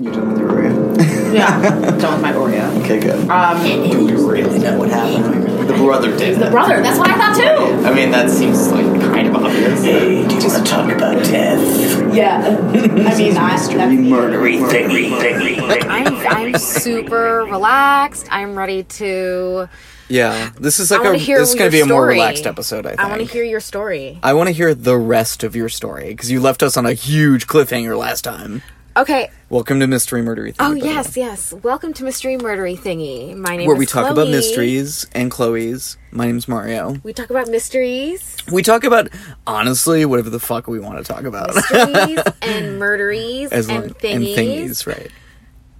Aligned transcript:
You 0.00 0.10
done 0.10 0.30
with 0.32 0.38
your 0.40 0.48
Oreo? 0.48 1.34
Yeah, 1.34 1.60
done 1.98 2.14
with 2.14 2.22
my 2.22 2.32
Oreo. 2.32 2.82
Okay, 2.82 2.98
good. 2.98 3.28
Um, 3.28 3.62
Do 3.62 4.06
we 4.06 4.12
really 4.14 4.58
know 4.58 4.78
what 4.78 4.88
happened? 4.88 5.68
The 5.68 5.74
brother 5.74 6.16
did. 6.16 6.38
the 6.38 6.48
brother. 6.50 6.80
That's 6.82 6.98
what 6.98 7.10
I 7.10 7.16
thought 7.18 7.36
too. 7.36 7.86
I 7.86 7.92
mean, 7.92 8.10
that 8.10 8.30
seems 8.30 8.72
like 8.72 8.86
kind 9.02 9.28
of 9.28 9.34
obvious. 9.36 9.84
Hey, 9.84 10.26
do 10.26 10.34
you 10.34 10.48
want 10.48 10.64
to 10.66 10.72
talk 10.72 10.90
about 10.90 11.22
death? 11.26 12.14
Yeah. 12.14 12.38
I 12.38 12.72
mean, 13.18 13.36
I, 13.36 13.50
that's, 13.50 13.68
Murdery 13.68 14.66
thingy 14.66 15.10
thingy. 15.10 15.84
I'm 15.86 16.16
I'm 16.26 16.54
super 16.58 17.44
relaxed. 17.44 18.28
I'm 18.30 18.56
ready 18.56 18.84
to. 18.84 19.68
Yeah, 20.08 20.52
this 20.58 20.80
is 20.80 20.90
like 20.90 21.04
a 21.04 21.18
hear 21.18 21.38
this 21.38 21.50
is 21.50 21.54
going 21.54 21.70
to 21.70 21.76
your 21.76 21.84
be 21.86 21.90
a 21.90 21.92
more 21.94 22.04
story. 22.04 22.14
relaxed 22.14 22.46
episode. 22.46 22.86
I 22.86 22.90
think. 22.90 23.00
I 23.00 23.08
want 23.08 23.20
to 23.20 23.26
hear 23.30 23.44
your 23.44 23.60
story. 23.60 24.18
I 24.22 24.32
want 24.32 24.46
to 24.46 24.54
hear 24.54 24.74
the 24.74 24.96
rest 24.96 25.44
of 25.44 25.54
your 25.54 25.68
story 25.68 26.08
because 26.08 26.30
you 26.30 26.40
left 26.40 26.62
us 26.62 26.78
on 26.78 26.86
a 26.86 26.94
huge 26.94 27.46
cliffhanger 27.46 27.94
last 27.98 28.22
time. 28.24 28.62
Okay. 28.94 29.30
Welcome 29.48 29.80
to 29.80 29.86
Mystery 29.86 30.20
Murdery. 30.20 30.54
Thingy, 30.54 30.56
Oh 30.60 30.68
by 30.68 30.74
the 30.74 30.80
way, 30.80 30.86
yes, 30.92 31.16
yes. 31.16 31.52
Welcome 31.54 31.94
to 31.94 32.04
Mystery 32.04 32.36
Murdery 32.36 32.78
Thingy. 32.78 33.34
My 33.34 33.56
name 33.56 33.66
where 33.66 33.74
is 33.76 33.78
we 33.80 33.86
talk 33.86 34.10
about 34.10 34.28
mysteries 34.28 35.06
and 35.14 35.30
Chloe's. 35.30 35.96
My 36.10 36.26
name's 36.26 36.46
Mario. 36.46 36.96
We 37.02 37.14
talk 37.14 37.30
about 37.30 37.48
mysteries, 37.48 38.36
We 38.52 38.62
talk 38.62 38.84
about 38.84 39.08
honestly 39.46 40.04
whatever 40.04 40.28
the 40.28 40.38
fuck 40.40 40.66
we 40.66 40.78
want 40.78 40.98
to 40.98 41.10
talk 41.10 41.24
about. 41.24 41.54
mysteries, 41.54 42.18
and 42.42 42.78
murderies, 42.78 43.50
As 43.50 43.66
and 43.70 43.80
long- 43.80 43.88
thingies. 43.94 44.14
and 44.14 44.24
thingies, 44.26 44.86
right? 44.86 45.10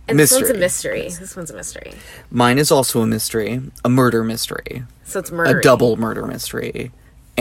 And 0.08 0.18
this 0.18 0.32
one's 0.32 0.48
a 0.50 0.54
Mystery. 0.54 1.02
mystery. 1.02 1.20
This 1.20 1.36
one's 1.36 1.50
a 1.50 1.54
mystery. 1.54 1.92
Mine 2.30 2.58
is 2.58 2.70
also 2.72 3.02
a 3.02 3.06
mystery, 3.06 3.60
a 3.84 3.88
murder 3.90 4.24
mystery, 4.24 4.84
So 5.04 5.18
it's 5.20 5.30
murder. 5.30 5.58
a 5.58 5.62
double 5.62 5.96
murder 5.96 6.26
mystery, 6.26 6.92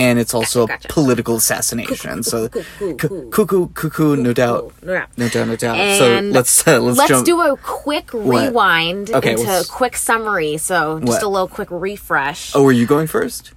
and 0.02 0.18
it's 0.20 0.34
also 0.34 0.66
Gotcha, 0.68 0.84
gotcha. 0.84 0.88
a 0.88 0.94
political 0.94 1.36
assassination. 1.38 2.24
so 2.24 2.50
cuckoo, 2.50 2.96
cu- 2.98 3.30
cuckoo, 3.30 3.68
cuckoo, 3.80 4.16
no 4.18 4.34
doubt, 4.34 4.74
no 4.82 4.94
doubt. 4.94 5.10
no 5.18 5.28
doubt, 5.30 5.48
no 5.48 5.56
doubt. 5.56 5.98
So 6.00 6.20
let's 6.38 6.68
uh, 6.68 6.80
let's, 6.80 6.98
Let's 6.98 7.10
jump. 7.10 7.26
do 7.26 7.40
a 7.42 7.56
quick 7.58 8.14
rewind 8.14 9.12
Okay, 9.12 9.32
into 9.34 9.44
well, 9.44 9.62
a 9.62 9.66
quick 9.66 9.96
summary. 9.96 10.58
So 10.58 11.00
just 11.00 11.08
What? 11.10 11.24
a 11.24 11.28
little 11.28 11.48
quick 11.48 11.70
refresh. 11.72 12.56
oh, 12.56 12.64
were 12.64 12.72
you 12.72 12.86
going 12.88 13.08
first? 13.08 13.54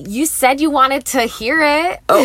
You 0.00 0.26
said 0.26 0.60
you 0.60 0.70
wanted 0.70 1.04
to 1.06 1.22
hear 1.22 1.60
it. 1.60 1.98
Oh, 2.08 2.24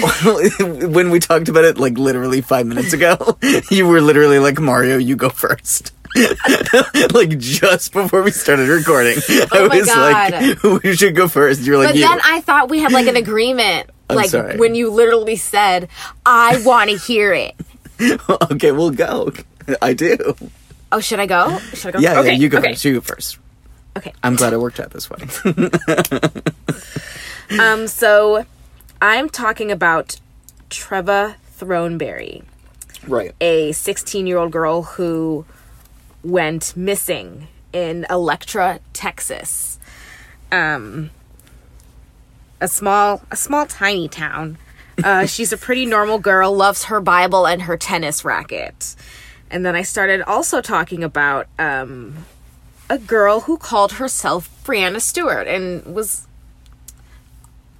when 0.94 1.10
we 1.10 1.20
talked 1.20 1.50
about 1.50 1.64
it 1.66 1.80
like 1.80 1.98
literally 1.98 2.42
five 2.42 2.68
minutes 2.68 2.94
ago, 2.94 3.16
you 3.72 3.88
were 3.88 4.00
literally 4.00 4.38
like, 4.38 4.60
Mario, 4.60 4.98
you 4.98 5.16
go 5.16 5.30
first. 5.30 5.92
like 7.14 7.38
just 7.40 7.92
before 7.94 8.22
we 8.22 8.32
started 8.32 8.70
recording, 8.70 9.18
I 9.30 9.48
Oh 9.52 9.68
my 9.68 9.78
was 9.78 9.88
like, 9.88 10.64
we 10.84 10.96
should 10.96 11.16
go 11.16 11.28
first. 11.28 11.62
You're 11.62 11.78
like, 11.78 11.90
But 11.90 11.96
you. 11.96 12.02
then 12.08 12.20
I 12.24 12.42
thought 12.42 12.70
we 12.70 12.80
had 12.80 12.92
like 12.92 13.08
an 13.08 13.16
agreement. 13.16 13.90
I'm 14.10 14.16
like 14.18 14.30
sorry. 14.30 14.58
when 14.58 14.76
you 14.76 14.92
literally 14.92 15.36
said, 15.36 15.90
I 16.26 16.62
want 16.66 16.90
to 16.90 16.98
hear 16.98 17.34
it. 17.34 17.56
okay, 18.52 18.72
we'll 18.72 18.92
go. 18.92 19.32
I 19.82 19.94
do. 19.94 20.36
Oh, 20.92 21.00
should 21.00 21.20
I 21.20 21.26
go? 21.26 21.58
Should 21.74 21.88
I 21.88 21.92
go? 21.92 22.00
Yeah, 22.00 22.20
okay, 22.20 22.32
yeah, 22.34 22.38
you 22.38 22.50
go 22.50 22.58
okay. 22.60 22.70
first. 22.74 22.86
You 22.86 22.94
go 22.96 23.02
first. 23.02 23.38
Okay. 23.98 24.14
I'm 24.24 24.36
glad 24.36 24.54
it 24.54 24.58
worked 24.60 24.80
out 24.80 24.92
this 24.92 25.10
way. 25.10 25.18
Um, 27.60 27.88
so 27.88 28.46
I'm 29.02 29.30
talking 29.30 29.72
about 29.72 30.20
Treva 30.70 31.36
Throneberry, 31.60 32.44
right. 33.08 33.34
a 33.42 33.72
16 33.74 34.26
year 34.28 34.38
old 34.38 34.52
girl 34.52 34.84
who 34.84 35.46
went 36.24 36.76
missing 36.76 37.48
in 37.72 38.06
Electra, 38.10 38.80
Texas. 38.94 39.80
Um, 40.52 41.10
a 42.62 42.68
small, 42.68 43.22
a 43.32 43.36
small, 43.36 43.66
tiny 43.66 44.08
town. 44.08 44.58
Uh, 45.04 45.26
she's 45.28 45.52
a 45.52 45.58
pretty 45.58 45.86
normal 45.86 46.20
girl, 46.20 46.56
loves 46.56 46.86
her 46.86 47.02
Bible 47.02 47.46
and 47.46 47.64
her 47.64 47.78
tennis 47.78 48.24
racket. 48.24 48.96
And 49.52 49.66
then 49.66 49.76
I 49.76 49.82
started 49.82 50.22
also 50.22 50.62
talking 50.62 51.04
about 51.04 51.48
um, 51.60 52.26
a 52.90 52.98
girl 52.98 53.42
who 53.42 53.58
called 53.58 53.94
herself 53.94 54.50
Brianna 54.64 55.02
Stewart 55.02 55.48
and 55.48 55.86
was 55.94 56.28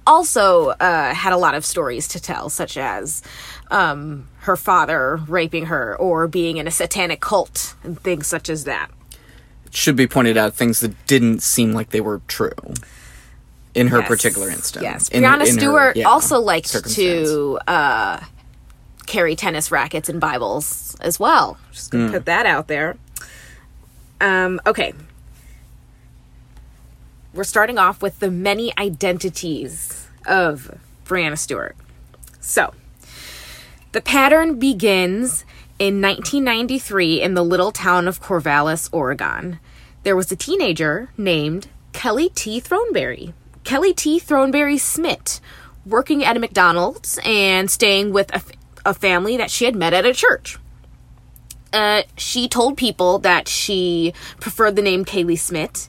also 0.06 0.68
uh, 0.70 1.14
had 1.14 1.32
a 1.32 1.36
lot 1.36 1.54
of 1.54 1.64
stories 1.64 2.08
to 2.08 2.20
tell, 2.20 2.48
such 2.48 2.76
as 2.76 3.22
um, 3.70 4.28
her 4.40 4.56
father 4.56 5.16
raping 5.28 5.66
her 5.66 5.96
or 5.96 6.26
being 6.28 6.56
in 6.58 6.66
a 6.66 6.70
satanic 6.70 7.20
cult 7.20 7.74
and 7.82 8.00
things 8.00 8.26
such 8.26 8.48
as 8.48 8.64
that. 8.64 8.90
It 9.66 9.74
should 9.74 9.96
be 9.96 10.06
pointed 10.06 10.36
out 10.36 10.54
things 10.54 10.80
that 10.80 11.06
didn't 11.06 11.42
seem 11.42 11.72
like 11.72 11.90
they 11.90 12.00
were 12.00 12.20
true 12.28 12.50
in 13.74 13.88
her 13.88 13.98
Yes. 13.98 14.08
particular 14.08 14.48
instance. 14.50 14.82
Yes, 14.82 15.08
In- 15.08 15.22
Brianna 15.24 15.34
in 15.34 15.40
her, 15.40 15.46
Stewart 15.46 15.96
yeah, 15.96 16.04
also 16.08 16.38
liked 16.40 16.72
to 16.94 17.58
uh, 17.66 18.20
carry 19.06 19.34
tennis 19.34 19.70
rackets 19.72 20.08
and 20.08 20.20
Bibles 20.20 20.96
as 21.00 21.18
well. 21.18 21.56
Just 21.72 21.90
gonna 21.90 22.12
put 22.12 22.26
that 22.26 22.46
out 22.46 22.68
there. 22.68 22.96
Um, 24.20 24.60
okay. 24.66 24.92
We're 27.34 27.42
starting 27.42 27.78
off 27.78 28.00
with 28.00 28.20
the 28.20 28.30
many 28.30 28.72
identities 28.78 30.06
of 30.24 30.78
Brianna 31.04 31.36
Stewart. 31.36 31.74
So, 32.38 32.72
the 33.90 34.00
pattern 34.00 34.60
begins 34.60 35.44
in 35.80 36.00
1993 36.00 37.20
in 37.20 37.34
the 37.34 37.44
little 37.44 37.72
town 37.72 38.06
of 38.06 38.22
Corvallis, 38.22 38.88
Oregon. 38.92 39.58
There 40.04 40.14
was 40.14 40.30
a 40.30 40.36
teenager 40.36 41.10
named 41.16 41.66
Kelly 41.92 42.28
T. 42.28 42.60
Throneberry. 42.60 43.32
Kelly 43.64 43.92
T. 43.92 44.20
Throneberry 44.20 44.78
Smith, 44.78 45.40
working 45.84 46.24
at 46.24 46.36
a 46.36 46.40
McDonald's 46.40 47.18
and 47.24 47.68
staying 47.68 48.12
with 48.12 48.30
a, 48.30 48.36
f- 48.36 48.52
a 48.86 48.94
family 48.94 49.36
that 49.36 49.50
she 49.50 49.64
had 49.64 49.74
met 49.74 49.92
at 49.92 50.06
a 50.06 50.14
church. 50.14 50.56
Uh, 51.72 52.02
she 52.16 52.46
told 52.46 52.76
people 52.76 53.18
that 53.18 53.48
she 53.48 54.14
preferred 54.38 54.76
the 54.76 54.82
name 54.82 55.04
Kaylee 55.04 55.36
Smith, 55.36 55.88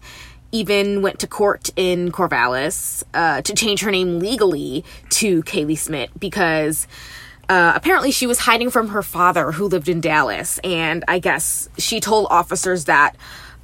even 0.55 1.01
went 1.01 1.19
to 1.19 1.27
court 1.27 1.69
in 1.75 2.13
Corvallis 2.13 3.03
uh, 3.13 3.41
to 3.41 3.53
change 3.53 3.81
her 3.81 3.91
name 3.91 4.19
legally 4.19 4.85
to 5.09 5.43
Kaylee 5.43 5.77
Smith 5.77 6.09
because 6.17 6.87
uh, 7.49 7.73
apparently 7.75 8.11
she 8.11 8.25
was 8.25 8.39
hiding 8.39 8.69
from 8.69 8.87
her 8.89 9.03
father 9.03 9.51
who 9.51 9.67
lived 9.67 9.89
in 9.89 9.99
Dallas. 9.99 10.57
And 10.63 11.03
I 11.09 11.19
guess 11.19 11.67
she 11.77 11.99
told 11.99 12.27
officers 12.29 12.85
that 12.85 13.17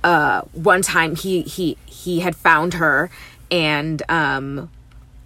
uh, 0.03 0.41
one 0.51 0.81
time 0.81 1.15
he, 1.15 1.43
he, 1.43 1.77
he 1.85 2.19
had 2.19 2.35
found 2.35 2.73
her 2.73 3.09
and 3.49 4.03
um, 4.09 4.69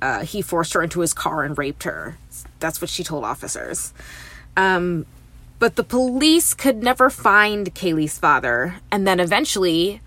uh, 0.04 0.24
he 0.24 0.44
forced 0.44 0.74
her 0.74 0.84
into 0.84 1.00
his 1.00 1.16
car 1.16 1.44
and 1.44 1.58
raped 1.58 1.84
her. 1.84 2.18
That's 2.60 2.80
what 2.80 2.92
she 2.92 3.04
told 3.04 3.24
officers. 3.24 3.92
Um, 4.56 5.08
but 5.58 5.78
the 5.78 5.84
police 5.84 6.54
could 6.54 6.84
never 6.84 7.10
find 7.10 7.74
Kaylee's 7.74 8.20
father, 8.20 8.76
and 8.92 9.08
then 9.08 9.20
eventually, 9.20 10.02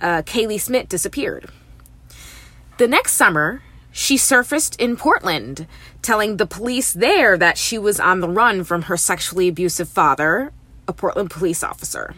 uh, 0.00 0.22
Kaylee 0.22 0.60
Smith 0.60 0.88
disappeared. 0.88 1.50
The 2.78 2.88
next 2.88 3.12
summer, 3.12 3.62
she 3.92 4.16
surfaced 4.16 4.80
in 4.80 4.96
Portland, 4.96 5.66
telling 6.02 6.36
the 6.36 6.46
police 6.46 6.92
there 6.92 7.38
that 7.38 7.56
she 7.56 7.78
was 7.78 8.00
on 8.00 8.20
the 8.20 8.28
run 8.28 8.64
from 8.64 8.82
her 8.82 8.96
sexually 8.96 9.48
abusive 9.48 9.88
father, 9.88 10.52
a 10.88 10.92
Portland 10.92 11.30
police 11.30 11.62
officer. 11.62 12.14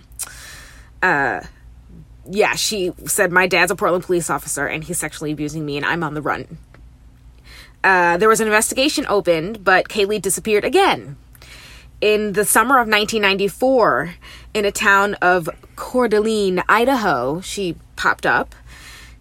Uh, 1.02 1.40
yeah, 2.28 2.54
she 2.54 2.92
said, 3.04 3.30
My 3.30 3.46
dad's 3.46 3.70
a 3.70 3.76
Portland 3.76 4.04
police 4.04 4.30
officer 4.30 4.66
and 4.66 4.82
he's 4.84 4.98
sexually 4.98 5.32
abusing 5.32 5.64
me, 5.64 5.76
and 5.76 5.84
I'm 5.84 6.02
on 6.02 6.14
the 6.14 6.22
run. 6.22 6.58
Uh, 7.84 8.16
there 8.16 8.28
was 8.28 8.40
an 8.40 8.48
investigation 8.48 9.06
opened, 9.08 9.62
but 9.62 9.88
Kaylee 9.88 10.20
disappeared 10.20 10.64
again. 10.64 11.16
In 12.00 12.34
the 12.34 12.44
summer 12.44 12.76
of 12.76 12.88
1994, 12.88 14.14
in 14.54 14.64
a 14.64 14.72
town 14.72 15.14
of 15.14 15.48
Coeur 15.76 16.08
d'Alene, 16.08 16.62
Idaho, 16.68 17.40
she 17.40 17.76
popped 17.96 18.26
up. 18.26 18.54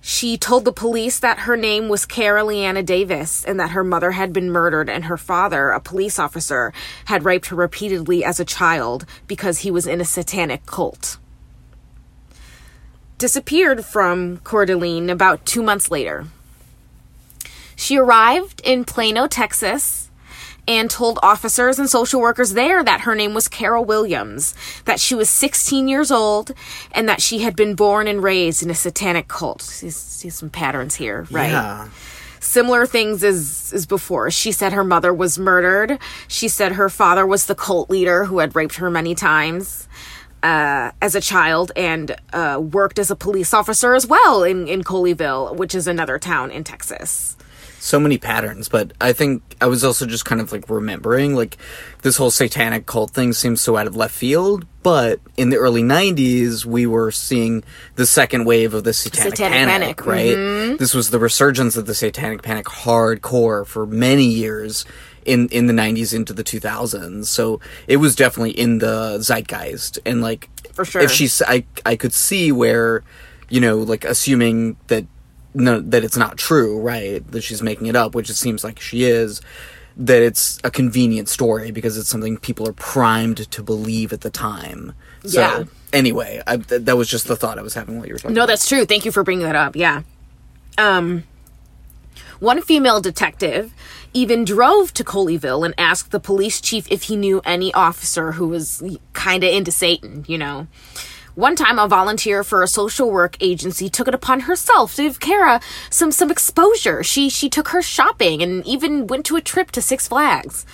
She 0.02 0.38
told 0.38 0.66
the 0.66 0.72
police 0.72 1.18
that 1.20 1.40
her 1.40 1.58
name 1.58 1.90
was 1.90 2.06
Leanna 2.16 2.84
Davis 2.84 3.44
and 3.44 3.60
that 3.60 3.72
her 3.72 3.84
mother 3.84 4.12
had 4.12 4.32
been 4.32 4.52
murdered 4.52 4.88
and 4.88 5.06
her 5.06 5.18
father, 5.18 5.72
a 5.72 5.80
police 5.80 6.20
officer, 6.20 6.74
had 7.06 7.26
raped 7.26 7.48
her 7.48 7.56
repeatedly 7.56 8.24
as 8.24 8.40
a 8.40 8.46
child 8.46 9.06
because 9.26 9.60
he 9.60 9.72
was 9.72 9.88
in 9.88 10.00
a 10.00 10.06
satanic 10.06 10.66
cult. 10.68 11.18
Disappeared 13.18 13.84
from 13.84 14.38
Coeur 14.40 14.66
d'Alene 14.66 15.10
about 15.10 15.46
two 15.46 15.64
months 15.64 15.90
later. 15.90 16.28
She 17.76 17.98
arrived 17.98 18.62
in 18.64 18.86
Plano, 18.86 19.26
Texas, 19.28 20.05
and 20.68 20.90
told 20.90 21.20
officers 21.22 21.80
and 21.80 21.90
social 21.90 22.20
workers 22.20 22.54
there 22.54 22.84
that 22.84 23.02
her 23.02 23.16
name 23.16 23.34
was 23.34 23.48
Carol 23.48 23.86
Williams, 23.86 24.56
that 24.86 25.00
she 25.00 25.16
was 25.16 25.30
16 25.30 25.88
years 25.88 26.12
old, 26.12 26.52
and 26.92 27.08
that 27.08 27.22
she 27.22 27.40
had 27.40 27.56
been 27.56 27.76
born 27.76 28.08
and 28.08 28.24
raised 28.24 28.64
in 28.64 28.70
a 28.70 28.76
satanic 28.76 29.28
cult. 29.28 29.62
See, 29.62 29.90
see 29.90 30.30
some 30.30 30.50
patterns 30.50 30.96
here, 30.96 31.28
right? 31.32 31.52
Yeah. 31.52 31.90
Similar 32.40 32.86
things 32.86 33.24
as, 33.24 33.72
as 33.74 33.86
before. 33.86 34.30
She 34.30 34.52
said 34.52 34.74
her 34.74 34.84
mother 34.84 35.14
was 35.14 35.40
murdered. 35.40 35.98
She 36.28 36.48
said 36.48 36.74
her 36.74 36.90
father 36.90 37.26
was 37.26 37.48
the 37.48 37.56
cult 37.56 37.90
leader 37.90 38.26
who 38.26 38.40
had 38.40 38.56
raped 38.56 38.76
her 38.76 38.92
many 38.92 39.16
times. 39.16 39.88
Uh, 40.44 40.92
as 41.02 41.16
a 41.16 41.22
child 41.22 41.72
and 41.76 42.16
uh, 42.32 42.62
worked 42.62 43.00
as 43.00 43.10
a 43.10 43.16
police 43.16 43.52
officer 43.52 43.96
as 43.96 44.06
well 44.06 44.44
in, 44.44 44.68
in 44.68 44.84
Colleyville, 44.84 45.56
which 45.56 45.74
is 45.74 45.88
another 45.88 46.20
town 46.20 46.52
in 46.52 46.64
Texas. 46.64 47.35
So 47.86 48.00
many 48.00 48.18
patterns, 48.18 48.68
but 48.68 48.94
I 49.00 49.14
think 49.14 49.44
I 49.62 49.68
was 49.68 49.84
also 49.84 50.08
just 50.08 50.26
kind 50.26 50.42
of 50.42 50.52
like 50.52 50.68
remembering 50.70 51.36
like 51.36 51.56
this 52.02 52.18
whole 52.18 52.32
satanic 52.32 52.88
cult 52.88 53.12
thing 53.12 53.32
seems 53.32 53.62
so 53.62 53.78
out 53.78 53.86
of 53.86 53.96
left 53.96 54.16
field, 54.16 54.66
but 54.82 55.20
in 55.38 55.50
the 55.52 55.58
early 55.58 55.84
90s 55.84 56.66
we 56.66 56.88
were 56.88 57.12
seeing 57.12 57.64
the 57.96 58.08
second 58.08 58.46
wave 58.46 58.74
of 58.74 58.84
the 58.84 58.92
satanic, 58.92 59.38
Satanic 59.38 59.68
panic, 59.68 59.98
panic, 59.98 60.06
right? 60.08 60.36
Mm-hmm. 60.36 60.76
This 60.78 60.96
was 60.96 61.12
the 61.12 61.20
resurgence 61.20 61.78
of 61.78 61.86
the 61.86 61.94
satanic 61.94 62.42
panic 62.42 62.66
hardcore 62.66 63.68
for 63.68 63.86
many 63.86 64.26
years 64.26 64.84
in 65.24 65.48
in 65.50 65.68
the 65.68 65.74
90s 65.74 66.12
into 66.12 66.34
the 66.34 66.44
2000s. 66.44 67.26
So 67.26 67.60
it 67.88 67.98
was 67.98 68.16
definitely 68.16 68.60
in 68.60 68.80
the 68.80 69.20
zeitgeist 69.20 70.00
and 70.08 70.22
like 70.22 70.50
For 70.74 70.86
sure. 70.86 71.04
if 71.04 71.12
she's 71.12 71.40
I 71.44 71.66
I 71.86 71.96
could 71.96 72.14
see 72.14 72.52
where 72.52 73.04
you 73.48 73.62
know 73.62 73.78
like 73.78 74.06
assuming 74.06 74.78
that 74.88 75.06
no 75.56 75.80
that 75.80 76.04
it's 76.04 76.18
not 76.18 76.38
true, 76.38 76.80
right? 76.80 77.26
That 77.32 77.42
she's 77.42 77.62
making 77.64 77.88
it 77.88 77.96
up, 77.96 78.14
which 78.14 78.30
it 78.30 78.36
seems 78.36 78.64
like 78.64 78.80
she 78.80 79.04
is. 79.06 79.42
That 79.98 80.22
it's 80.22 80.60
a 80.64 80.70
convenient 80.70 81.30
story 81.30 81.72
because 81.72 81.98
it's 81.98 82.10
something 82.10 82.38
people 82.38 82.68
are 82.68 82.74
primed 82.74 83.50
to 83.52 83.64
believe 83.64 84.12
at 84.12 84.22
the 84.22 84.30
time. 84.30 84.94
So 85.26 85.40
Yeah. 85.40 85.64
anyway, 85.94 86.42
I, 86.46 86.58
th- 86.58 86.82
that 86.82 86.98
was 86.98 87.08
just 87.08 87.28
the 87.30 87.36
thought 87.38 87.58
I 87.58 87.62
was 87.62 87.74
having 87.76 87.98
while 87.98 88.06
you 88.06 88.14
were 88.14 88.20
talking. 88.20 88.36
No, 88.36 88.46
that's 88.46 88.68
true. 88.68 88.84
Thank 88.86 89.06
you 89.06 89.12
for 89.14 89.24
bringing 89.24 89.46
that 89.46 89.56
up. 89.56 89.76
Yeah. 89.78 90.02
Um, 90.78 91.24
one 92.40 92.62
female 92.62 93.00
detective 93.00 93.74
even 94.14 94.44
drove 94.44 94.94
to 94.96 95.04
Colleyville 95.06 95.66
and 95.66 95.74
asked 95.78 96.12
the 96.12 96.20
police 96.20 96.60
chief 96.60 96.88
if 96.92 97.04
he 97.04 97.16
knew 97.16 97.42
any 97.46 97.74
officer 97.74 98.34
who 98.34 98.48
was 98.50 98.84
kind 99.14 99.44
of 99.46 99.50
into 99.54 99.72
Satan, 99.72 100.26
you 100.28 100.38
know. 100.38 100.68
One 101.36 101.58
time, 101.58 101.80
a 101.80 101.88
volunteer 101.88 102.46
for 102.46 102.64
a 102.64 102.68
social 102.68 103.12
work 103.12 103.36
agency 103.42 103.90
took 103.90 104.08
it 104.08 104.14
upon 104.16 104.42
herself 104.42 104.96
to 104.96 105.04
give 105.04 105.20
Kara 105.20 105.60
some 105.90 106.14
some 106.14 106.32
exposure. 106.32 107.04
She 107.04 107.30
she 107.30 107.50
took 107.50 107.70
her 107.70 107.82
shopping 107.82 108.42
and 108.42 108.66
even 108.66 109.06
went 109.06 109.26
to 109.26 109.36
a 109.36 109.42
trip 109.42 109.72
to 109.72 109.82
Six 109.82 110.08
Flags. 110.08 110.66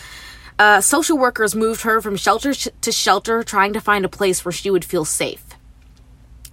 Uh, 0.60 0.80
social 0.80 1.18
workers 1.18 1.56
moved 1.56 1.82
her 1.82 2.00
from 2.00 2.16
shelter 2.16 2.54
sh- 2.54 2.68
to 2.82 2.92
shelter, 2.92 3.42
trying 3.42 3.74
to 3.74 3.82
find 3.82 4.06
a 4.06 4.10
place 4.10 4.46
where 4.46 4.52
she 4.52 4.70
would 4.70 4.86
feel 4.86 5.04
safe. 5.04 5.44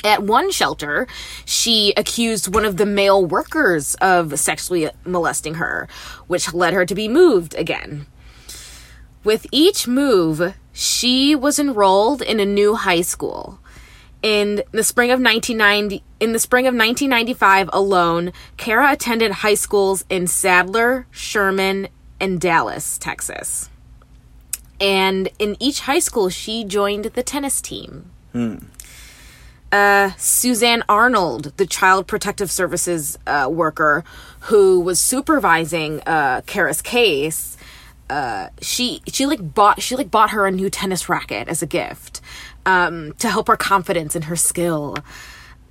At 0.02 0.22
one 0.22 0.50
shelter, 0.52 1.06
she 1.44 1.93
accused 1.94 2.55
one 2.55 2.64
of 2.64 2.78
the 2.78 2.87
male 2.87 3.22
workers 3.22 3.94
of 3.96 4.38
sexually 4.38 4.88
molesting 5.05 5.55
her, 5.55 5.87
which 6.28 6.55
led 6.55 6.72
her 6.72 6.87
to 6.87 6.94
be 6.94 7.08
moved 7.08 7.55
again. 7.56 8.06
With 9.22 9.46
each 9.52 9.87
move, 9.87 10.55
she 10.72 11.34
was 11.34 11.58
enrolled 11.58 12.22
in 12.22 12.40
a 12.40 12.46
new 12.46 12.76
high 12.76 13.02
school. 13.02 13.58
In 14.29 14.63
the 14.73 14.85
spring 14.85 15.11
of 15.11 15.23
1990, 15.23 16.05
in 16.21 16.35
the 16.35 16.39
spring 16.39 16.67
of 16.67 16.75
1995 16.75 17.71
alone, 17.73 18.35
Kara 18.59 18.93
attended 18.93 19.31
high 19.31 19.55
schools 19.55 20.05
in 20.11 20.27
Sadler, 20.27 21.07
Sherman, 21.11 21.89
and 22.21 22.39
Dallas, 22.39 22.99
Texas. 22.99 23.71
And 24.79 25.31
in 25.39 25.57
each 25.59 25.81
high 25.81 26.01
school, 26.01 26.29
she 26.29 26.63
joined 26.63 27.07
the 27.07 27.23
tennis 27.23 27.63
team. 27.63 28.11
Uh, 29.73 30.11
Suzanne 30.19 30.85
Arnold, 30.91 31.55
the 31.57 31.65
Child 31.67 32.07
Protective 32.07 32.51
Services 32.51 33.19
uh, 33.27 33.49
worker 33.51 34.05
who 34.41 34.79
was 34.79 35.01
supervising 35.01 36.03
uh, 36.03 36.43
Kara's 36.45 36.83
case, 36.83 37.57
uh, 38.11 38.49
she 38.61 39.03
she 39.07 39.27
like 39.27 39.55
bought 39.55 39.83
she 39.83 39.97
like 39.97 40.11
bought 40.11 40.31
her 40.31 40.47
a 40.47 40.51
new 40.51 40.71
tennis 40.71 41.09
racket 41.09 41.47
as 41.49 41.63
a 41.63 41.67
gift 41.67 42.23
um, 42.69 43.15
to 43.15 43.31
help 43.31 43.49
her 43.49 43.56
confidence 43.56 44.15
in 44.15 44.23
her 44.23 44.37
skill. 44.37 44.97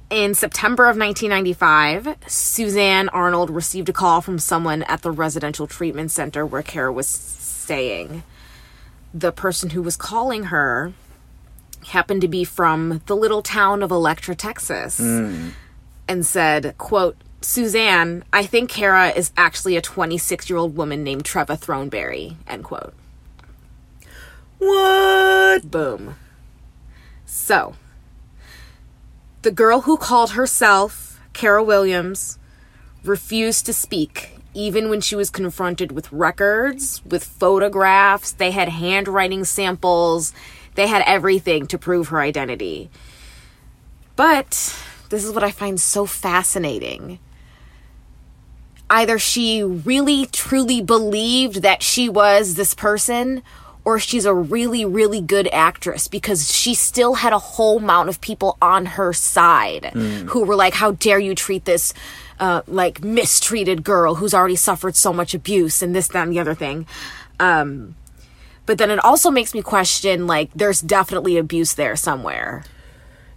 In 0.10 0.34
September 0.34 0.86
of 0.86 0.98
1995, 0.98 2.16
Suzanne 2.28 3.08
Arnold 3.10 3.52
received 3.52 3.88
a 3.90 3.94
call 3.94 4.22
from 4.22 4.40
someone 4.40 4.82
at 4.84 5.04
the 5.04 5.12
residential 5.12 5.68
treatment 5.68 6.10
center 6.12 6.44
where 6.46 6.64
Kara 6.64 6.92
was 6.92 7.08
staying. 7.08 8.24
The 9.14 9.32
person 9.32 9.70
who 9.72 9.82
was 9.84 9.96
calling 9.96 10.46
her 10.46 10.94
happened 11.88 12.22
to 12.22 12.28
be 12.28 12.44
from 12.44 13.02
the 13.06 13.16
little 13.16 13.44
town 13.44 13.84
of 13.84 13.92
Electra, 13.92 14.34
Texas, 14.34 15.00
and 16.08 16.26
said, 16.26 16.76
quote, 16.80 17.18
Suzanne, 17.42 18.24
I 18.34 18.44
think 18.44 18.70
Kara 18.72 19.10
is 19.10 19.32
actually 19.38 19.78
a 19.78 19.82
26 19.82 20.50
year 20.50 20.58
old 20.58 20.76
woman 20.76 21.04
named 21.04 21.26
Treva 21.26 21.60
Throneberry, 21.60 22.36
end 22.48 22.64
quote. 22.64 22.94
What? 24.58 25.70
Boom. 25.70 26.16
So, 27.28 27.76
the 29.42 29.52
girl 29.52 29.82
who 29.82 29.98
called 29.98 30.32
herself 30.32 31.20
Kara 31.34 31.62
Williams 31.62 32.40
refused 33.04 33.66
to 33.66 33.74
speak, 33.74 34.40
even 34.54 34.90
when 34.90 35.02
she 35.02 35.16
was 35.16 35.30
confronted 35.30 35.92
with 35.92 36.12
records, 36.12 37.04
with 37.06 37.24
photographs. 37.24 38.32
They 38.32 38.52
had 38.52 38.70
handwriting 38.70 39.44
samples, 39.44 40.34
they 40.76 40.88
had 40.88 41.04
everything 41.06 41.68
to 41.68 41.78
prove 41.78 42.08
her 42.08 42.22
identity. 42.22 42.90
But 44.16 44.76
this 45.10 45.26
is 45.26 45.34
what 45.34 45.44
I 45.44 45.52
find 45.52 45.80
so 45.80 46.06
fascinating. 46.06 47.20
Either 48.90 49.20
she 49.20 49.62
really 49.62 50.28
truly 50.28 50.82
believed 50.82 51.62
that 51.62 51.84
she 51.84 52.08
was 52.08 52.56
this 52.56 52.74
person, 52.74 53.44
or 53.88 54.00
she's 54.00 54.26
a 54.26 54.34
really, 54.34 54.84
really 54.84 55.22
good 55.22 55.48
actress 55.54 56.10
because 56.10 56.52
she 56.52 56.74
still 56.74 57.14
had 57.14 57.32
a 57.32 57.40
whole 57.40 57.78
amount 57.78 58.10
of 58.10 58.20
people 58.20 58.58
on 58.62 58.86
her 58.86 59.14
side 59.14 59.86
who 60.28 60.44
were 60.44 60.58
like, 60.58 60.74
How 60.74 60.92
dare 60.92 61.20
you 61.20 61.34
treat 61.34 61.64
this 61.64 61.94
uh, 62.38 62.64
like 62.68 63.02
mistreated 63.02 63.86
girl 63.86 64.16
who's 64.16 64.34
already 64.34 64.58
suffered 64.58 64.98
so 64.98 65.14
much 65.14 65.34
abuse 65.34 65.82
and 65.82 65.96
this, 65.96 66.10
that, 66.10 66.24
and 66.24 66.34
the 66.34 66.40
other 66.40 66.54
thing. 66.54 66.86
Um, 67.40 67.96
but 68.66 68.78
then 68.78 68.92
it 68.92 69.00
also 69.06 69.32
makes 69.32 69.54
me 69.54 69.62
question 69.62 70.28
like, 70.28 70.50
there's 70.54 70.82
definitely 70.82 71.38
abuse 71.38 71.76
there 71.76 71.96
somewhere. 71.96 72.66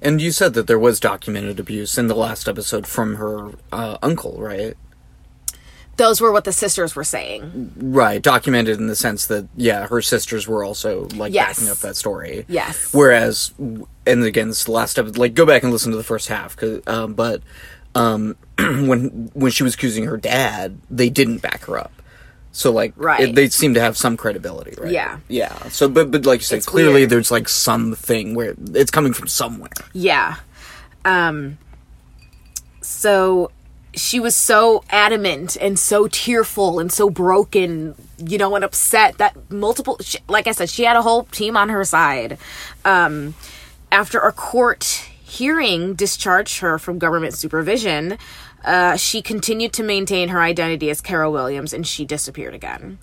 And 0.03 0.21
you 0.21 0.33
said 0.33 0.55
that 0.55 0.67
there 0.67 0.81
was 0.81 0.99
documented 0.99 1.61
abuse 1.61 1.97
in 1.97 2.09
the 2.09 2.17
last 2.17 2.49
episode 2.49 2.89
from 2.89 3.15
her 3.17 3.53
uh, 3.71 3.99
uncle, 4.03 4.41
right? 4.41 4.77
Those 6.01 6.21
were 6.21 6.33
what 6.33 6.45
the 6.45 6.53
sisters 6.53 6.97
were 6.97 7.05
saying. 7.05 7.73
Right, 7.77 8.23
documented 8.23 8.79
in 8.79 8.87
the 8.87 8.97
sense 8.97 9.27
that 9.27 9.47
yeah, 9.55 9.87
her 9.87 10.01
sisters 10.01 10.49
were 10.49 10.65
also 10.65 11.09
like 11.15 11.33
Yes. 11.35 11.59
backing 11.59 11.71
up 11.71 11.77
that 11.79 11.95
story. 11.97 12.47
Yes. 12.49 12.89
Whereas, 12.95 13.53
and 13.59 14.25
again, 14.25 14.49
this 14.49 14.67
last 14.67 14.99
episode. 14.99 15.19
Like, 15.19 15.35
go 15.35 15.45
back 15.45 15.63
and 15.63 15.71
listen 15.71 15.91
to 15.93 15.99
the 15.99 16.03
first 16.05 16.29
half, 16.29 16.57
'cause, 16.57 16.81
um, 16.87 17.13
but 17.13 17.43
um, 17.95 18.37
when 18.59 19.31
when 19.35 19.53
she 19.53 19.63
was 19.63 19.75
accusing 19.75 20.05
her 20.07 20.17
dad, 20.17 20.79
they 20.91 21.11
didn't 21.11 21.39
back 21.43 21.65
her 21.67 21.77
up. 21.77 21.93
So 22.53 22.73
like, 22.73 22.95
Right. 22.97 23.29
it, 23.29 23.35
they 23.35 23.49
seem 23.51 23.75
to 23.75 23.81
have 23.81 23.97
some 23.97 24.17
credibility, 24.17 24.75
right? 24.81 24.91
Yeah. 24.93 25.19
yeah. 25.29 25.69
So, 25.69 25.87
but 25.89 26.11
but 26.11 26.25
like 26.25 26.41
you 26.41 26.45
said, 26.45 26.57
It's 26.59 26.67
clearly 26.67 27.01
weird. 27.03 27.11
there's 27.11 27.31
like 27.31 27.49
something 27.49 28.35
where 28.35 28.55
it's 28.75 28.91
coming 28.91 29.13
from 29.13 29.29
somewhere. 29.29 29.71
Yeah. 29.93 30.37
Um 31.05 31.59
so 32.81 33.51
she 33.95 34.21
was 34.21 34.35
so 34.35 34.85
adamant 34.91 35.57
and 35.61 35.79
so 35.79 36.07
tearful 36.09 36.79
and 36.79 36.93
so 36.93 37.11
broken, 37.11 37.95
you 38.19 38.39
know, 38.39 38.55
and 38.55 38.65
upset 38.65 39.19
that 39.19 39.37
multiple 39.51 39.97
she, 40.01 40.19
like 40.29 40.47
I 40.47 40.53
said 40.53 40.71
she 40.71 40.85
had 40.85 40.97
a 40.97 41.03
whole 41.03 41.25
team 41.25 41.57
on 41.57 41.69
her 41.69 41.85
side. 41.85 42.39
Um 42.85 43.35
after 43.93 44.19
a 44.21 44.33
court 44.33 44.85
hearing 45.23 45.95
discharged 45.95 46.61
her 46.61 46.79
from 46.79 46.99
government 46.99 47.35
supervision, 47.35 48.19
uh, 48.65 48.97
she 48.97 49.23
continued 49.23 49.73
to 49.73 49.83
maintain 49.83 50.29
her 50.29 50.41
identity 50.41 50.91
as 50.91 51.01
Carol 51.01 51.33
Williams 51.33 51.73
and 51.73 51.87
she 51.87 52.05
disappeared 52.05 52.55
again. 52.55 52.99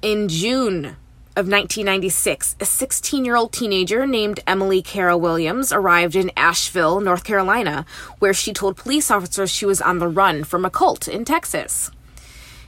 In 0.00 0.28
June 0.28 0.96
of 1.38 1.46
1996, 1.46 2.56
a 2.58 2.64
16 2.64 3.24
year 3.24 3.36
old 3.36 3.52
teenager 3.52 4.08
named 4.08 4.40
Emily 4.44 4.82
Cara 4.82 5.16
Williams 5.16 5.72
arrived 5.72 6.16
in 6.16 6.32
Asheville, 6.36 6.98
North 6.98 7.22
Carolina, 7.22 7.86
where 8.18 8.34
she 8.34 8.52
told 8.52 8.76
police 8.76 9.08
officers 9.08 9.48
she 9.48 9.64
was 9.64 9.80
on 9.80 10.00
the 10.00 10.08
run 10.08 10.42
from 10.42 10.64
a 10.64 10.70
cult 10.70 11.06
in 11.06 11.24
Texas. 11.24 11.92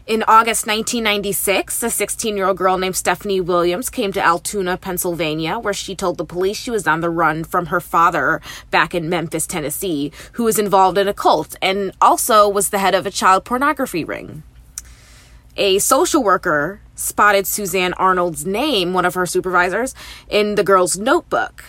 In 0.06 0.22
August 0.22 0.68
1996, 0.68 1.82
a 1.82 1.90
16 1.90 2.36
year 2.36 2.46
old 2.46 2.58
girl 2.58 2.78
named 2.78 2.94
Stephanie 2.94 3.40
Williams 3.40 3.90
came 3.90 4.12
to 4.12 4.24
Altoona, 4.24 4.76
Pennsylvania, 4.76 5.58
where 5.58 5.74
she 5.74 5.96
told 5.96 6.16
the 6.16 6.24
police 6.24 6.56
she 6.56 6.70
was 6.70 6.86
on 6.86 7.00
the 7.00 7.10
run 7.10 7.42
from 7.42 7.66
her 7.66 7.80
father 7.80 8.40
back 8.70 8.94
in 8.94 9.08
Memphis, 9.08 9.48
Tennessee, 9.48 10.12
who 10.34 10.44
was 10.44 10.60
involved 10.60 10.96
in 10.96 11.08
a 11.08 11.14
cult 11.14 11.56
and 11.60 11.90
also 12.00 12.48
was 12.48 12.70
the 12.70 12.78
head 12.78 12.94
of 12.94 13.04
a 13.04 13.10
child 13.10 13.44
pornography 13.44 14.04
ring. 14.04 14.44
A 15.56 15.80
social 15.80 16.22
worker 16.22 16.80
spotted 17.00 17.46
Suzanne 17.46 17.94
Arnold's 17.94 18.44
name, 18.44 18.92
one 18.92 19.04
of 19.04 19.14
her 19.14 19.26
supervisors, 19.26 19.94
in 20.28 20.54
the 20.54 20.64
girl's 20.64 20.98
notebook. 20.98 21.64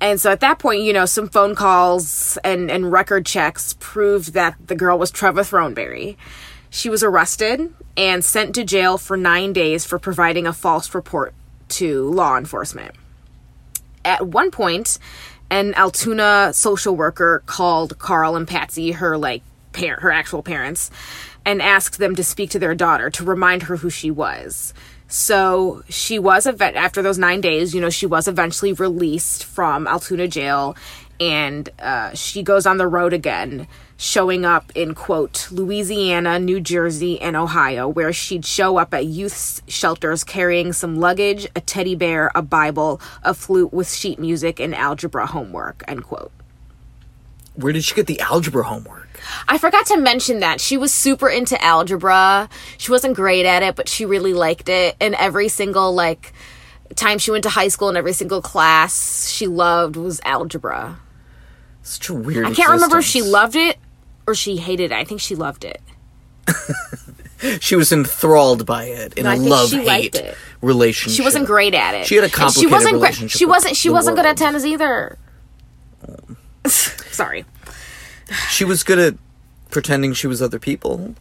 And 0.00 0.20
so 0.20 0.30
at 0.30 0.40
that 0.40 0.58
point, 0.58 0.82
you 0.82 0.92
know, 0.92 1.04
some 1.04 1.28
phone 1.28 1.54
calls 1.54 2.38
and, 2.42 2.70
and 2.70 2.90
record 2.90 3.26
checks 3.26 3.76
proved 3.80 4.32
that 4.32 4.56
the 4.64 4.74
girl 4.74 4.98
was 4.98 5.10
Trevor 5.10 5.42
Throneberry. 5.42 6.16
She 6.70 6.88
was 6.88 7.02
arrested 7.02 7.74
and 7.96 8.24
sent 8.24 8.54
to 8.54 8.64
jail 8.64 8.96
for 8.96 9.16
nine 9.16 9.52
days 9.52 9.84
for 9.84 9.98
providing 9.98 10.46
a 10.46 10.52
false 10.52 10.94
report 10.94 11.34
to 11.70 12.08
law 12.08 12.38
enforcement. 12.38 12.94
At 14.04 14.26
one 14.26 14.50
point, 14.50 14.98
an 15.50 15.74
Altoona 15.74 16.52
social 16.54 16.96
worker 16.96 17.42
called 17.44 17.98
Carl 17.98 18.36
and 18.36 18.48
Patsy, 18.48 18.92
her 18.92 19.18
like 19.18 19.42
parent, 19.72 20.02
her 20.02 20.10
actual 20.10 20.42
parents, 20.42 20.90
and 21.50 21.60
asked 21.60 21.98
them 21.98 22.14
to 22.14 22.22
speak 22.22 22.50
to 22.50 22.60
their 22.60 22.76
daughter 22.76 23.10
to 23.10 23.24
remind 23.24 23.64
her 23.64 23.76
who 23.76 23.90
she 23.90 24.08
was. 24.08 24.72
So 25.08 25.82
she 25.88 26.20
was 26.20 26.46
after 26.46 27.02
those 27.02 27.18
nine 27.18 27.40
days. 27.40 27.74
You 27.74 27.80
know, 27.80 27.90
she 27.90 28.06
was 28.06 28.28
eventually 28.28 28.72
released 28.72 29.44
from 29.44 29.88
Altoona 29.88 30.28
jail, 30.28 30.76
and 31.18 31.68
uh, 31.80 32.14
she 32.14 32.44
goes 32.44 32.66
on 32.66 32.78
the 32.78 32.86
road 32.86 33.12
again, 33.12 33.66
showing 33.96 34.46
up 34.46 34.70
in 34.76 34.94
quote 34.94 35.50
Louisiana, 35.50 36.38
New 36.38 36.60
Jersey, 36.60 37.20
and 37.20 37.34
Ohio, 37.34 37.88
where 37.88 38.12
she'd 38.12 38.46
show 38.46 38.76
up 38.76 38.94
at 38.94 39.06
youth 39.06 39.60
shelters 39.66 40.22
carrying 40.22 40.72
some 40.72 41.00
luggage, 41.00 41.48
a 41.56 41.60
teddy 41.60 41.96
bear, 41.96 42.30
a 42.36 42.42
Bible, 42.42 43.00
a 43.24 43.34
flute 43.34 43.72
with 43.72 43.92
sheet 43.92 44.20
music, 44.20 44.60
and 44.60 44.72
algebra 44.72 45.26
homework. 45.26 45.82
End 45.88 46.04
quote. 46.04 46.30
Where 47.56 47.72
did 47.72 47.82
she 47.82 47.96
get 47.96 48.06
the 48.06 48.20
algebra 48.20 48.62
homework? 48.62 49.09
I 49.48 49.58
forgot 49.58 49.86
to 49.86 49.96
mention 49.96 50.40
that 50.40 50.60
she 50.60 50.76
was 50.76 50.92
super 50.92 51.28
into 51.28 51.62
algebra. 51.62 52.48
She 52.78 52.90
wasn't 52.90 53.14
great 53.14 53.46
at 53.46 53.62
it, 53.62 53.76
but 53.76 53.88
she 53.88 54.04
really 54.04 54.32
liked 54.34 54.68
it. 54.68 54.96
And 55.00 55.14
every 55.14 55.48
single 55.48 55.94
like 55.94 56.32
time 56.96 57.18
she 57.18 57.30
went 57.30 57.44
to 57.44 57.50
high 57.50 57.68
school 57.68 57.88
and 57.88 57.96
every 57.98 58.12
single 58.12 58.42
class 58.42 59.28
she 59.28 59.46
loved 59.46 59.96
was 59.96 60.20
algebra. 60.24 60.98
Such 61.82 62.08
a 62.08 62.14
weird. 62.14 62.46
I 62.46 62.54
can't 62.54 62.70
remember 62.70 62.98
if 62.98 63.04
she 63.04 63.22
loved 63.22 63.56
it 63.56 63.78
or 64.26 64.34
she 64.34 64.56
hated 64.56 64.92
it. 64.92 64.94
I 64.94 65.04
think 65.04 65.20
she 65.20 65.34
loved 65.34 65.64
it. 65.64 65.80
She 67.60 67.74
was 67.74 67.90
enthralled 67.90 68.66
by 68.66 68.84
it 68.84 69.14
in 69.14 69.24
No, 69.24 69.32
a 69.32 69.36
love 69.36 69.70
she 69.70 69.82
hate 69.82 70.14
it. 70.14 70.36
relationship. 70.60 71.16
She 71.16 71.22
wasn't 71.22 71.46
great 71.46 71.72
at 71.74 71.94
it. 71.94 72.06
She 72.06 72.16
had 72.16 72.24
a 72.30 72.42
And 72.42 72.52
she 72.52 72.66
wasn't 72.66 72.94
relationship 72.96 73.38
She 73.38 73.46
with 73.46 73.54
wasn't. 73.56 73.76
She 73.76 73.88
wasn't 73.88 74.16
good 74.16 74.26
at 74.26 74.36
tennis 74.36 74.64
either. 74.66 75.16
Sorry. 76.66 77.46
She 78.50 78.64
was 78.64 78.82
good 78.82 78.98
at 78.98 79.14
pretending 79.70 80.12
she 80.12 80.26
was 80.26 80.40
other 80.42 80.58
people. 80.58 81.14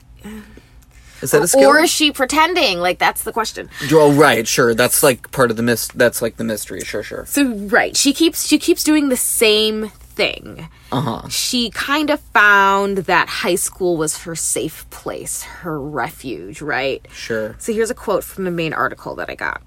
Is 1.22 1.32
that 1.32 1.42
a 1.42 1.48
skill? 1.48 1.70
Or 1.70 1.80
is 1.80 1.90
she 1.90 2.12
pretending? 2.12 2.80
Like 2.80 3.00
that's 3.00 3.24
the 3.24 3.34
question. 3.34 3.70
oh, 3.92 4.14
right, 4.14 4.48
sure. 4.48 4.74
That's 4.74 5.04
like 5.04 5.32
part 5.32 5.52
of 5.52 5.58
the 5.58 5.64
mist. 5.64 5.98
That's 5.98 6.22
like 6.22 6.38
the 6.38 6.44
mystery. 6.44 6.82
Sure, 6.82 7.04
sure. 7.04 7.26
So 7.26 7.54
right, 7.54 7.96
she 7.96 8.14
keeps 8.14 8.46
she 8.48 8.58
keeps 8.58 8.84
doing 8.84 9.10
the 9.10 9.18
same 9.18 9.90
thing. 9.90 10.70
Uh 10.92 11.02
huh. 11.02 11.30
She 11.30 11.70
kind 11.72 12.10
of 12.10 12.20
found 12.20 13.00
that 13.00 13.28
high 13.28 13.56
school 13.56 13.98
was 13.98 14.24
her 14.24 14.36
safe 14.36 14.90
place, 14.90 15.44
her 15.44 15.80
refuge, 15.80 16.62
right? 16.62 17.06
Sure. 17.12 17.56
So 17.60 17.74
here's 17.74 17.90
a 17.90 17.96
quote 17.96 18.24
from 18.24 18.46
the 18.46 18.52
main 18.52 18.74
article 18.74 19.16
that 19.16 19.30
I 19.30 19.36
got. 19.36 19.62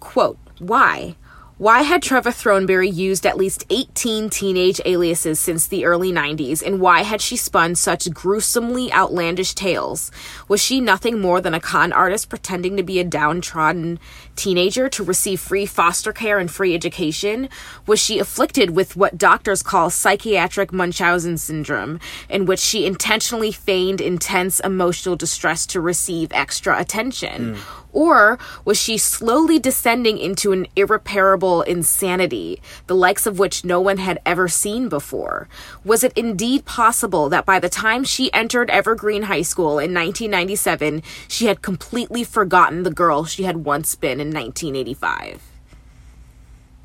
Quote, 0.00 0.38
why? 0.58 1.16
Why 1.58 1.82
had 1.82 2.04
Trevor 2.04 2.30
Throneberry 2.30 2.94
used 2.94 3.26
at 3.26 3.36
least 3.36 3.66
18 3.68 4.30
teenage 4.30 4.80
aliases 4.84 5.40
since 5.40 5.66
the 5.66 5.86
early 5.86 6.12
90s, 6.12 6.64
and 6.64 6.80
why 6.80 7.02
had 7.02 7.20
she 7.20 7.36
spun 7.36 7.74
such 7.74 8.12
gruesomely 8.12 8.92
outlandish 8.92 9.54
tales? 9.54 10.12
Was 10.46 10.62
she 10.62 10.80
nothing 10.80 11.20
more 11.20 11.40
than 11.40 11.54
a 11.54 11.60
con 11.60 11.92
artist 11.92 12.28
pretending 12.28 12.76
to 12.76 12.84
be 12.84 13.00
a 13.00 13.04
downtrodden 13.04 13.98
teenager 14.38 14.88
to 14.88 15.04
receive 15.04 15.40
free 15.40 15.66
foster 15.66 16.12
care 16.12 16.38
and 16.38 16.50
free 16.50 16.74
education? 16.74 17.48
Was 17.86 18.00
she 18.00 18.18
afflicted 18.18 18.70
with 18.70 18.96
what 18.96 19.18
doctors 19.18 19.62
call 19.62 19.90
psychiatric 19.90 20.72
Munchausen 20.72 21.36
syndrome, 21.36 22.00
in 22.30 22.46
which 22.46 22.60
she 22.60 22.86
intentionally 22.86 23.52
feigned 23.52 24.00
intense 24.00 24.60
emotional 24.60 25.16
distress 25.16 25.66
to 25.66 25.80
receive 25.80 26.32
extra 26.32 26.80
attention? 26.80 27.56
Hmm. 27.56 27.60
Or 27.92 28.38
was 28.64 28.80
she 28.80 28.98
slowly 28.98 29.58
descending 29.58 30.18
into 30.18 30.52
an 30.52 30.66
irreparable 30.76 31.62
insanity, 31.62 32.60
the 32.86 32.94
likes 32.94 33.26
of 33.26 33.38
which 33.38 33.64
no 33.64 33.80
one 33.80 33.96
had 33.96 34.20
ever 34.26 34.46
seen 34.46 34.88
before? 34.88 35.48
Was 35.84 36.04
it 36.04 36.12
indeed 36.14 36.64
possible 36.64 37.28
that 37.30 37.46
by 37.46 37.58
the 37.58 37.68
time 37.68 38.04
she 38.04 38.32
entered 38.32 38.70
Evergreen 38.70 39.24
High 39.24 39.42
School 39.42 39.78
in 39.78 39.94
1997, 39.94 41.02
she 41.26 41.46
had 41.46 41.62
completely 41.62 42.24
forgotten 42.24 42.82
the 42.82 42.90
girl 42.90 43.24
she 43.24 43.44
had 43.44 43.64
once 43.64 43.94
been 43.94 44.20
in 44.28 44.34
1985? 44.34 45.42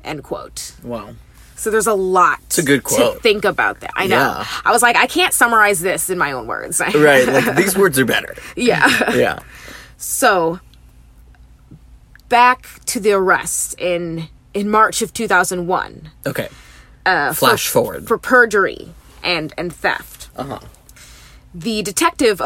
End 0.04 0.22
quote. 0.22 0.74
Wow. 0.82 1.14
So 1.56 1.70
there's 1.70 1.86
a 1.86 1.94
lot 1.94 2.40
a 2.58 2.62
good 2.62 2.84
to 2.84 2.94
quote. 2.96 3.22
think 3.22 3.44
about 3.44 3.80
that. 3.80 3.92
I 3.94 4.06
know. 4.06 4.16
Yeah. 4.16 4.46
I 4.64 4.72
was 4.72 4.82
like, 4.82 4.96
I 4.96 5.06
can't 5.06 5.32
summarize 5.32 5.80
this 5.80 6.10
in 6.10 6.18
my 6.18 6.32
own 6.32 6.46
words. 6.46 6.80
Right. 6.94 7.26
Like 7.26 7.56
these 7.56 7.76
words 7.78 7.98
are 7.98 8.04
better. 8.04 8.34
yeah. 8.56 9.14
Yeah. 9.14 9.38
So 9.96 10.58
back 12.28 12.66
to 12.86 13.00
the 13.00 13.12
arrest 13.12 13.74
in 13.78 14.28
in 14.52 14.70
March 14.70 15.02
of 15.02 15.12
2001 15.12 16.10
Okay. 16.26 16.48
uh, 17.06 17.32
Flash 17.32 17.66
for, 17.68 17.72
forward. 17.82 18.08
for 18.08 18.18
perjury 18.18 18.88
and 19.22 19.52
and 19.56 19.72
theft. 19.72 20.28
Uh 20.36 20.44
huh. 20.44 20.58
The 21.54 21.82
detective 21.82 22.42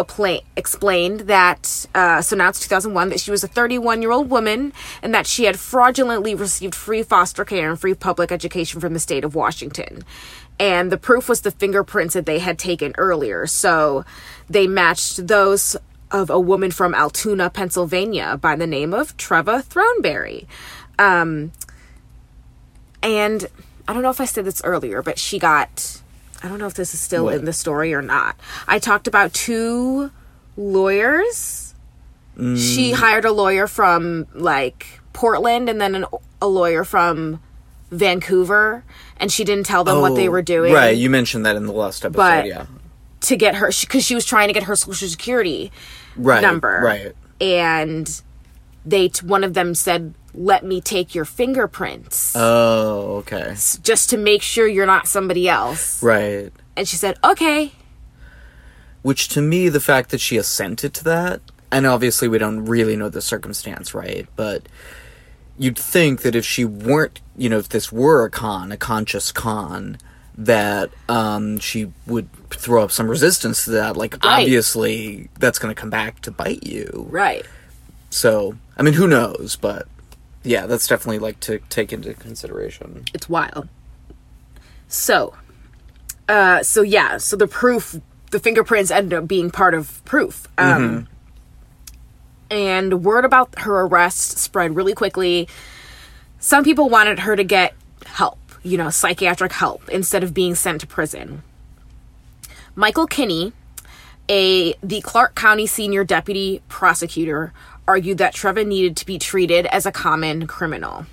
explained 0.55 1.21
that 1.21 1.87
uh, 1.95 2.21
so 2.21 2.37
now 2.37 2.51
it's 2.51 2.61
2001 2.61 3.09
that 3.09 3.21
she 3.21 3.31
was 3.31 3.43
a 3.43 3.49
31 3.49 4.03
year 4.03 4.11
old 4.11 4.29
woman 4.29 4.75
and 5.03 5.15
that 5.15 5.27
she 5.27 5.45
had 5.45 5.59
fraudulently 5.59 6.35
received 6.35 6.75
free 6.75 7.03
foster 7.03 7.45
care 7.45 7.71
and 7.71 7.81
free 7.81 7.95
public 7.95 8.31
education 8.31 8.81
from 8.81 8.93
the 8.93 9.01
state 9.01 9.25
of 9.25 9.35
Washington. 9.35 10.05
And 10.61 10.93
the 10.93 10.99
proof 10.99 11.29
was 11.29 11.41
the 11.41 11.51
fingerprints 11.51 12.15
that 12.15 12.27
they 12.27 12.39
had 12.39 12.59
taken 12.59 12.93
earlier. 12.99 13.47
So 13.47 14.05
they 14.51 14.67
matched 14.67 15.27
those 15.27 15.77
of 16.11 16.31
a 16.31 16.41
woman 16.41 16.71
from 16.71 16.95
Altoona, 16.95 17.51
Pennsylvania, 17.51 18.37
by 18.37 18.57
the 18.57 18.67
name 18.67 18.93
of 18.93 19.17
Treva 19.17 19.63
Throneberry. 19.63 20.47
Um, 20.99 21.53
and 23.03 23.47
I 23.87 23.93
don't 23.93 24.03
know 24.03 24.11
if 24.11 24.21
I 24.21 24.25
said 24.25 24.45
this 24.45 24.61
earlier, 24.65 25.03
but 25.03 25.19
she 25.19 25.39
got. 25.39 26.03
I 26.43 26.49
don't 26.49 26.59
know 26.59 26.67
if 26.67 26.75
this 26.75 26.95
is 26.95 27.01
still 27.01 27.25
What? 27.25 27.35
in 27.35 27.45
the 27.45 27.53
story 27.53 27.93
or 27.95 28.03
not. 28.03 28.37
I 28.67 28.79
talked 28.79 29.09
about 29.09 29.33
two 29.35 30.11
lawyers. 30.57 31.75
She 32.37 32.93
mm. 32.93 32.95
hired 32.95 33.25
a 33.25 33.33
lawyer 33.33 33.67
from 33.67 34.27
like 34.35 35.01
Portland 35.13 35.69
and 35.69 35.81
then 35.81 35.97
an, 35.97 36.05
a 36.41 36.47
lawyer 36.47 36.85
from 36.85 37.41
Vancouver, 37.91 38.85
and 39.17 39.33
she 39.33 39.43
didn't 39.43 39.67
tell 39.67 39.83
them 39.83 40.01
what 40.01 40.15
they 40.15 40.29
Oh, 40.29 40.33
were 40.33 40.43
doing 40.43 40.73
Right. 40.73 40.97
You 40.97 41.11
mentioned 41.11 41.45
that 41.47 41.57
in 41.57 41.67
the 41.67 41.73
last 41.73 42.05
episode. 42.05 42.17
But- 42.17 42.47
yeah. 42.47 42.67
to 43.23 43.37
get 43.37 43.57
her 43.57 43.73
because 43.81 44.05
she 44.05 44.15
was 44.15 44.25
trying 44.25 44.47
to 44.49 44.55
get 44.55 44.63
her 44.65 44.77
social 44.77 45.09
security 45.09 45.73
Right. 46.17 46.41
number. 46.43 46.81
Right. 46.85 47.13
and 47.41 48.23
they 48.87 49.09
t- 49.09 49.27
one 49.27 49.43
of 49.45 49.55
them 49.55 49.75
said, 49.75 50.15
"Let 50.39 50.65
me 50.65 50.81
take 50.81 51.15
your 51.15 51.25
fingerprints." 51.25 52.35
Oh. 52.37 53.17
Okay. 53.19 53.55
just 53.83 54.11
to 54.11 54.17
make 54.17 54.43
sure 54.43 54.67
you're 54.67 54.87
not 54.87 55.09
somebody 55.09 55.49
else. 55.49 56.03
Right. 56.03 56.53
And 56.77 56.87
she 56.87 56.97
said, 56.97 57.19
okay. 57.25 57.73
Which 59.03 59.29
to 59.31 59.41
me, 59.43 59.69
the 59.69 59.81
fact 59.81 60.11
that 60.11 60.21
she 60.21 60.37
assented 60.37 60.95
to 60.95 61.05
that, 61.05 61.41
and 61.73 61.87
obviously 61.87 62.29
we 62.29 62.39
don't 62.39 62.65
really 62.67 62.97
know 62.97 63.09
the 63.09 63.21
circumstance, 63.21 63.95
right? 63.95 64.27
But 64.37 64.63
you'd 65.59 65.79
think 65.79 66.23
that 66.23 66.35
if 66.37 66.45
she 66.45 66.65
weren't, 66.65 67.21
you 67.37 67.49
know, 67.49 67.59
if 67.59 67.69
this 67.69 67.91
were 67.93 68.25
a 68.25 68.31
con, 68.31 68.71
a 68.73 68.77
conscious 68.77 69.33
con, 69.33 69.99
that 70.37 70.91
um, 71.09 71.59
she 71.59 71.91
would 72.07 72.29
throw 72.51 72.83
up 72.85 72.93
some 72.93 73.09
resistance 73.09 73.65
to 73.65 73.71
that. 73.73 73.97
Like, 73.97 74.15
Right. 74.25 74.43
obviously, 74.43 75.29
that's 75.39 75.59
going 75.59 75.75
to 75.75 75.81
come 75.81 75.91
back 75.91 76.21
to 76.23 76.31
bite 76.31 76.63
you. 76.65 77.07
Right. 77.11 77.45
So, 78.11 78.57
I 78.77 78.83
mean, 78.83 78.95
who 78.95 79.09
knows? 79.09 79.57
But 79.57 79.89
yeah, 80.43 80.67
that's 80.67 80.87
definitely 80.87 81.19
like 81.19 81.41
to 81.41 81.59
take 81.69 81.93
into 81.93 82.15
consideration. 82.15 83.05
It's 83.13 83.29
wild. 83.29 83.69
So, 84.89 85.35
uh, 86.29 86.63
so 86.63 86.83
yeah, 86.83 87.19
so 87.19 87.37
the 87.37 87.47
proof, 87.47 87.97
the 88.31 88.41
fingerprints 88.41 88.91
ended 88.91 89.13
up 89.15 89.29
being 89.29 89.51
part 89.51 89.75
of 89.75 90.05
proof. 90.05 90.49
Um, 90.59 91.09
And 92.51 93.05
word 93.05 93.27
about 93.27 93.59
her 93.59 93.83
arrest 93.83 94.39
spread 94.39 94.75
really 94.75 94.95
quickly. 94.95 95.49
Some 96.39 96.65
people 96.65 96.89
wanted 96.89 97.19
her 97.19 97.37
to 97.37 97.45
get 97.45 97.75
help, 98.07 98.39
you 98.63 98.79
know, 98.79 98.89
psychiatric 98.89 99.53
help, 99.53 99.87
instead 99.91 100.23
of 100.23 100.33
being 100.33 100.55
sent 100.55 100.81
to 100.81 100.87
prison. 100.87 101.43
Michael 102.75 103.07
Kinney, 103.07 103.53
a 104.31 104.73
the 104.83 105.03
Clark 105.03 105.35
County 105.35 105.67
senior 105.67 106.05
deputy 106.05 106.63
prosecutor, 106.69 107.53
argued 107.89 108.19
that 108.19 108.35
Treva 108.35 108.65
needed 108.65 108.97
to 108.99 109.07
be 109.07 109.19
treated 109.19 109.67
as 109.67 109.87
a 109.87 109.93
common 109.93 110.47
criminal. 110.47 111.07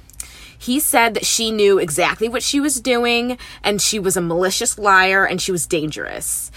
He 0.57 0.79
said 0.79 1.13
that 1.15 1.25
she 1.25 1.51
knew 1.51 1.77
exactly 1.79 2.27
what 2.27 2.43
she 2.43 2.59
was 2.59 2.81
doing 2.81 3.37
and 3.63 3.81
she 3.81 3.99
was 3.99 4.17
a 4.17 4.21
malicious 4.21 4.77
liar 4.77 5.25
and 5.25 5.41
she 5.41 5.51
was 5.51 5.65
dangerous. 5.65 6.51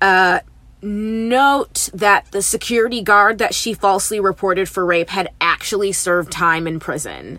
Uh, 0.00 0.40
note 0.82 1.88
that 1.94 2.30
the 2.32 2.42
security 2.42 3.02
guard 3.02 3.38
that 3.38 3.54
she 3.54 3.72
falsely 3.74 4.20
reported 4.20 4.68
for 4.68 4.84
rape 4.84 5.08
had 5.08 5.30
actually 5.40 5.92
served 5.92 6.30
time 6.30 6.66
in 6.66 6.78
prison. 6.78 7.38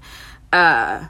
Uh, 0.51 1.07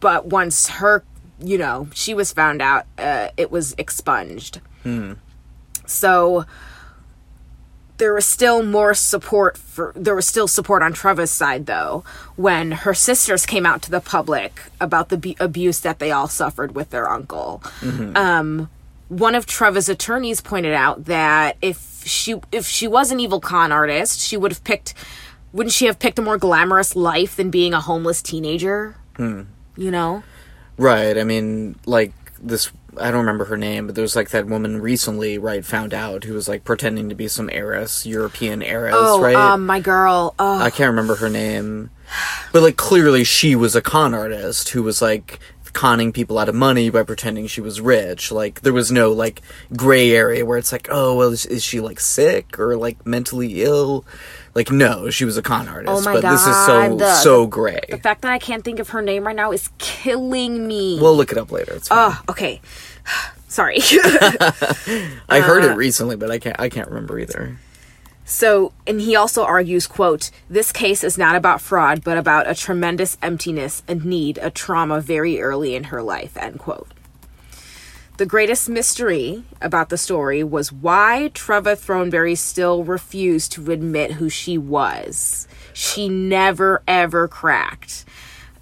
but 0.00 0.26
once 0.26 0.68
her, 0.68 1.04
you 1.40 1.58
know, 1.58 1.88
she 1.94 2.14
was 2.14 2.32
found 2.32 2.60
out, 2.62 2.86
uh, 2.96 3.28
it 3.36 3.50
was 3.50 3.74
expunged. 3.78 4.60
So 5.86 6.46
there 7.98 8.14
was 8.14 8.24
still 8.26 8.62
more 8.62 8.94
support 8.94 9.56
for 9.58 9.92
there 9.94 10.14
was 10.14 10.26
still 10.26 10.48
support 10.48 10.82
on 10.82 10.92
Treva's 10.94 11.30
side 11.30 11.66
though 11.66 12.04
when 12.36 12.72
her 12.72 12.94
sisters 12.94 13.44
came 13.46 13.66
out 13.66 13.82
to 13.82 13.90
the 13.90 14.00
public 14.00 14.62
about 14.80 15.08
the 15.08 15.16
bu- 15.18 15.34
abuse 15.40 15.80
that 15.80 15.98
they 15.98 16.10
all 16.10 16.28
suffered 16.28 16.74
with 16.74 16.90
their 16.90 17.08
uncle. 17.10 17.62
Um, 18.16 18.70
one 19.08 19.34
of 19.34 19.46
Treva's 19.46 19.88
attorneys 19.88 20.40
pointed 20.40 20.74
out 20.74 21.04
that 21.06 21.56
if 21.62 22.02
she 22.04 22.36
if 22.52 22.66
she 22.66 22.86
was 22.88 23.10
an 23.10 23.20
evil 23.20 23.40
con 23.40 23.72
artist, 23.72 24.20
she 24.20 24.36
would 24.36 24.52
have 24.52 24.64
picked 24.64 24.94
wouldn't 25.52 25.72
she 25.72 25.86
have 25.86 25.98
picked 25.98 26.18
a 26.18 26.22
more 26.22 26.36
glamorous 26.38 26.94
life 26.94 27.36
than 27.36 27.50
being 27.50 27.72
a 27.74 27.80
homeless 27.80 28.20
teenager? 28.22 28.96
You 29.76 29.90
know? 29.90 30.22
Right. 30.76 31.16
I 31.18 31.24
mean, 31.24 31.76
like 31.86 32.12
this. 32.40 32.70
I 33.00 33.10
don't 33.10 33.20
remember 33.20 33.46
her 33.46 33.56
name, 33.56 33.86
but 33.86 33.94
there 33.94 34.02
was 34.02 34.16
like 34.16 34.30
that 34.30 34.46
woman 34.46 34.80
recently, 34.80 35.38
right? 35.38 35.64
Found 35.64 35.94
out 35.94 36.24
who 36.24 36.34
was 36.34 36.48
like 36.48 36.64
pretending 36.64 37.08
to 37.08 37.14
be 37.14 37.28
some 37.28 37.48
heiress, 37.52 38.04
European 38.06 38.62
heiress, 38.62 38.94
Oh, 38.96 39.20
right? 39.20 39.34
um, 39.36 39.66
my 39.66 39.80
girl. 39.80 40.34
Oh, 40.38 40.58
I 40.58 40.70
can't 40.70 40.90
remember 40.90 41.16
her 41.16 41.28
name, 41.30 41.90
but 42.52 42.62
like 42.62 42.76
clearly 42.76 43.24
she 43.24 43.54
was 43.54 43.74
a 43.76 43.82
con 43.82 44.14
artist 44.14 44.70
who 44.70 44.82
was 44.82 45.00
like 45.02 45.38
conning 45.74 46.12
people 46.12 46.38
out 46.38 46.48
of 46.48 46.54
money 46.54 46.90
by 46.90 47.02
pretending 47.02 47.46
she 47.46 47.60
was 47.60 47.80
rich. 47.80 48.32
Like 48.32 48.62
there 48.62 48.72
was 48.72 48.90
no 48.90 49.12
like 49.12 49.42
gray 49.76 50.10
area 50.12 50.44
where 50.44 50.58
it's 50.58 50.72
like, 50.72 50.88
oh 50.90 51.16
well, 51.16 51.30
is, 51.30 51.46
is 51.46 51.62
she 51.62 51.80
like 51.80 52.00
sick 52.00 52.58
or 52.58 52.76
like 52.76 53.06
mentally 53.06 53.62
ill? 53.62 54.04
Like 54.58 54.72
no, 54.72 55.08
she 55.08 55.24
was 55.24 55.36
a 55.36 55.42
con 55.42 55.68
artist. 55.68 55.88
Oh 55.88 56.02
my 56.02 56.14
but 56.14 56.28
this 56.28 56.40
is 56.44 56.66
so 56.66 56.96
God. 56.96 57.14
so 57.22 57.46
gray. 57.46 57.78
the 57.88 57.98
fact 57.98 58.22
that 58.22 58.32
I 58.32 58.40
can't 58.40 58.64
think 58.64 58.80
of 58.80 58.88
her 58.88 59.00
name 59.00 59.24
right 59.24 59.36
now 59.36 59.52
is 59.52 59.70
killing 59.78 60.66
me. 60.66 60.98
We'll 61.00 61.16
look 61.16 61.30
it 61.30 61.38
up 61.38 61.52
later. 61.52 61.74
It's 61.74 61.86
fine. 61.86 62.10
Oh, 62.10 62.22
okay. 62.28 62.60
Sorry. 63.46 63.76
I 65.28 65.38
heard 65.44 65.64
uh, 65.64 65.68
it 65.68 65.76
recently, 65.76 66.16
but 66.16 66.32
I 66.32 66.40
can't 66.40 66.58
I 66.58 66.68
can't 66.68 66.88
remember 66.88 67.20
either. 67.20 67.56
so, 68.24 68.72
and 68.84 69.00
he 69.00 69.14
also 69.14 69.44
argues, 69.44 69.86
quote, 69.86 70.32
this 70.50 70.72
case 70.72 71.04
is 71.04 71.16
not 71.16 71.36
about 71.36 71.60
fraud, 71.60 72.02
but 72.02 72.18
about 72.18 72.50
a 72.50 72.54
tremendous 72.56 73.16
emptiness, 73.22 73.84
and 73.86 74.04
need, 74.04 74.38
a 74.38 74.50
trauma 74.50 75.00
very 75.00 75.40
early 75.40 75.76
in 75.76 75.84
her 75.84 76.02
life, 76.02 76.36
end 76.36 76.58
quote. 76.58 76.88
The 78.18 78.26
greatest 78.26 78.68
mystery 78.68 79.44
about 79.62 79.90
the 79.90 79.96
story 79.96 80.42
was 80.42 80.72
why 80.72 81.30
Treva 81.34 81.78
Throneberry 81.78 82.36
still 82.36 82.82
refused 82.82 83.52
to 83.52 83.70
admit 83.70 84.14
who 84.14 84.28
she 84.28 84.58
was. 84.58 85.46
She 85.72 86.08
never 86.08 86.82
ever 86.88 87.28
cracked. 87.28 88.04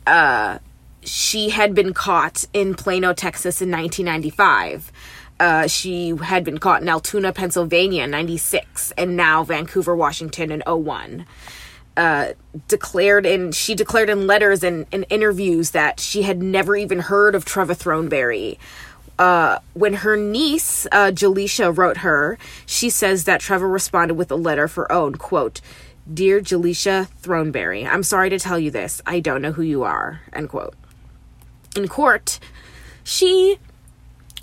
Uh, 0.07 0.59
she 1.01 1.49
had 1.49 1.75
been 1.75 1.95
caught 1.95 2.45
in 2.53 2.75
Plano, 2.75 3.15
Texas 3.15 3.63
in 3.63 3.71
1995. 3.71 4.93
Uh, 5.41 5.67
she 5.67 6.15
had 6.15 6.45
been 6.45 6.59
caught 6.59 6.83
in 6.83 6.89
Altoona, 6.91 7.33
Pennsylvania 7.33 8.05
in 8.05 8.11
96, 8.11 8.93
and 8.99 9.17
now 9.17 9.43
Vancouver, 9.43 9.97
Washington 9.97 10.53
in 10.53 10.63
01 10.67 11.25
declared 12.69 13.25
in 13.25 13.51
she 13.53 13.75
declared 13.75 14.11
in 14.11 14.27
letters 14.27 14.63
and, 14.63 14.85
and 14.93 15.07
interviews 15.09 15.71
that 15.71 15.99
she 15.99 16.23
had 16.23 16.43
never 16.43 16.77
even 16.77 16.99
heard 16.99 17.35
of 17.35 17.47
Treva 17.47 17.75
Throneberry. 17.75 18.59
Uh, 19.19 19.59
when 19.73 19.95
her 19.95 20.17
niece 20.17 20.87
uh, 20.93 21.11
Jaleisha 21.11 21.75
wrote 21.77 21.99
her, 21.99 22.37
she 22.67 22.91
says 22.91 23.25
that 23.25 23.41
Trevor 23.41 23.69
responded 23.69 24.15
with 24.15 24.31
a 24.31 24.37
letter 24.37 24.69
for 24.69 24.91
own 24.93 25.15
quote, 25.15 25.61
"Dear 26.13 26.41
Jaleisha 26.41 27.09
Throneberry, 27.23 27.87
I'm 27.87 28.03
sorry 28.03 28.29
to 28.31 28.39
tell 28.39 28.59
you 28.59 28.71
this. 28.71 29.01
I 29.07 29.21
don't 29.21 29.41
know 29.41 29.53
who 29.53 29.63
you 29.63 29.85
are." 29.85 30.21
End 30.35 30.51
quote. 30.51 30.75
In 31.75 31.89
court, 31.89 32.39
she 33.05 33.59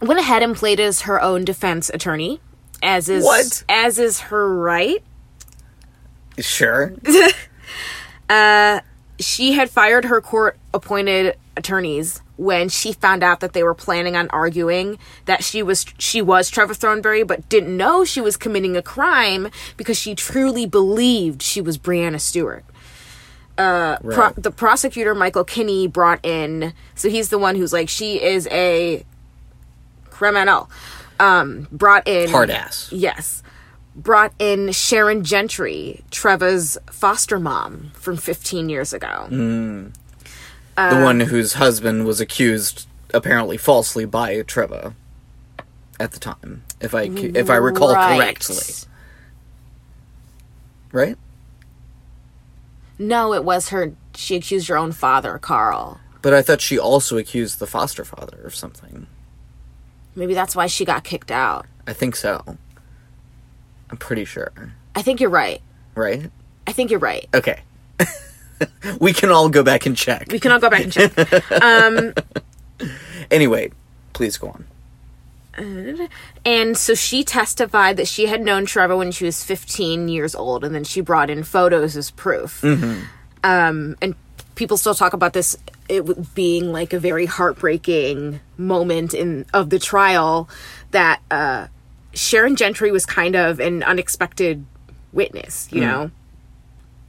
went 0.02 0.20
ahead 0.20 0.42
and 0.42 0.56
played 0.56 0.80
as 0.80 1.02
her 1.02 1.22
own 1.22 1.46
defense 1.46 1.92
attorney, 1.94 2.42
as 2.82 3.10
is 3.10 3.24
What? 3.24 3.64
as 3.70 4.00
is 4.00 4.22
her 4.22 4.56
right. 4.56 5.04
Sure. 6.40 6.94
she 9.20 9.54
had 9.54 9.70
fired 9.70 10.06
her 10.06 10.20
court 10.20 10.58
appointed 10.74 11.38
attorneys 11.56 12.23
when 12.36 12.68
she 12.68 12.94
found 12.94 13.24
out 13.24 13.40
that 13.42 13.54
they 13.54 13.62
were 13.64 13.76
planning 13.76 14.16
on 14.16 14.28
arguing 14.30 14.98
that 15.26 15.44
she 15.44 15.62
was 15.62 15.86
she 16.00 16.22
was 16.22 16.50
Trevor 16.50 16.74
Throneberry 16.74 17.26
but 17.26 17.48
didn't 17.50 17.76
know 17.78 18.04
she 18.04 18.22
was 18.22 18.38
committing 18.38 18.76
a 18.76 18.82
crime 18.82 19.50
because 19.78 19.98
she 20.00 20.16
truly 20.16 20.66
believed 20.66 21.42
she 21.42 21.62
was 21.62 21.78
Brianna 21.78 22.20
Stewart. 22.20 22.66
Uh, 23.56 23.98
pro- 24.00 24.32
the 24.32 24.50
prosecutor 24.50 25.14
Michael 25.14 25.44
Kinney 25.44 25.86
brought 25.88 26.20
in 26.26 26.74
so 26.96 27.08
he's 27.08 27.30
the 27.30 27.38
one 27.38 27.56
who's 27.56 27.72
like 27.72 27.88
she 27.88 28.22
is 28.22 28.48
a 28.48 29.06
criminal. 30.10 30.70
Um, 31.20 31.68
brought 31.72 32.08
in 32.08 32.30
Hard 32.30 32.50
ass. 32.50 32.90
Yes. 32.92 33.44
Brought 33.96 34.34
in 34.40 34.72
Sharon 34.72 35.24
Gentry, 35.24 36.04
Trevor's 36.10 36.80
foster 36.92 37.40
mom 37.40 37.92
from 37.94 38.18
15 38.18 38.70
years 38.70 38.92
ago. 38.92 39.28
the 39.30 39.92
Uh, 40.76 41.02
one 41.02 41.20
whose 41.22 41.54
husband 41.54 42.06
was 42.06 42.20
accused 42.20 42.88
apparently 43.14 43.58
falsely 43.58 44.06
by 44.06 44.36
Treva 44.38 44.94
at 46.00 46.12
the 46.14 46.20
time, 46.20 46.64
if 46.82 46.96
I 46.96 47.04
if 47.04 47.50
I 47.50 47.56
recall 47.56 47.94
Right. 47.94 48.18
correctly. 48.18 48.58
Right? 50.92 51.18
No, 53.00 53.34
it 53.34 53.44
was 53.44 53.70
her. 53.70 53.94
She 54.16 54.36
accused 54.36 54.68
her 54.68 54.78
own 54.78 54.92
father, 54.92 55.38
Carl. 55.40 56.00
But 56.22 56.34
I 56.34 56.42
thought 56.42 56.62
she 56.62 56.78
also 56.80 57.18
accused 57.18 57.60
the 57.60 57.68
foster 57.68 58.06
father 58.06 58.42
of 58.46 58.56
something. 58.56 59.08
Maybe 60.16 60.34
that's 60.34 60.56
why 60.56 60.68
she 60.68 60.86
got 60.86 61.04
kicked 61.04 61.32
out. 61.32 61.66
I 61.88 61.94
think 61.94 62.16
so. 62.16 62.58
I'm 63.90 63.98
pretty 63.98 64.26
sure. 64.26 64.52
I 64.96 65.02
think 65.02 65.20
you're 65.20 65.30
right. 65.30 65.62
Right? 65.96 66.32
I 66.66 66.72
think 66.72 66.92
you're 66.92 67.00
right. 67.00 67.28
Okay. 67.34 67.62
we 69.00 69.14
can 69.14 69.30
all 69.30 69.50
go 69.50 69.64
back 69.64 69.86
and 69.86 69.96
check. 69.96 70.28
We 70.32 70.40
can 70.40 70.52
all 70.52 70.60
go 70.60 70.70
back 70.70 70.84
and 70.84 70.92
check. 70.92 71.12
Um, 71.62 72.14
Anyway, 73.32 73.72
please 74.14 74.38
go 74.38 74.50
on. 74.50 74.66
And 76.46 76.78
so 76.78 76.94
she 76.96 77.24
testified 77.24 77.98
that 77.98 78.08
she 78.08 78.26
had 78.26 78.42
known 78.42 78.66
Trevor 78.66 78.96
when 78.96 79.12
she 79.12 79.26
was 79.26 79.44
15 79.44 80.08
years 80.08 80.36
old, 80.36 80.64
and 80.64 80.74
then 80.74 80.84
she 80.84 81.02
brought 81.02 81.30
in 81.30 81.44
photos 81.44 81.96
as 81.96 82.12
proof. 82.12 82.64
Um, 83.44 83.96
and 84.02 84.16
people 84.56 84.78
still 84.78 84.96
talk 84.96 85.14
about 85.14 85.34
this 85.34 85.58
it 85.90 86.34
being 86.34 86.72
like 86.72 86.94
a 86.94 87.00
very 87.00 87.26
heartbreaking 87.26 88.40
moment 88.58 89.14
in 89.14 89.46
of 89.54 89.70
the 89.70 89.80
trial 89.80 90.48
that 90.92 91.22
uh, 91.30 91.68
Sharon 92.14 92.56
Gentry 92.56 92.92
was 92.92 93.06
kind 93.06 93.36
of 93.36 93.60
an 93.60 93.84
unexpected 93.84 94.66
witness. 95.12 95.68
You 95.72 95.82
know, 95.82 96.12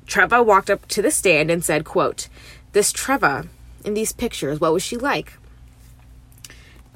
Treva 0.06 0.44
walked 0.44 0.70
up 0.70 0.86
to 0.88 1.02
the 1.02 1.10
stand 1.10 1.50
and 1.50 1.64
said, 1.64 1.84
"quote 1.84 2.28
This 2.72 2.92
Treva 2.92 3.48
in 3.84 3.94
these 3.94 4.12
pictures, 4.12 4.60
what 4.60 4.72
was 4.72 4.82
she 4.82 4.96
like?" 4.96 5.34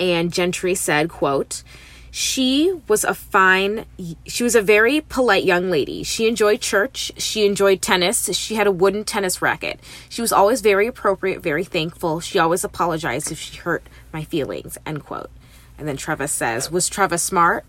and 0.01 0.33
Gentry 0.33 0.75
said, 0.75 1.09
quote, 1.09 1.63
she 2.11 2.81
was 2.89 3.05
a 3.05 3.15
fine 3.15 3.85
she 4.27 4.43
was 4.43 4.55
a 4.55 4.63
very 4.63 5.03
polite 5.03 5.45
young 5.45 5.71
lady. 5.71 6.03
She 6.03 6.27
enjoyed 6.27 6.61
church, 6.61 7.13
she 7.19 7.45
enjoyed 7.45 7.83
tennis, 7.83 8.35
she 8.37 8.55
had 8.55 8.67
a 8.67 8.73
wooden 8.73 9.05
tennis 9.05 9.43
racket. 9.43 9.79
She 10.09 10.23
was 10.23 10.33
always 10.33 10.61
very 10.63 10.87
appropriate, 10.87 11.43
very 11.43 11.65
thankful. 11.65 12.21
She 12.21 12.39
always 12.39 12.65
apologized 12.65 13.31
if 13.31 13.39
she 13.39 13.59
hurt 13.59 13.87
my 14.13 14.25
feelings, 14.25 14.79
end 14.87 15.05
quote. 15.05 15.31
And 15.79 15.87
then 15.87 15.97
Treva 15.97 16.29
says, 16.29 16.71
Was 16.71 16.89
Treva 16.89 17.21
smart? 17.21 17.65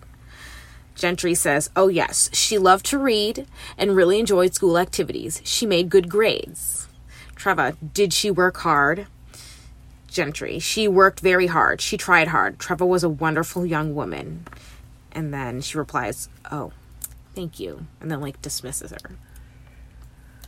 Gentry 1.00 1.34
says, 1.34 1.70
Oh, 1.76 1.88
yes. 1.88 2.30
She 2.34 2.58
loved 2.58 2.86
to 2.88 3.00
read 3.00 3.48
and 3.78 3.96
really 3.96 4.20
enjoyed 4.20 4.54
school 4.54 4.78
activities. 4.78 5.42
She 5.44 5.66
made 5.66 5.90
good 5.90 6.10
grades. 6.10 6.88
Treva, 7.36 7.76
did 7.94 8.14
she 8.14 8.30
work 8.30 8.58
hard? 8.58 9.08
Gentry. 10.08 10.60
She 10.60 10.88
worked 10.88 11.22
very 11.22 11.48
hard. 11.48 11.80
She 11.82 11.96
tried 11.98 12.28
hard. 12.28 12.58
Treva 12.58 12.86
was 12.86 13.04
a 13.04 13.10
wonderful 13.10 13.66
young 13.66 13.96
woman. 13.96 14.46
And 15.12 15.34
then 15.34 15.62
she 15.62 15.78
replies, 15.78 16.30
Oh, 16.52 16.74
thank 17.34 17.60
you. 17.60 17.88
And 18.02 18.12
then, 18.12 18.20
like, 18.20 18.42
dismisses 18.42 18.92
her. 18.92 19.16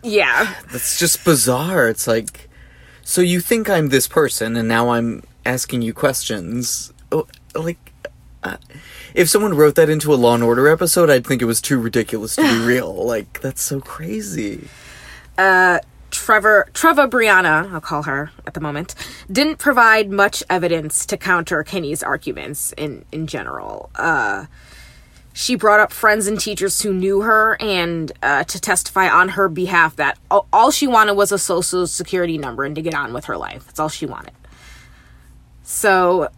Yeah. 0.04 0.56
That's 0.72 1.00
just 1.00 1.24
bizarre. 1.24 1.88
It's 1.88 2.08
like, 2.08 2.50
so 3.04 3.22
you 3.22 3.40
think 3.40 3.70
I'm 3.70 3.90
this 3.90 4.08
person, 4.08 4.56
and 4.56 4.68
now 4.68 4.90
I'm 4.90 5.24
asking 5.46 5.82
you 5.82 5.94
questions. 5.94 6.92
Oh, 7.12 7.28
like, 7.56 7.90
uh, 8.43 8.58
if 9.13 9.30
someone 9.30 9.54
wrote 9.54 9.75
that 9.75 9.89
into 9.89 10.13
a 10.13 10.15
Law 10.15 10.36
and 10.36 10.43
Order 10.43 10.67
episode, 10.67 11.10
I'd 11.10 11.25
think 11.25 11.41
it 11.41 11.45
was 11.45 11.62
too 11.62 11.80
ridiculous 11.80 12.36
to 12.36 12.41
be 12.41 12.60
real. 12.65 12.93
Like, 12.93 13.41
that's 13.41 13.62
so 13.62 13.80
crazy. 13.80 14.67
Trevor 16.12 16.69
Treva 16.73 17.10
Brianna, 17.10 17.71
I'll 17.71 17.82
call 17.82 18.04
her 18.04 18.32
at 18.45 18.54
the 18.54 18.60
moment, 18.60 18.93
didn't 19.32 19.58
provide 19.58 20.12
much 20.12 20.43
evidence 20.49 21.06
to 21.08 21.17
counter 21.17 21.63
Kenny's 21.63 22.04
arguments 22.04 22.73
in 22.77 23.06
in 23.12 23.27
general. 23.27 23.89
Uh, 23.95 24.45
she 25.34 25.56
brought 25.56 25.80
up 25.80 25.93
friends 25.93 26.27
and 26.27 26.39
teachers 26.39 26.82
who 26.82 26.93
knew 26.93 27.21
her 27.21 27.56
and 27.62 28.12
uh, 28.21 28.43
to 28.43 28.60
testify 28.60 29.08
on 29.08 29.30
her 29.30 29.47
behalf 29.47 29.95
that 29.95 30.17
all, 30.30 30.45
all 30.51 30.71
she 30.71 30.88
wanted 30.88 31.13
was 31.13 31.32
a 31.32 31.39
social 31.39 31.88
security 31.88 32.38
number 32.38 32.65
and 32.65 32.75
to 32.75 32.82
get 32.82 32.93
on 32.93 33.13
with 33.13 33.25
her 33.25 33.38
life. 33.38 33.65
That's 33.65 33.80
all 33.80 33.88
she 33.89 34.06
wanted. 34.06 34.34
So, 35.63 36.30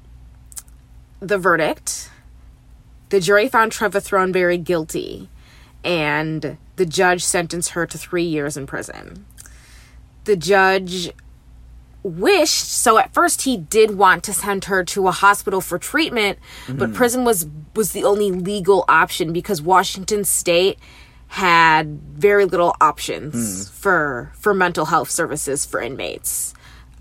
the 1.27 1.37
verdict: 1.37 2.09
the 3.09 3.19
jury 3.19 3.47
found 3.47 3.71
Trevor 3.71 3.99
Throneberry 3.99 4.63
guilty, 4.63 5.29
and 5.83 6.57
the 6.75 6.85
judge 6.85 7.23
sentenced 7.23 7.71
her 7.71 7.85
to 7.85 7.97
three 7.97 8.23
years 8.23 8.57
in 8.57 8.65
prison. 8.67 9.25
The 10.25 10.35
judge 10.35 11.11
wished 12.03 12.69
so 12.69 12.97
at 12.97 13.13
first 13.13 13.43
he 13.43 13.55
did 13.55 13.97
want 13.97 14.25
to 14.25 14.33
send 14.33 14.65
her 14.65 14.83
to 14.83 15.07
a 15.07 15.11
hospital 15.11 15.61
for 15.61 15.79
treatment 15.79 16.37
but 16.67 16.75
mm-hmm. 16.75 16.93
prison 16.93 17.23
was 17.23 17.47
was 17.77 17.93
the 17.93 18.03
only 18.03 18.29
legal 18.29 18.83
option 18.89 19.31
because 19.31 19.61
Washington 19.61 20.25
state 20.25 20.77
had 21.27 22.01
very 22.13 22.43
little 22.43 22.75
options 22.81 23.33
mm. 23.35 23.71
for 23.71 24.31
for 24.35 24.53
mental 24.53 24.85
health 24.85 25.09
services 25.09 25.65
for 25.65 25.79
inmates 25.81 26.53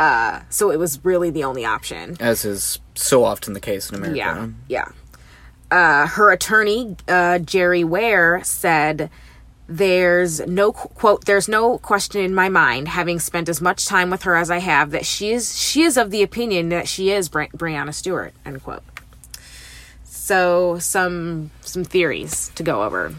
uh 0.03 0.41
so 0.51 0.71
it 0.71 0.79
was 0.79 0.93
really 1.05 1.31
the 1.31 1.45
only 1.45 1.65
option 1.65 2.17
As 2.21 2.45
is 2.45 2.79
so 2.95 3.25
often 3.25 3.53
the 3.55 3.61
case 3.61 3.89
in 3.91 3.97
America. 3.97 4.19
yeah, 4.19 4.49
yeah. 4.69 4.89
Uh, 5.71 6.07
her 6.07 6.31
attorney, 6.31 6.97
uh, 7.09 7.39
Jerry 7.39 7.83
Ware, 7.83 8.43
said, 8.45 9.09
"There's 9.67 10.35
no 10.47 10.71
quote. 10.73 11.25
There's 11.25 11.49
no 11.49 11.79
question 11.79 12.21
in 12.21 12.35
my 12.35 12.51
mind, 12.51 12.89
having 12.89 13.19
spent 13.19 13.49
as 13.49 13.61
much 13.63 13.87
time 13.87 14.11
with 14.11 14.23
her 14.25 14.37
as 14.37 14.51
I 14.51 14.59
have, 14.59 14.91
that 14.91 15.07
she 15.07 15.33
is 15.33 15.59
she 15.59 15.81
is 15.89 15.97
of 15.97 16.11
the 16.11 16.23
opinion 16.23 16.69
that 16.69 16.89
she 16.89 17.11
is 17.11 17.31
Bri- 17.31 17.49
Brianna 17.57 17.95
Stewart." 17.95 18.35
End 18.45 18.63
quote. 18.63 18.83
So 20.05 20.79
some 20.79 21.51
some 21.63 21.85
theories 21.85 22.51
to 22.57 22.63
go 22.63 22.83
over. 22.83 23.15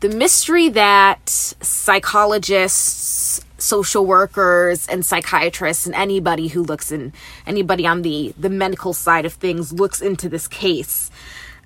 The 0.00 0.10
mystery 0.10 0.68
that 0.68 1.30
psychologists, 1.62 3.40
social 3.58 4.04
workers, 4.04 4.86
and 4.86 5.04
psychiatrists, 5.04 5.86
and 5.86 5.94
anybody 5.94 6.48
who 6.48 6.62
looks 6.62 6.92
in 6.92 7.12
anybody 7.46 7.86
on 7.86 8.02
the 8.02 8.34
the 8.38 8.50
medical 8.50 8.92
side 8.92 9.24
of 9.24 9.32
things 9.32 9.72
looks 9.72 10.00
into 10.00 10.28
this 10.28 10.48
case. 10.48 11.10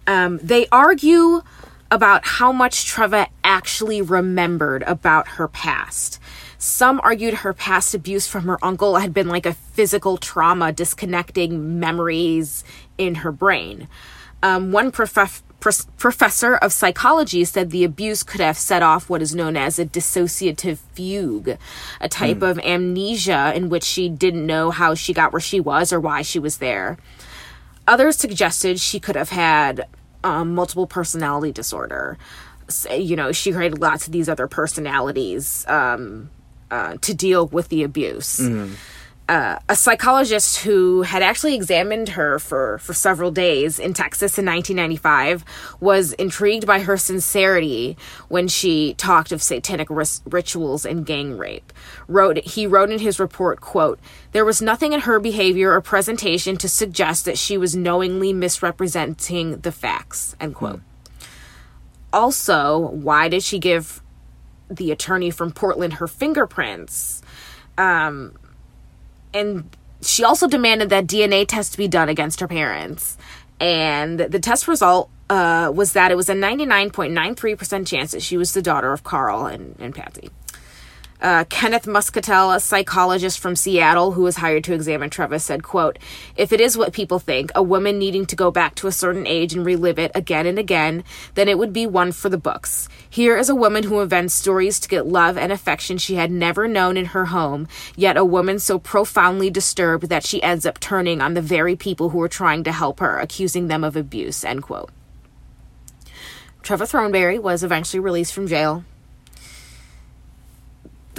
Um, 0.07 0.39
they 0.39 0.67
argue 0.73 1.43
about 1.91 2.25
how 2.25 2.53
much 2.53 2.87
Treva 2.87 3.27
actually 3.43 4.01
remembered 4.01 4.83
about 4.85 5.27
her 5.29 5.49
past. 5.49 6.21
Some 6.59 7.01
argued 7.03 7.35
her 7.35 7.53
past 7.53 7.95
abuse 7.95 8.27
from 8.27 8.45
her 8.45 8.59
uncle 8.63 8.97
had 8.97 9.15
been 9.15 9.29
like 9.29 9.47
a 9.47 9.55
physical 9.55 10.17
trauma, 10.17 10.73
disconnecting 10.73 11.81
memories 11.81 12.65
in 12.99 13.17
her 13.17 13.33
brain. 13.33 13.89
Um, 14.43 14.71
one 14.71 14.93
prof- 14.93 15.43
professor 15.61 16.57
of 16.57 16.73
psychology 16.73 17.45
said 17.45 17.71
the 17.71 17.85
abuse 17.85 18.23
could 18.23 18.41
have 18.41 18.57
set 18.59 18.83
off 18.83 19.09
what 19.11 19.23
is 19.23 19.35
known 19.35 19.57
as 19.57 19.79
a 19.79 19.85
dissociative 19.85 20.79
fugue, 20.95 21.57
a 22.01 22.09
type 22.09 22.43
of 22.43 22.59
amnesia 22.61 23.53
in 23.55 23.69
which 23.69 23.85
she 23.85 24.09
didn't 24.09 24.47
know 24.47 24.71
how 24.71 24.95
she 24.95 25.13
got 25.13 25.33
where 25.33 25.41
she 25.41 25.61
was 25.61 25.93
or 25.93 26.01
why 26.01 26.23
she 26.23 26.39
was 26.39 26.59
there. 26.59 26.97
Others 27.87 28.17
suggested 28.17 28.81
she 28.81 29.01
could 29.01 29.17
have 29.17 29.31
had 29.31 29.87
um, 30.25 30.55
multiple 30.55 30.87
personality 30.87 31.53
disorder. 31.53 32.17
S- 32.69 32.87
You 32.91 33.17
know, 33.17 33.33
she 33.33 33.53
created 33.53 33.81
lots 33.81 34.07
of 34.07 34.13
these 34.13 34.29
other 34.29 34.47
personalities 34.47 35.65
um, 35.69 36.31
uh, 36.71 36.97
to 37.01 37.15
deal 37.15 37.47
with 37.47 37.69
the 37.69 37.83
abuse. 37.83 38.39
Uh, 39.31 39.61
a 39.69 39.77
psychologist 39.77 40.59
who 40.65 41.03
had 41.03 41.23
actually 41.23 41.55
examined 41.55 42.09
her 42.09 42.41
for, 42.41 42.79
for 42.79 42.93
several 42.93 43.31
days 43.31 43.79
in 43.79 43.95
Texas 43.95 44.37
in 44.37 44.45
1995 44.45 45.45
was 45.79 46.15
intrigued 46.15 46.67
by 46.67 46.81
her 46.81 46.97
sincerity 46.97 47.97
when 48.27 48.49
she 48.49 48.93
talked 48.95 49.31
of 49.31 49.41
satanic 49.41 49.89
ris- 49.89 50.21
rituals 50.29 50.85
and 50.85 51.07
gang 51.07 51.39
rape. 51.39 51.73
Wrote 52.09 52.39
he 52.39 52.67
wrote 52.67 52.91
in 52.91 52.99
his 52.99 53.21
report, 53.21 53.61
"quote 53.61 54.01
There 54.33 54.45
was 54.45 54.61
nothing 54.61 54.93
in 54.93 55.03
her 55.03 55.21
behavior 55.21 55.71
or 55.71 55.81
presentation 55.81 56.57
to 56.57 56.69
suggest 56.69 57.25
that 57.25 57.39
she 57.39 57.57
was 57.57 57.77
knowingly 57.77 58.33
misrepresenting 58.33 59.61
the 59.61 59.71
facts." 59.71 60.35
End 60.41 60.57
quote. 60.57 60.81
Also, 62.13 62.79
why 62.81 63.29
did 63.29 63.45
she 63.45 63.61
give 63.61 64.03
the 64.69 64.91
attorney 64.91 65.31
from 65.31 65.53
Portland 65.53 65.95
her 65.95 66.09
fingerprints? 66.09 67.23
Um, 67.79 68.33
and 69.33 69.69
she 70.03 70.25
also 70.25 70.49
demanded 70.49 70.91
that 70.91 71.07
DNA 71.07 71.47
test 71.47 71.77
be 71.77 71.89
done 71.89 72.09
against 72.09 72.41
her 72.41 72.49
parents. 72.49 73.19
And 73.61 74.19
the 74.19 74.41
test 74.41 74.67
result 74.67 75.11
uh, 75.29 75.71
was 75.75 75.93
that 75.93 76.11
it 76.11 76.17
was 76.17 76.29
a 76.29 76.35
99.93% 76.35 77.87
chance 77.87 78.13
that 78.13 78.23
she 78.23 78.37
was 78.37 78.55
the 78.55 78.63
daughter 78.63 78.93
of 78.93 79.05
Carl 79.05 79.47
and, 79.47 79.77
and 79.79 79.95
Patsy. 79.95 80.31
Uh, 81.21 81.45
Kenneth 81.51 81.87
Muscatel, 81.87 82.51
a 82.51 82.61
psychologist 82.61 83.39
from 83.39 83.55
Seattle 83.55 84.13
who 84.13 84.23
was 84.23 84.37
hired 84.37 84.65
to 84.65 84.73
examine 84.73 85.11
Treva, 85.11 85.39
said, 85.39 85.63
quote, 85.63 85.99
If 86.35 86.51
it 86.51 86.63
is 86.63 86.79
what 86.79 86.95
people 86.95 87.19
think, 87.19 87.51
a 87.55 87.63
woman 87.63 87.99
needing 87.99 88.25
to 88.27 88.37
go 88.37 88.51
back 88.51 88.75
to 88.77 88.87
a 88.87 88.93
certain 88.93 89.27
age 89.27 89.53
and 89.53 89.67
relive 89.67 89.99
it 89.99 90.13
again 90.15 90.47
and 90.47 90.59
again, 90.59 91.05
then 91.35 91.47
it 91.47 91.59
would 91.59 91.75
be 91.75 91.87
one 91.87 92.13
for 92.13 92.31
the 92.31 92.39
books. 92.39 92.89
Here 93.11 93.37
is 93.37 93.51
a 93.51 93.55
woman 93.55 93.83
who 93.83 94.01
invents 94.01 94.33
stories 94.33 94.81
to 94.81 94.89
get 94.89 95.07
love 95.07 95.37
and 95.37 95.53
affection 95.53 95.99
she 95.99 96.15
had 96.15 96.31
never 96.31 96.67
known 96.67 96.97
in 96.97 97.07
her 97.07 97.27
home, 97.27 97.69
yet 97.97 98.17
a 98.17 98.25
woman 98.25 98.59
so 98.59 98.79
profoundly 98.79 99.51
disturbed 99.51 100.09
that 100.09 100.25
she 100.25 100.43
ends 100.43 100.65
up 100.65 100.81
turning 100.81 101.21
on 101.21 101.35
the 101.35 101.43
very 101.43 101.77
people 101.77 102.11
who 102.11 102.23
are 102.23 102.29
trying 102.29 102.65
to 102.65 102.73
help 102.73 103.01
her, 103.01 103.19
accusing 103.19 103.69
them 103.69 103.85
of 103.85 103.95
abuse, 103.95 104.43
end 104.43 104.63
quote. 104.63 104.91
Trevor 106.63 106.87
Throneberry 106.87 107.39
was 107.39 107.63
eventually 107.63 108.01
released 108.01 108.33
from 108.33 108.47
jail 108.47 108.85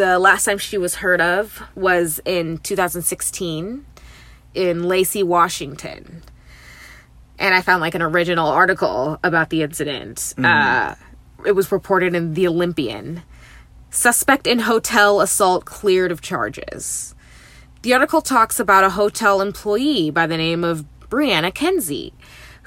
the 0.02 0.18
last 0.18 0.46
time 0.46 0.58
she 0.58 0.80
was 0.80 0.96
heard 0.96 1.22
of 1.22 1.62
was 1.76 2.20
in 2.26 2.58
2016 2.58 3.86
in 4.56 4.84
Lacey, 4.84 5.22
Washington. 5.22 6.24
And 7.38 7.54
I 7.54 7.62
found 7.62 7.82
like 7.82 7.94
an 7.94 8.02
original 8.02 8.48
article 8.48 9.20
about 9.24 9.52
the 9.52 9.62
incident. 9.62 10.34
Uh, 10.44 10.96
it 11.46 11.52
was 11.52 11.72
reported 11.72 12.16
in 12.16 12.34
The 12.34 12.48
Olympian. 12.48 13.22
Suspect 13.92 14.48
in 14.48 14.58
hotel 14.60 15.22
assault 15.22 15.66
cleared 15.66 16.12
of 16.12 16.20
charges. 16.20 17.14
The 17.84 17.94
article 17.94 18.22
talks 18.22 18.60
about 18.60 18.84
a 18.84 18.90
hotel 18.90 19.40
employee 19.40 20.10
by 20.10 20.26
the 20.26 20.38
name 20.38 20.64
of 20.64 20.84
Brianna 21.12 21.54
Kenzie, 21.54 22.12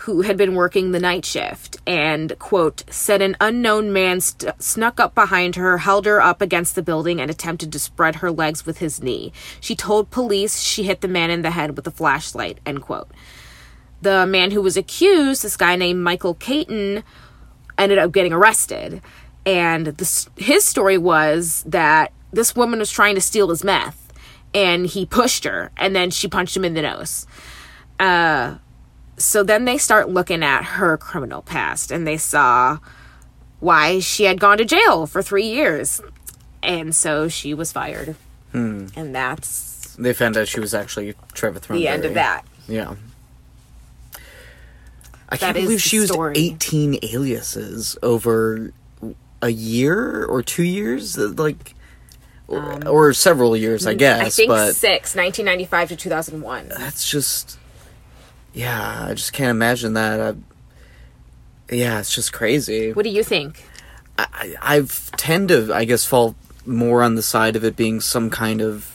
who 0.05 0.21
had 0.21 0.37
been 0.37 0.55
working 0.55 0.91
the 0.91 1.01
night 1.01 1.25
shift, 1.25 1.79
and, 1.87 2.39
quote, 2.39 2.85
said 2.91 3.23
an 3.23 3.35
unknown 3.41 3.91
man 3.91 4.21
st- 4.21 4.63
snuck 4.63 5.01
up 5.01 5.15
behind 5.15 5.57
her, 5.57 5.79
held 5.79 6.05
her 6.05 6.21
up 6.21 6.43
against 6.43 6.75
the 6.75 6.83
building, 6.83 7.23
and 7.23 7.31
attempted 7.31 7.73
to 7.73 7.79
spread 7.79 8.17
her 8.17 8.31
legs 8.31 8.67
with 8.67 8.79
his 8.79 9.03
knee. 9.03 9.33
She 9.61 9.75
told 9.75 10.11
police 10.11 10.61
she 10.61 10.83
hit 10.83 11.01
the 11.01 11.09
man 11.09 11.31
in 11.31 11.41
the 11.41 11.53
head 11.53 11.75
with 11.75 11.87
a 11.87 11.91
flashlight, 11.91 12.59
end 12.67 12.83
quote. 12.83 13.11
The 14.03 14.27
man 14.27 14.51
who 14.51 14.61
was 14.61 14.77
accused, 14.77 15.43
this 15.43 15.57
guy 15.57 15.75
named 15.75 16.03
Michael 16.03 16.35
Caton, 16.35 17.03
ended 17.79 17.97
up 17.97 18.13
getting 18.13 18.35
arrested. 18.35 19.01
And 19.47 19.99
his 20.37 20.65
story 20.67 20.99
was 20.99 21.65
that 21.67 22.13
this 22.31 22.55
woman 22.55 22.79
was 22.79 22.91
trying 22.91 23.15
to 23.15 23.23
steal 23.23 23.49
his 23.49 23.65
meth, 23.65 24.13
and 24.53 24.85
he 24.85 25.07
pushed 25.07 25.45
her, 25.45 25.71
and 25.79 25.97
then 25.97 26.11
she 26.11 26.29
punched 26.29 26.55
him 26.55 26.65
in 26.67 26.75
the 26.75 26.83
nose. 26.83 27.27
Uh, 27.99 28.57
so 29.17 29.43
then 29.43 29.65
they 29.65 29.79
start 29.79 30.09
looking 30.09 30.43
at 30.43 30.63
her 30.63 30.97
criminal 30.97 31.43
past 31.43 31.91
and 31.91 32.07
they 32.07 32.17
saw 32.17 32.79
why 33.61 33.99
she 34.01 34.25
had 34.25 34.41
gone 34.41 34.59
to 34.59 34.65
jail 34.65 35.07
for 35.07 35.23
three 35.23 35.47
years. 35.47 36.01
And 36.63 36.95
so 36.95 37.29
she 37.29 37.55
was 37.55 37.73
fired. 37.73 38.17
And 38.53 39.15
that's 39.15 39.97
They 39.97 40.13
found 40.13 40.37
out 40.37 40.49
she 40.49 40.61
was 40.61 40.75
actually 40.75 41.15
Trevor 41.33 41.59
the 41.59 41.89
end 41.89 42.05
of 42.05 42.15
that. 42.15 42.45
Yeah. 42.69 42.95
I 45.29 45.37
can't 45.37 45.57
believe 45.57 45.83
she 45.83 45.97
used 45.97 46.13
story. 46.13 46.35
18 46.37 46.99
aliases 47.03 47.99
over 48.03 48.73
a 49.43 49.49
year 49.49 50.25
or 50.25 50.43
two 50.43 50.63
years, 50.63 51.19
like, 51.19 51.75
or, 52.47 52.87
or 52.87 53.13
several 53.13 53.57
years, 53.57 53.87
I 53.87 53.95
guess. 53.95 54.21
Um, 54.21 54.27
I 54.27 54.31
think 54.31 54.49
but 54.49 54.75
six, 54.75 55.17
1995 55.17 55.89
to 55.91 55.97
2001. 55.97 56.69
that's 56.69 57.11
just, 57.11 57.59
yeah, 58.55 59.07
I 59.09 59.15
just 59.15 59.33
can't 59.33 59.51
imagine 59.51 59.95
that. 59.95 60.21
I, 60.21 61.75
yeah, 61.75 61.99
it's 61.99 62.15
just 62.15 62.33
crazy. 62.33 62.93
What 62.93 63.03
do 63.03 63.11
you 63.11 63.25
think? 63.25 63.65
I, 64.17 64.55
I've 64.63 65.11
tend 65.13 65.49
to, 65.49 65.75
I 65.75 65.85
guess, 65.85 66.05
fall 66.05 66.37
more 66.65 67.03
on 67.03 67.17
the 67.17 67.23
side 67.23 67.57
of 67.57 67.65
it 67.65 67.77
being 67.77 68.01
some 68.01 68.31
kind 68.31 68.61
of 68.61 68.91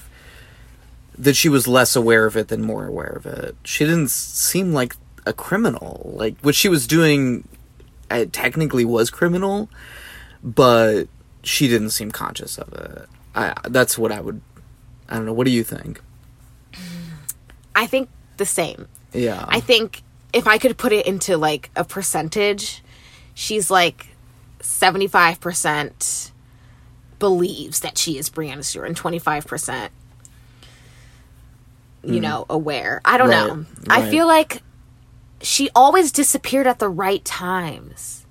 that 1.17 1.35
she 1.35 1.49
was 1.49 1.67
less 1.67 1.95
aware 1.95 2.25
of 2.25 2.37
it 2.37 2.47
than 2.47 2.61
more 2.61 2.87
aware 2.87 3.11
of 3.11 3.25
it. 3.25 3.55
She 3.65 3.83
didn't 3.83 4.09
seem 4.09 4.71
like 4.71 4.95
a 5.25 5.33
criminal. 5.33 6.11
Like 6.15 6.35
what 6.41 6.55
she 6.55 6.69
was 6.69 6.87
doing, 6.87 7.45
it 8.09 8.31
technically 8.31 8.85
was 8.85 9.09
criminal, 9.09 9.69
but 10.41 11.09
she 11.43 11.67
didn't 11.67 11.89
seem 11.89 12.11
conscious 12.11 12.57
of 12.57 12.73
it. 12.73 13.09
I 13.35 13.53
that's 13.67 13.97
what 13.97 14.13
I 14.13 14.21
would. 14.21 14.41
I 15.09 15.15
don't 15.15 15.25
know. 15.25 15.33
What 15.33 15.45
do 15.45 15.51
you 15.51 15.63
think? 15.63 16.01
I 17.75 17.85
think 17.85 18.09
the 18.37 18.45
same. 18.45 18.87
Yeah. 19.13 19.45
I 19.47 19.59
think 19.59 20.01
if 20.33 20.47
I 20.47 20.57
could 20.57 20.77
put 20.77 20.91
it 20.93 21.05
into 21.05 21.37
like 21.37 21.69
a 21.75 21.83
percentage, 21.83 22.83
she's 23.33 23.71
like 23.71 24.07
75% 24.59 26.31
believes 27.17 27.81
that 27.81 27.97
she 27.97 28.17
is 28.17 28.29
Brianna 28.29 28.63
Stewart 28.63 28.87
and 28.87 28.95
25% 28.95 29.89
you 32.03 32.15
hmm. 32.15 32.19
know, 32.19 32.45
aware. 32.49 33.01
I 33.03 33.17
don't 33.17 33.29
Right, 33.29 33.47
know. 33.47 33.65
I 33.89 34.09
feel 34.09 34.27
like 34.27 34.61
she 35.41 35.69
always 35.75 36.11
disappeared 36.11 36.67
at 36.67 36.79
the 36.79 36.89
right 36.89 37.23
times. 37.25 38.25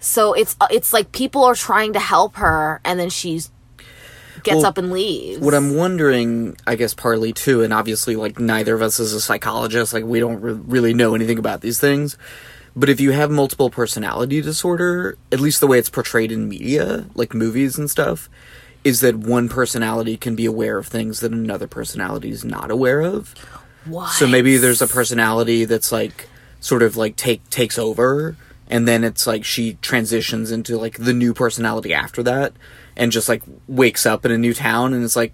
So 0.00 0.32
it's 0.32 0.56
it's 0.70 0.92
like 0.92 1.12
people 1.12 1.44
are 1.44 1.54
trying 1.54 1.92
to 1.92 2.00
help 2.00 2.36
her 2.36 2.80
and 2.84 2.98
then 2.98 3.10
she's 3.10 3.50
gets 4.44 4.56
Well, 4.56 4.66
up 4.66 4.78
and 4.78 4.92
leaves. 4.92 5.40
What 5.40 5.54
I'm 5.54 5.76
wondering, 5.76 6.56
I 6.66 6.74
guess, 6.76 6.94
partly 6.94 7.32
too, 7.32 7.62
and 7.62 7.72
obviously, 7.72 8.16
like, 8.16 8.38
neither 8.38 8.74
of 8.74 8.82
us 8.82 8.98
is 9.00 9.12
a 9.12 9.20
psychologist, 9.20 9.92
like, 9.92 10.04
we 10.04 10.20
don't 10.20 10.40
re- 10.40 10.52
really 10.52 10.94
know 10.94 11.14
anything 11.14 11.38
about 11.38 11.60
these 11.60 11.78
things. 11.78 12.16
But 12.74 12.88
if 12.88 13.00
you 13.00 13.10
have 13.12 13.30
multiple 13.30 13.70
personality 13.70 14.40
disorder, 14.40 15.18
at 15.30 15.40
least 15.40 15.60
the 15.60 15.66
way 15.66 15.78
it's 15.78 15.90
portrayed 15.90 16.32
in 16.32 16.48
media, 16.48 17.04
like 17.14 17.34
movies 17.34 17.76
and 17.76 17.90
stuff, 17.90 18.30
is 18.82 19.00
that 19.00 19.16
one 19.16 19.48
personality 19.48 20.16
can 20.16 20.34
be 20.34 20.46
aware 20.46 20.78
of 20.78 20.86
things 20.86 21.20
that 21.20 21.32
another 21.32 21.66
personality 21.66 22.30
is 22.30 22.44
not 22.44 22.70
aware 22.70 23.00
of. 23.02 23.34
what? 23.84 24.12
So 24.12 24.26
maybe 24.26 24.56
there's 24.56 24.82
a 24.82 24.88
personality 24.88 25.64
that's 25.66 25.92
like 25.92 26.28
sort 26.60 26.82
of 26.82 26.96
like 26.96 27.16
take 27.16 27.48
takes 27.50 27.78
over 27.78 28.36
and 28.68 28.88
then 28.88 29.04
it's 29.04 29.26
like 29.26 29.44
she 29.44 29.74
transitions 29.82 30.50
into 30.50 30.78
like 30.78 30.96
the 30.96 31.12
new 31.12 31.34
personality 31.34 31.92
after 31.92 32.22
that 32.22 32.52
and 32.96 33.12
just 33.12 33.28
like 33.28 33.42
wakes 33.66 34.06
up 34.06 34.24
in 34.24 34.30
a 34.30 34.38
new 34.38 34.54
town 34.54 34.92
and 34.92 35.04
it's 35.04 35.16
like 35.16 35.32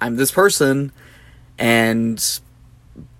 I'm 0.00 0.16
this 0.16 0.30
person 0.30 0.92
and 1.58 2.40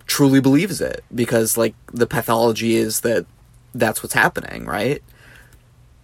truly 0.07 0.41
believes 0.41 0.81
it 0.81 1.05
because 1.15 1.57
like 1.57 1.75
the 1.93 2.07
pathology 2.07 2.75
is 2.75 3.03
that 3.03 3.27
that's 3.75 4.03
what's 4.03 4.15
happening, 4.15 4.65
right? 4.65 5.03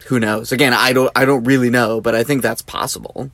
Who 0.06 0.20
knows? 0.20 0.52
Again, 0.52 0.72
I 0.72 0.92
don't 0.92 1.10
I 1.16 1.24
don't 1.24 1.44
really 1.44 1.70
know, 1.70 2.00
but 2.00 2.14
I 2.14 2.22
think 2.22 2.42
that's 2.42 2.62
possible. 2.62 3.30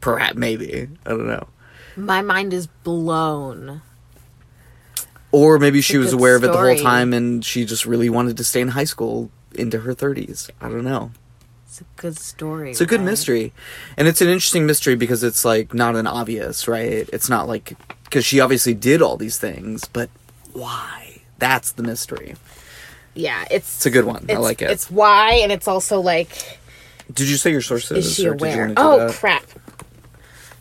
Perhaps 0.00 0.36
maybe. 0.36 0.88
I 1.04 1.10
don't 1.10 1.26
know. 1.26 1.48
My 1.96 2.22
mind 2.22 2.52
is 2.52 2.68
blown. 2.68 3.82
Or 5.32 5.58
maybe 5.58 5.80
she 5.80 5.98
was 5.98 6.12
aware 6.12 6.36
of 6.36 6.44
it 6.44 6.48
the 6.48 6.56
whole 6.56 6.78
time 6.78 7.12
and 7.12 7.44
she 7.44 7.64
just 7.64 7.84
really 7.84 8.08
wanted 8.08 8.36
to 8.36 8.44
stay 8.44 8.60
in 8.60 8.68
high 8.68 8.84
school 8.84 9.30
into 9.54 9.80
her 9.80 9.94
30s. 9.94 10.48
I 10.60 10.68
don't 10.68 10.84
know. 10.84 11.10
It's 11.76 11.82
a 11.82 12.00
good 12.00 12.18
story. 12.18 12.70
It's 12.70 12.80
a 12.80 12.86
good 12.86 13.00
right? 13.00 13.04
mystery. 13.06 13.52
And 13.98 14.08
it's 14.08 14.22
an 14.22 14.28
interesting 14.28 14.64
mystery 14.64 14.94
because 14.96 15.22
it's 15.22 15.44
like 15.44 15.74
not 15.74 15.94
an 15.94 16.06
obvious, 16.06 16.66
right? 16.66 17.06
It's 17.12 17.28
not 17.28 17.48
like 17.48 17.74
cuz 18.10 18.24
she 18.24 18.40
obviously 18.40 18.72
did 18.72 19.02
all 19.02 19.18
these 19.18 19.36
things, 19.36 19.84
but 19.84 20.08
why? 20.54 21.20
That's 21.38 21.72
the 21.72 21.82
mystery. 21.82 22.34
Yeah, 23.12 23.44
it's 23.50 23.76
It's 23.76 23.84
a 23.86 23.90
good 23.90 24.06
one. 24.06 24.24
I 24.30 24.36
like 24.36 24.62
it. 24.62 24.70
It's 24.70 24.90
why, 24.90 25.34
and 25.42 25.52
it's 25.52 25.68
also 25.68 26.00
like, 26.00 26.58
Did 27.12 27.28
you 27.28 27.36
say 27.36 27.50
your 27.50 27.60
sources? 27.60 28.06
is 28.06 28.14
she 28.14 28.24
aware? 28.24 28.72
Oh 28.78 29.12
crap! 29.12 29.44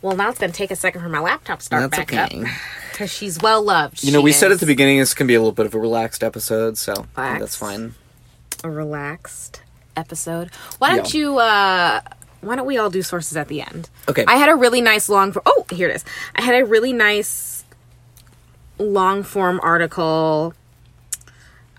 Well, 0.02 0.18
now 0.18 0.32
it's 0.32 0.40
gonna 0.40 0.52
take 0.52 0.72
a 0.72 0.76
second 0.76 1.02
for 1.02 1.08
my 1.08 1.22
laptop 1.22 1.60
to 1.60 1.66
start 1.66 1.92
That's 1.92 2.12
back 2.12 2.30
okay. 2.30 2.42
up 2.44 2.48
because 2.92 3.10
she's 3.10 3.40
well 3.40 3.64
loved. 3.64 4.04
You 4.04 4.12
know, 4.12 4.20
we 4.22 4.34
said 4.34 4.52
at 4.52 4.60
the 4.60 4.66
beginning 4.66 5.00
this 5.00 5.14
can 5.14 5.28
be 5.28 5.36
a 5.36 5.40
little 5.40 5.54
bit 5.54 5.66
of 5.66 5.74
a 5.76 5.80
relaxed 5.80 6.26
episode, 6.26 6.78
so 6.78 6.94
think 7.16 7.40
that's 7.40 7.56
fine. 7.56 7.96
a 8.66 8.70
relaxed 8.70 9.62
episode. 9.96 10.50
Why 10.80 10.96
don't 10.96 11.14
Yeah. 11.14 11.20
you? 11.20 11.38
uh 11.40 12.02
Why 12.42 12.56
don't 12.56 12.66
we 12.68 12.78
all 12.78 12.90
do 12.90 13.02
sources 13.02 13.36
at 13.38 13.48
the 13.48 13.62
end? 13.62 13.90
Okay. 14.08 14.24
I 14.28 14.36
had 14.36 14.50
a 14.50 14.56
really 14.56 14.82
nice 14.82 15.10
long. 15.10 15.34
Oh, 15.46 15.66
here 15.72 15.90
it 15.90 15.96
is. 15.96 16.06
I 16.36 16.42
had 16.42 16.56
a 16.62 16.66
really 16.66 16.94
nice 16.94 17.64
long 18.78 19.24
form 19.24 19.60
article. 19.64 20.54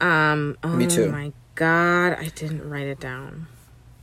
Um. 0.00 0.56
Oh 0.62 0.68
Me 0.68 0.86
too. 0.86 1.10
My 1.10 1.32
God, 1.54 2.14
I 2.18 2.30
didn't 2.34 2.68
write 2.68 2.86
it 2.86 3.00
down. 3.00 3.46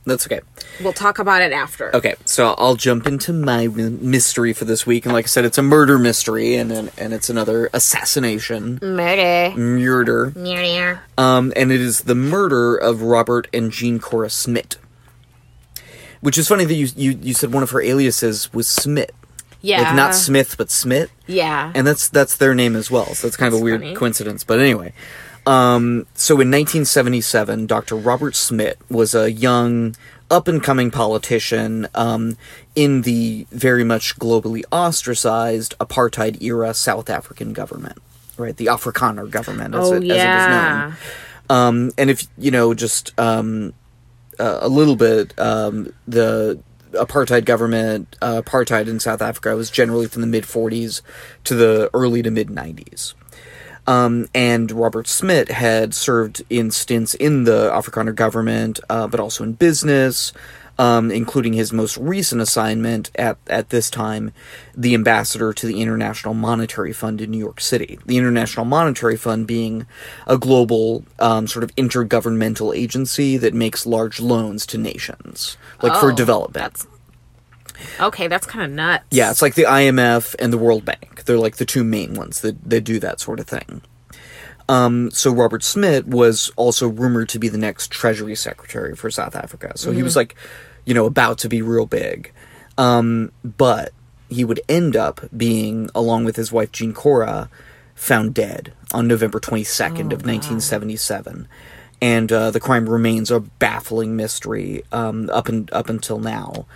That's 0.06 0.26
okay. 0.26 0.40
We'll 0.82 0.92
talk 0.92 1.18
about 1.18 1.40
it 1.40 1.52
after. 1.52 1.94
Okay, 1.96 2.14
so 2.26 2.54
I'll 2.58 2.74
jump 2.76 3.06
into 3.06 3.32
my 3.32 3.68
mystery 3.68 4.52
for 4.52 4.66
this 4.66 4.84
week, 4.86 5.06
and 5.06 5.14
like 5.14 5.24
I 5.24 5.28
said, 5.28 5.46
it's 5.46 5.56
a 5.56 5.62
murder 5.62 5.98
mystery, 5.98 6.56
and 6.56 6.70
and, 6.70 6.90
and 6.98 7.14
it's 7.14 7.30
another 7.30 7.70
assassination, 7.72 8.78
Murder. 8.82 9.56
murder, 9.58 10.32
Murder. 10.36 11.00
um, 11.16 11.52
and 11.56 11.72
it 11.72 11.80
is 11.80 12.02
the 12.02 12.14
murder 12.14 12.76
of 12.76 13.00
Robert 13.02 13.48
and 13.54 13.70
Jean 13.72 13.98
Cora 13.98 14.28
Smith. 14.28 14.76
Which 16.20 16.38
is 16.38 16.48
funny 16.48 16.64
that 16.64 16.74
you 16.74 16.88
you 16.96 17.18
you 17.22 17.34
said 17.34 17.52
one 17.52 17.62
of 17.62 17.70
her 17.70 17.80
aliases 17.82 18.52
was 18.52 18.66
Smith, 18.66 19.10
Yeah. 19.60 19.82
like 19.82 19.94
not 19.94 20.14
Smith 20.14 20.56
but 20.56 20.70
Smith, 20.70 21.10
Yeah. 21.26 21.70
and 21.74 21.86
that's 21.86 22.08
that's 22.08 22.36
their 22.36 22.54
name 22.54 22.76
as 22.76 22.90
well. 22.90 23.14
So 23.14 23.26
that's 23.26 23.36
kind 23.36 23.52
of 23.54 23.60
a 23.60 23.62
weird 23.62 23.80
funny. 23.82 23.94
coincidence. 23.94 24.42
But 24.44 24.58
anyway, 24.60 24.92
um, 25.46 26.06
so 26.14 26.34
in 26.34 26.50
1977, 26.50 27.66
Dr. 27.66 27.96
Robert 27.96 28.34
Smith 28.34 28.76
was 28.88 29.14
a 29.14 29.30
young, 29.30 29.94
up 30.30 30.48
and 30.48 30.62
coming 30.62 30.90
politician 30.90 31.86
um, 31.94 32.36
in 32.74 33.02
the 33.02 33.46
very 33.50 33.84
much 33.84 34.18
globally 34.18 34.62
ostracized 34.72 35.74
apartheid 35.78 36.40
era 36.42 36.72
South 36.72 37.10
African 37.10 37.52
government, 37.52 37.98
right? 38.36 38.56
The 38.56 38.66
Afrikaner 38.66 39.28
government, 39.28 39.74
as, 39.74 39.90
oh 39.90 39.94
it, 39.94 39.96
as 39.96 40.02
it 40.02 40.08
was 40.08 40.16
yeah. 40.16 40.80
known. 40.80 40.96
Um, 41.50 41.92
and 41.98 42.10
if 42.10 42.26
you 42.38 42.50
know, 42.50 42.72
just 42.72 43.18
um, 43.20 43.74
uh, 44.38 44.58
a 44.62 44.68
little 44.68 44.96
bit, 44.96 45.38
um, 45.38 45.92
the 46.08 46.58
apartheid 46.92 47.44
government, 47.44 48.16
uh, 48.22 48.40
apartheid 48.40 48.88
in 48.88 49.00
South 49.00 49.20
Africa 49.20 49.54
was 49.54 49.70
generally 49.70 50.06
from 50.06 50.22
the 50.22 50.26
mid 50.26 50.44
40s 50.44 51.02
to 51.44 51.54
the 51.54 51.90
early 51.92 52.22
to 52.22 52.30
mid 52.30 52.48
90s. 52.48 53.14
Um, 53.86 54.28
and 54.34 54.70
Robert 54.72 55.06
Smith 55.06 55.48
had 55.48 55.94
served 55.94 56.42
in 56.48 56.70
stints 56.70 57.14
in 57.14 57.44
the 57.44 57.70
Afrikaner 57.70 58.14
government, 58.14 58.80
uh, 58.88 59.06
but 59.06 59.20
also 59.20 59.44
in 59.44 59.52
business, 59.52 60.32
um, 60.78 61.10
including 61.10 61.52
his 61.52 61.72
most 61.72 61.96
recent 61.98 62.40
assignment 62.40 63.10
at, 63.14 63.36
at 63.46 63.68
this 63.70 63.90
time, 63.90 64.32
the 64.74 64.94
ambassador 64.94 65.52
to 65.52 65.66
the 65.66 65.80
International 65.80 66.34
Monetary 66.34 66.92
Fund 66.92 67.20
in 67.20 67.30
New 67.30 67.38
York 67.38 67.60
City. 67.60 67.98
The 68.06 68.16
International 68.16 68.64
Monetary 68.64 69.16
Fund 69.16 69.46
being 69.46 69.86
a 70.26 70.36
global 70.38 71.04
um, 71.18 71.46
sort 71.46 71.62
of 71.62 71.74
intergovernmental 71.76 72.74
agency 72.76 73.36
that 73.36 73.54
makes 73.54 73.86
large 73.86 74.18
loans 74.18 74.66
to 74.66 74.78
nations, 74.78 75.56
like 75.82 75.94
for 76.00 76.10
Oh, 76.10 76.14
development. 76.16 76.54
That's 76.54 76.86
okay. 78.00 78.28
That's 78.28 78.46
kind 78.46 78.64
of 78.64 78.70
nuts. 78.70 79.04
Yeah, 79.10 79.30
it's 79.30 79.42
like 79.42 79.54
the 79.54 79.64
IMF 79.64 80.34
and 80.38 80.52
the 80.52 80.58
World 80.58 80.84
Bank. 80.84 81.24
They're 81.24 81.38
like 81.38 81.56
the 81.56 81.64
two 81.64 81.84
main 81.84 82.14
ones 82.14 82.40
that, 82.40 82.68
that 82.68 82.82
do 82.82 82.98
that 83.00 83.20
sort 83.20 83.40
of 83.40 83.46
thing. 83.46 83.82
Um, 84.68 85.10
so 85.10 85.30
Robert 85.30 85.62
Smith 85.62 86.06
was 86.06 86.50
also 86.56 86.88
rumored 86.88 87.28
to 87.30 87.38
be 87.38 87.48
the 87.48 87.58
next 87.58 87.90
Treasury 87.90 88.34
Secretary 88.34 88.96
for 88.96 89.10
South 89.10 89.36
Africa. 89.36 89.72
So 89.76 89.92
he 89.92 90.02
was 90.02 90.16
like, 90.16 90.34
you 90.86 90.94
know, 90.94 91.04
about 91.04 91.38
to 91.38 91.48
be 91.48 91.60
real 91.60 91.86
big. 91.86 92.32
Um, 92.78 93.32
but 93.44 93.92
he 94.28 94.44
would 94.44 94.60
end 94.68 94.96
up 94.96 95.20
being, 95.36 95.90
along 95.94 96.24
with 96.24 96.36
his 96.36 96.50
wife 96.50 96.72
Jean 96.72 96.92
Cora, 96.92 97.50
found 97.94 98.34
dead 98.34 98.72
on 98.92 99.06
November 99.06 99.38
22nd 99.38 100.12
of 100.12 100.24
1977. 100.24 101.46
And 102.00 102.32
uh, 102.32 102.50
the 102.50 102.60
crime 102.60 102.88
remains 102.88 103.30
a 103.30 103.40
baffling 103.40 104.16
mystery 104.16 104.82
um, 104.92 105.30
up 105.30 105.48
and 105.48 105.72
up 105.72 105.88
until 105.88 106.18
now. 106.18 106.66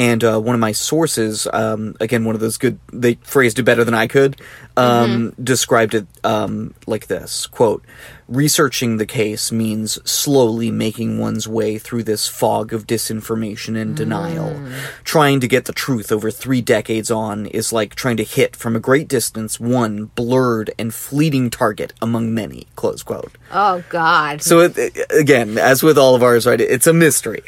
And 0.00 0.24
uh, 0.24 0.40
one 0.40 0.54
of 0.54 0.60
my 0.60 0.72
sources, 0.72 1.46
um, 1.52 1.94
again, 2.00 2.24
one 2.24 2.34
of 2.34 2.40
those 2.40 2.56
good, 2.56 2.78
they 2.90 3.16
phrased 3.16 3.58
it 3.58 3.64
better 3.64 3.84
than 3.84 3.92
I 3.92 4.06
could, 4.06 4.40
um, 4.74 5.34
described 5.42 5.94
it 5.94 6.06
um, 6.24 6.72
like 6.86 7.06
this 7.08 7.46
quote, 7.46 7.84
researching 8.26 8.96
the 8.96 9.04
case 9.04 9.52
means 9.52 9.98
slowly 10.10 10.70
making 10.70 11.18
one's 11.18 11.46
way 11.46 11.76
through 11.76 12.04
this 12.04 12.26
fog 12.28 12.72
of 12.72 12.86
disinformation 12.86 13.76
and 13.76 13.94
denial. 13.94 14.58
Trying 15.04 15.40
to 15.40 15.48
get 15.48 15.66
the 15.66 15.72
truth 15.74 16.10
over 16.10 16.30
three 16.30 16.62
decades 16.62 17.10
on 17.10 17.44
is 17.44 17.70
like 17.70 17.94
trying 17.94 18.16
to 18.16 18.24
hit 18.24 18.56
from 18.56 18.74
a 18.74 18.80
great 18.80 19.06
distance 19.06 19.60
one 19.60 20.06
blurred 20.14 20.70
and 20.78 20.94
fleeting 20.94 21.50
target 21.50 21.92
among 22.00 22.32
many, 22.32 22.66
close 22.74 23.02
quote. 23.02 23.32
Oh 23.52 23.84
God. 23.90 24.40
So 24.42 24.60
it, 24.60 24.78
it- 24.78 25.10
again, 25.10 25.58
as 25.58 25.82
with 25.82 25.98
all 25.98 26.14
of 26.14 26.22
ours, 26.22 26.46
right? 26.46 26.58
It's 26.60 26.86
a 26.86 26.94
mystery. 26.94 27.42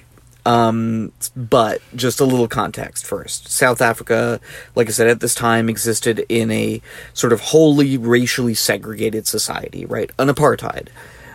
Um, 0.44 1.12
but 1.36 1.80
just 1.94 2.18
a 2.20 2.24
little 2.24 2.48
context 2.48 3.06
first. 3.06 3.48
South 3.48 3.80
Africa, 3.80 4.40
like 4.74 4.88
I 4.88 4.90
said, 4.90 5.06
at 5.06 5.20
this 5.20 5.36
time 5.36 5.68
existed 5.68 6.24
in 6.28 6.50
a 6.50 6.82
sort 7.14 7.32
of 7.32 7.40
wholly 7.40 7.96
racially 7.96 8.54
segregated 8.54 9.26
society, 9.28 9.86
right? 9.86 10.10
An 10.18 10.28
apartheid, 10.28 10.88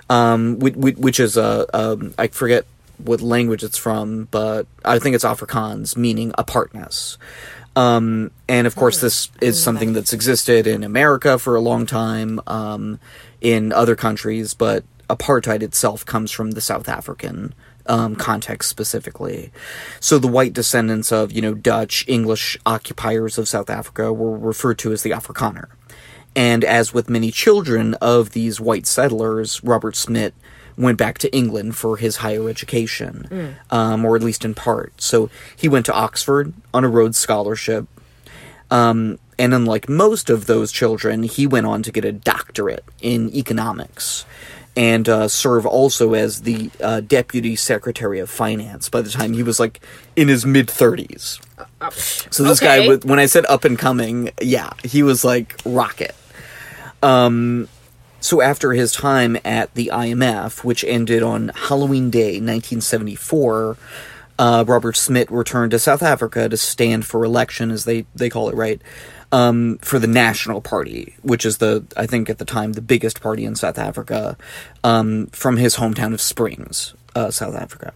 um, 0.10 0.60
which, 0.60 0.76
which 0.76 1.20
is 1.22 1.38
a, 1.38 1.66
um, 1.74 2.14
I 2.18 2.28
forget 2.28 2.66
what 2.98 3.22
language 3.22 3.64
it's 3.64 3.78
from, 3.78 4.28
but 4.30 4.68
I 4.84 5.00
think 5.00 5.16
it's 5.16 5.24
Afrikaans, 5.24 5.96
meaning 5.96 6.34
apartness. 6.38 7.18
Um, 7.76 8.32
and 8.50 8.66
of 8.66 8.76
course, 8.76 9.00
this 9.00 9.30
is 9.40 9.62
something 9.62 9.94
that's 9.94 10.12
existed 10.12 10.66
in 10.66 10.84
America 10.84 11.38
for 11.38 11.56
a 11.56 11.62
long 11.62 11.86
time, 11.86 12.42
um, 12.48 13.00
in 13.40 13.72
other 13.72 13.96
countries, 13.96 14.54
but 14.56 14.84
apartheid 15.10 15.62
itself 15.62 16.06
comes 16.06 16.32
from 16.32 16.52
the 16.52 16.62
South 16.62 16.90
African 16.90 17.54
um, 17.88 18.16
context 18.16 18.70
specifically. 18.70 19.52
So 20.00 20.18
the 20.20 20.28
white 20.28 20.54
descendants 20.54 21.12
of, 21.12 21.32
you 21.32 21.42
know, 21.42 21.54
Dutch, 21.54 22.06
English 22.08 22.58
occupiers 22.66 23.38
of 23.38 23.48
South 23.48 23.70
Africa 23.70 24.14
were 24.14 24.38
referred 24.38 24.80
to 24.80 24.92
as 24.92 25.04
the 25.04 25.12
Afrikaner. 25.12 25.68
And 26.36 26.64
as 26.64 26.94
with 26.94 27.10
many 27.10 27.32
children 27.32 27.96
of 27.96 28.32
these 28.32 28.62
white 28.62 28.86
settlers, 28.86 29.64
Robert 29.64 29.96
Smith 29.96 30.34
went 30.78 30.98
back 30.98 31.18
to 31.18 31.36
England 31.36 31.76
for 31.76 31.98
his 31.98 32.18
higher 32.18 32.48
education, 32.48 33.28
um, 33.72 34.06
or 34.06 34.16
at 34.16 34.22
least 34.22 34.46
in 34.46 34.54
part. 34.54 35.02
So 35.02 35.30
he 35.56 35.68
went 35.68 35.88
to 35.88 35.94
Oxford 35.94 36.54
on 36.74 36.84
a 36.84 36.88
Rhodes 36.88 37.18
Scholarship. 37.18 37.88
Um, 38.70 39.18
and 39.40 39.54
unlike 39.54 39.90
most 39.90 40.30
of 40.30 40.46
those 40.46 40.72
children, 40.72 41.24
he 41.24 41.48
went 41.48 41.66
on 41.66 41.82
to 41.84 41.92
get 41.92 42.06
a 42.06 42.12
doctorate 42.12 42.86
in 43.02 43.34
economics 43.34 44.26
and 44.78 45.10
uh, 45.10 45.28
serve 45.28 45.66
also 45.66 46.14
as 46.14 46.44
the 46.44 46.70
uh, 46.82 47.02
deputy 47.02 47.56
secretary 47.58 48.20
of 48.20 48.30
finance 48.30 48.88
by 48.88 49.02
the 49.02 49.10
time 49.10 49.34
he 49.34 49.42
was 49.44 49.60
like 49.60 49.82
in 50.16 50.28
his 50.30 50.46
mid 50.46 50.68
30s. 50.68 51.40
So 52.32 52.44
this 52.44 52.60
guy, 52.60 52.78
Okay. 52.80 52.88
with- 52.88 53.04
when 53.06 53.20
I 53.20 53.26
said 53.26 53.46
up 53.48 53.66
and 53.66 53.78
coming, 53.78 54.30
yeah, 54.40 54.70
he 54.84 55.02
was 55.04 55.26
like 55.26 55.60
rocket. 55.66 56.16
Um, 57.04 57.68
so 58.20 58.42
after 58.42 58.74
his 58.74 58.92
time 58.92 59.38
at 59.44 59.74
the 59.74 59.90
IMF, 59.94 60.64
which 60.64 60.84
ended 60.84 61.24
on 61.24 61.50
Halloween 61.56 62.10
Day, 62.10 62.40
1974, 62.40 63.78
uh, 64.40 64.64
Robert 64.68 64.96
Smith 64.98 65.30
returned 65.32 65.72
to 65.72 65.80
South 65.80 66.04
Africa 66.04 66.48
to 66.50 66.58
stand 66.58 67.06
for 67.06 67.24
election, 67.24 67.72
as 67.72 67.86
they, 67.86 68.06
they 68.16 68.30
call 68.30 68.50
it, 68.50 68.56
right? 68.56 68.82
Um, 69.30 69.78
for 69.80 70.00
the 70.00 70.08
National 70.08 70.62
Party, 70.62 71.16
which 71.22 71.46
is 71.46 71.58
the, 71.58 71.86
I 71.98 72.06
think 72.06 72.30
at 72.30 72.38
the 72.38 72.46
time, 72.46 72.74
the 72.74 72.82
biggest 72.82 73.20
party 73.20 73.44
in 73.44 73.56
South 73.56 73.78
Africa, 73.78 74.38
um, 74.86 75.28
from 75.28 75.58
his 75.58 75.76
hometown 75.76 76.14
of 76.14 76.22
Springs, 76.22 76.94
uh, 77.14 77.30
South 77.30 77.56
Africa. 77.56 77.94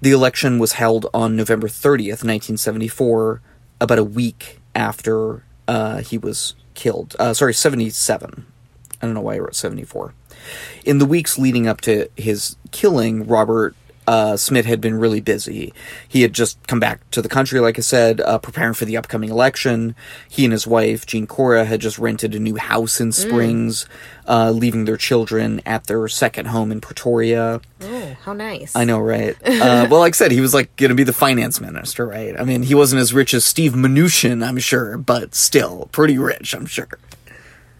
The 0.00 0.10
election 0.10 0.58
was 0.58 0.72
held 0.72 1.06
on 1.14 1.36
November 1.36 1.68
30th, 1.68 2.24
1974, 2.24 3.40
about 3.80 3.98
a 3.98 4.04
week 4.04 4.58
after 4.74 5.44
uh, 5.68 5.98
he 5.98 6.18
was 6.18 6.54
killed. 6.74 7.16
Uh, 7.18 7.34
sorry, 7.34 7.54
77. 7.54 8.46
I 9.00 9.06
don't 9.06 9.14
know 9.14 9.20
why 9.20 9.34
I 9.34 9.38
wrote 9.38 9.54
74. 9.54 10.14
In 10.84 10.98
the 10.98 11.06
weeks 11.06 11.38
leading 11.38 11.66
up 11.66 11.80
to 11.82 12.08
his 12.16 12.56
killing, 12.70 13.26
Robert 13.26 13.74
uh, 14.06 14.36
Smith 14.36 14.66
had 14.66 14.80
been 14.80 14.94
really 14.94 15.20
busy. 15.20 15.72
He 16.08 16.22
had 16.22 16.32
just 16.32 16.64
come 16.66 16.78
back 16.80 17.08
to 17.10 17.20
the 17.22 17.28
country, 17.28 17.60
like 17.60 17.78
I 17.78 17.82
said, 17.82 18.20
uh, 18.20 18.38
preparing 18.38 18.74
for 18.74 18.84
the 18.84 18.96
upcoming 18.96 19.30
election. 19.30 19.94
He 20.28 20.44
and 20.44 20.52
his 20.52 20.66
wife, 20.66 21.06
Jean 21.06 21.26
Cora, 21.26 21.64
had 21.64 21.80
just 21.80 21.98
rented 21.98 22.34
a 22.34 22.38
new 22.38 22.56
house 22.56 23.00
in 23.00 23.12
Springs, 23.12 23.86
uh, 24.28 24.50
leaving 24.50 24.84
their 24.84 24.96
children 24.96 25.60
at 25.66 25.86
their 25.86 26.06
second 26.08 26.46
home 26.46 26.70
in 26.70 26.80
Pretoria. 26.80 27.60
Oh, 27.80 28.16
how 28.22 28.32
nice. 28.32 28.74
I 28.76 28.84
know, 28.84 28.98
right? 29.00 29.36
Uh, 29.66 29.88
well, 29.90 30.00
like 30.00 30.14
I 30.14 30.16
said, 30.16 30.30
he 30.32 30.40
was 30.40 30.54
like 30.54 30.74
going 30.76 30.90
to 30.90 30.94
be 30.94 31.02
the 31.02 31.12
finance 31.12 31.60
minister, 31.60 32.06
right? 32.06 32.38
I 32.38 32.44
mean, 32.44 32.62
he 32.62 32.74
wasn't 32.74 33.00
as 33.00 33.12
rich 33.12 33.34
as 33.34 33.44
Steve 33.44 33.72
Mnuchin, 33.72 34.46
I'm 34.46 34.58
sure, 34.58 34.96
but 34.98 35.34
still 35.34 35.88
pretty 35.92 36.18
rich, 36.18 36.54
I'm 36.54 36.66
sure. 36.66 36.88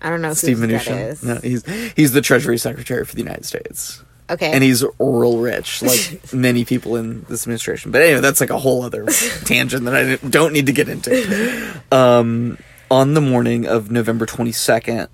I 0.00 0.10
don't 0.10 0.22
know 0.22 0.32
Steve 0.34 0.58
Mnuchin. 0.58 1.10
is. 1.10 1.22
No, 1.22 1.36
he's 1.36 1.64
he's 1.94 2.12
the 2.12 2.20
Treasury 2.20 2.58
Secretary 2.58 3.04
for 3.04 3.14
the 3.14 3.22
United 3.22 3.44
States, 3.44 4.02
Okay. 4.28 4.50
and 4.50 4.62
he's 4.62 4.82
oral 4.98 5.38
rich, 5.38 5.82
like 5.82 6.20
many 6.32 6.64
people 6.64 6.96
in 6.96 7.24
this 7.28 7.44
administration. 7.44 7.90
But 7.92 8.02
anyway, 8.02 8.20
that's 8.20 8.40
like 8.40 8.50
a 8.50 8.58
whole 8.58 8.82
other 8.82 9.04
tangent 9.44 9.84
that 9.84 9.94
I 9.94 10.16
don't 10.28 10.52
need 10.52 10.66
to 10.66 10.72
get 10.72 10.88
into. 10.88 11.80
Um, 11.92 12.58
on 12.90 13.14
the 13.14 13.20
morning 13.20 13.66
of 13.66 13.90
November 13.90 14.26
22nd, 14.26 15.08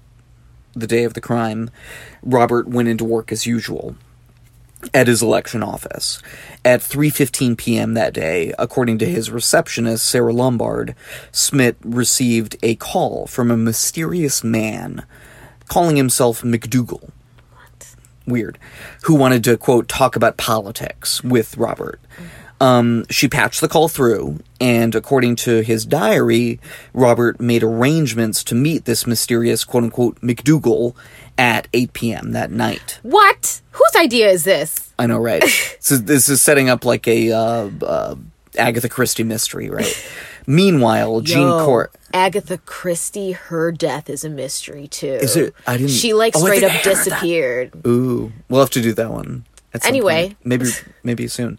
the 0.75 0.87
day 0.87 1.05
of 1.05 1.15
the 1.15 1.21
crime, 1.21 1.71
Robert 2.23 2.67
went 2.67 2.89
into 2.89 3.05
work 3.05 3.31
as 3.33 3.47
usual 3.47 3.97
at 4.95 5.07
his 5.07 5.23
election 5.23 5.63
office. 5.63 6.21
At 6.65 6.81
3:15 6.81 7.57
p.m. 7.57 7.95
that 7.95 8.15
day, 8.15 8.53
according 8.59 8.99
to 8.99 9.07
his 9.07 9.31
receptionist 9.31 10.07
Sarah 10.07 10.33
Lombard, 10.33 10.95
Smith 11.31 11.77
received 11.85 12.57
a 12.63 12.77
call 12.77 13.27
from 13.27 13.51
a 13.51 13.57
mysterious 13.57 14.43
man 14.43 15.05
calling 15.69 15.97
himself 15.97 16.43
McDougal. 16.43 17.11
Weird. 18.27 18.59
Who 19.05 19.15
wanted 19.15 19.45
to 19.45 19.57
quote 19.57 19.89
talk 19.89 20.17
about 20.17 20.37
politics 20.37 21.23
with 21.25 21.57
Robert. 21.57 22.01
Um, 22.61 23.05
she 23.11 23.27
patched 23.27 23.61
the 23.61 23.67
call 23.67 23.89
through, 23.89 24.39
and 24.61 24.95
according 24.95 25.35
to 25.37 25.63
his 25.63 25.85
diary, 25.85 26.61
Robert 26.95 27.41
made 27.41 27.65
arrangements 27.65 28.45
to 28.45 28.55
meet 28.55 28.85
this 28.85 29.05
mysterious 29.05 29.65
quote 29.65 29.83
unquote 29.83 30.21
McDougal 30.21 30.95
at 31.37 31.67
8 31.73 31.93
p.m. 31.93 32.31
that 32.33 32.53
night. 32.53 33.01
what? 33.03 33.61
Whose 33.73 33.97
idea 33.97 34.29
is 34.29 34.45
this? 34.45 34.95
I 34.97 35.07
know, 35.07 35.19
right? 35.19 35.43
so 35.81 35.97
this 35.97 36.29
is 36.29 36.41
setting 36.41 36.69
up 36.69 36.85
like 36.85 37.09
a 37.09 37.33
uh, 37.33 37.71
uh, 37.85 38.15
Agatha 38.57 38.89
Christie 38.89 39.25
mystery, 39.25 39.69
right? 39.69 40.09
Meanwhile, 40.47 41.21
Jean 41.23 41.47
Yo, 41.49 41.65
Cor. 41.65 41.91
Agatha 42.15 42.59
Christie, 42.59 43.33
her 43.33 43.73
death 43.73 44.11
is 44.11 44.25
a 44.25 44.29
mystery 44.31 44.89
too. 44.89 45.07
Is 45.15 45.37
it? 45.37 45.55
I 45.67 45.77
didn't. 45.77 45.91
She 45.91 46.13
like 46.15 46.35
Oh, 46.37 46.41
straight 46.41 46.63
up 46.65 46.73
that. 46.73 46.85
disappeared. 46.85 47.73
Ooh, 47.87 48.33
we'll 48.49 48.61
have 48.61 48.71
to 48.71 48.83
do 48.83 48.93
that 48.95 49.11
one. 49.11 49.45
Anyway. 49.85 50.27
point. 50.27 50.37
maybe 50.45 50.67
maybe 51.03 51.27
soon. 51.29 51.59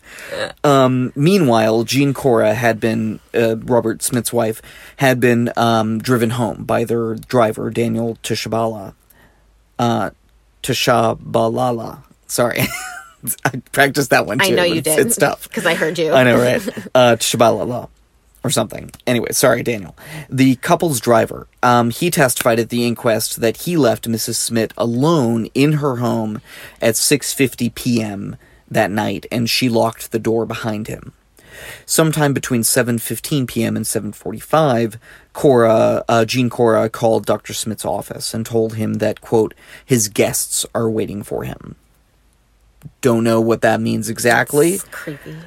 Um, 0.63 1.11
meanwhile, 1.15 1.81
Jean 1.83 2.13
Cora 2.13 2.53
had 2.53 2.79
been 2.79 3.19
uh, 3.33 3.55
Robert 3.57 4.03
Smith's 4.03 4.31
wife 4.31 4.61
had 4.97 5.19
been 5.19 5.51
um, 5.57 5.97
driven 5.97 6.29
home 6.31 6.63
by 6.63 6.83
their 6.83 7.15
driver 7.15 7.71
Daniel 7.71 8.19
Tishabala. 8.21 8.93
Uh, 9.79 10.11
Tishabalala. 10.61 12.03
Sorry, 12.27 12.59
I 13.45 13.61
practiced 13.71 14.11
that 14.11 14.25
one 14.25 14.37
too. 14.39 14.45
I 14.45 14.49
know 14.49 14.63
you 14.63 14.75
it's- 14.75 14.95
did. 14.95 15.07
It's 15.07 15.17
tough 15.17 15.43
because 15.49 15.65
I 15.65 15.73
heard 15.73 15.97
you. 15.97 16.11
I 16.13 16.23
know, 16.23 16.37
right? 16.39 16.61
Uh, 16.93 17.15
Tishabalala 17.17 17.89
or 18.43 18.49
something. 18.49 18.91
Anyway, 19.07 19.31
sorry, 19.31 19.63
Daniel. 19.63 19.95
The 20.29 20.55
couple's 20.57 20.99
driver, 20.99 21.47
um, 21.61 21.89
he 21.89 22.11
testified 22.11 22.59
at 22.59 22.69
the 22.69 22.85
inquest 22.85 23.41
that 23.41 23.57
he 23.63 23.77
left 23.77 24.09
Mrs. 24.09 24.35
Smith 24.35 24.73
alone 24.77 25.47
in 25.53 25.73
her 25.73 25.97
home 25.97 26.41
at 26.81 26.95
6:50 26.95 27.73
p.m. 27.73 28.35
that 28.69 28.91
night, 28.91 29.25
and 29.31 29.49
she 29.49 29.69
locked 29.69 30.11
the 30.11 30.19
door 30.19 30.45
behind 30.45 30.87
him. 30.87 31.13
Sometime 31.85 32.33
between 32.33 32.61
7:15 32.61 33.47
p.m. 33.47 33.77
and 33.77 33.85
7:45, 33.85 34.97
Cora, 35.33 36.03
uh, 36.09 36.25
Jean 36.25 36.49
Cora, 36.49 36.89
called 36.89 37.25
Dr. 37.25 37.53
Smith's 37.53 37.85
office 37.85 38.33
and 38.33 38.45
told 38.45 38.75
him 38.75 38.95
that 38.95 39.21
quote 39.21 39.53
his 39.85 40.09
guests 40.09 40.65
are 40.75 40.89
waiting 40.89 41.23
for 41.23 41.43
him. 41.43 41.75
Don't 43.01 43.23
know 43.23 43.39
what 43.39 43.61
that 43.61 43.79
means 43.79 44.09
exactly 44.09 44.73
It's 44.73 44.83
creepy. 44.85 45.37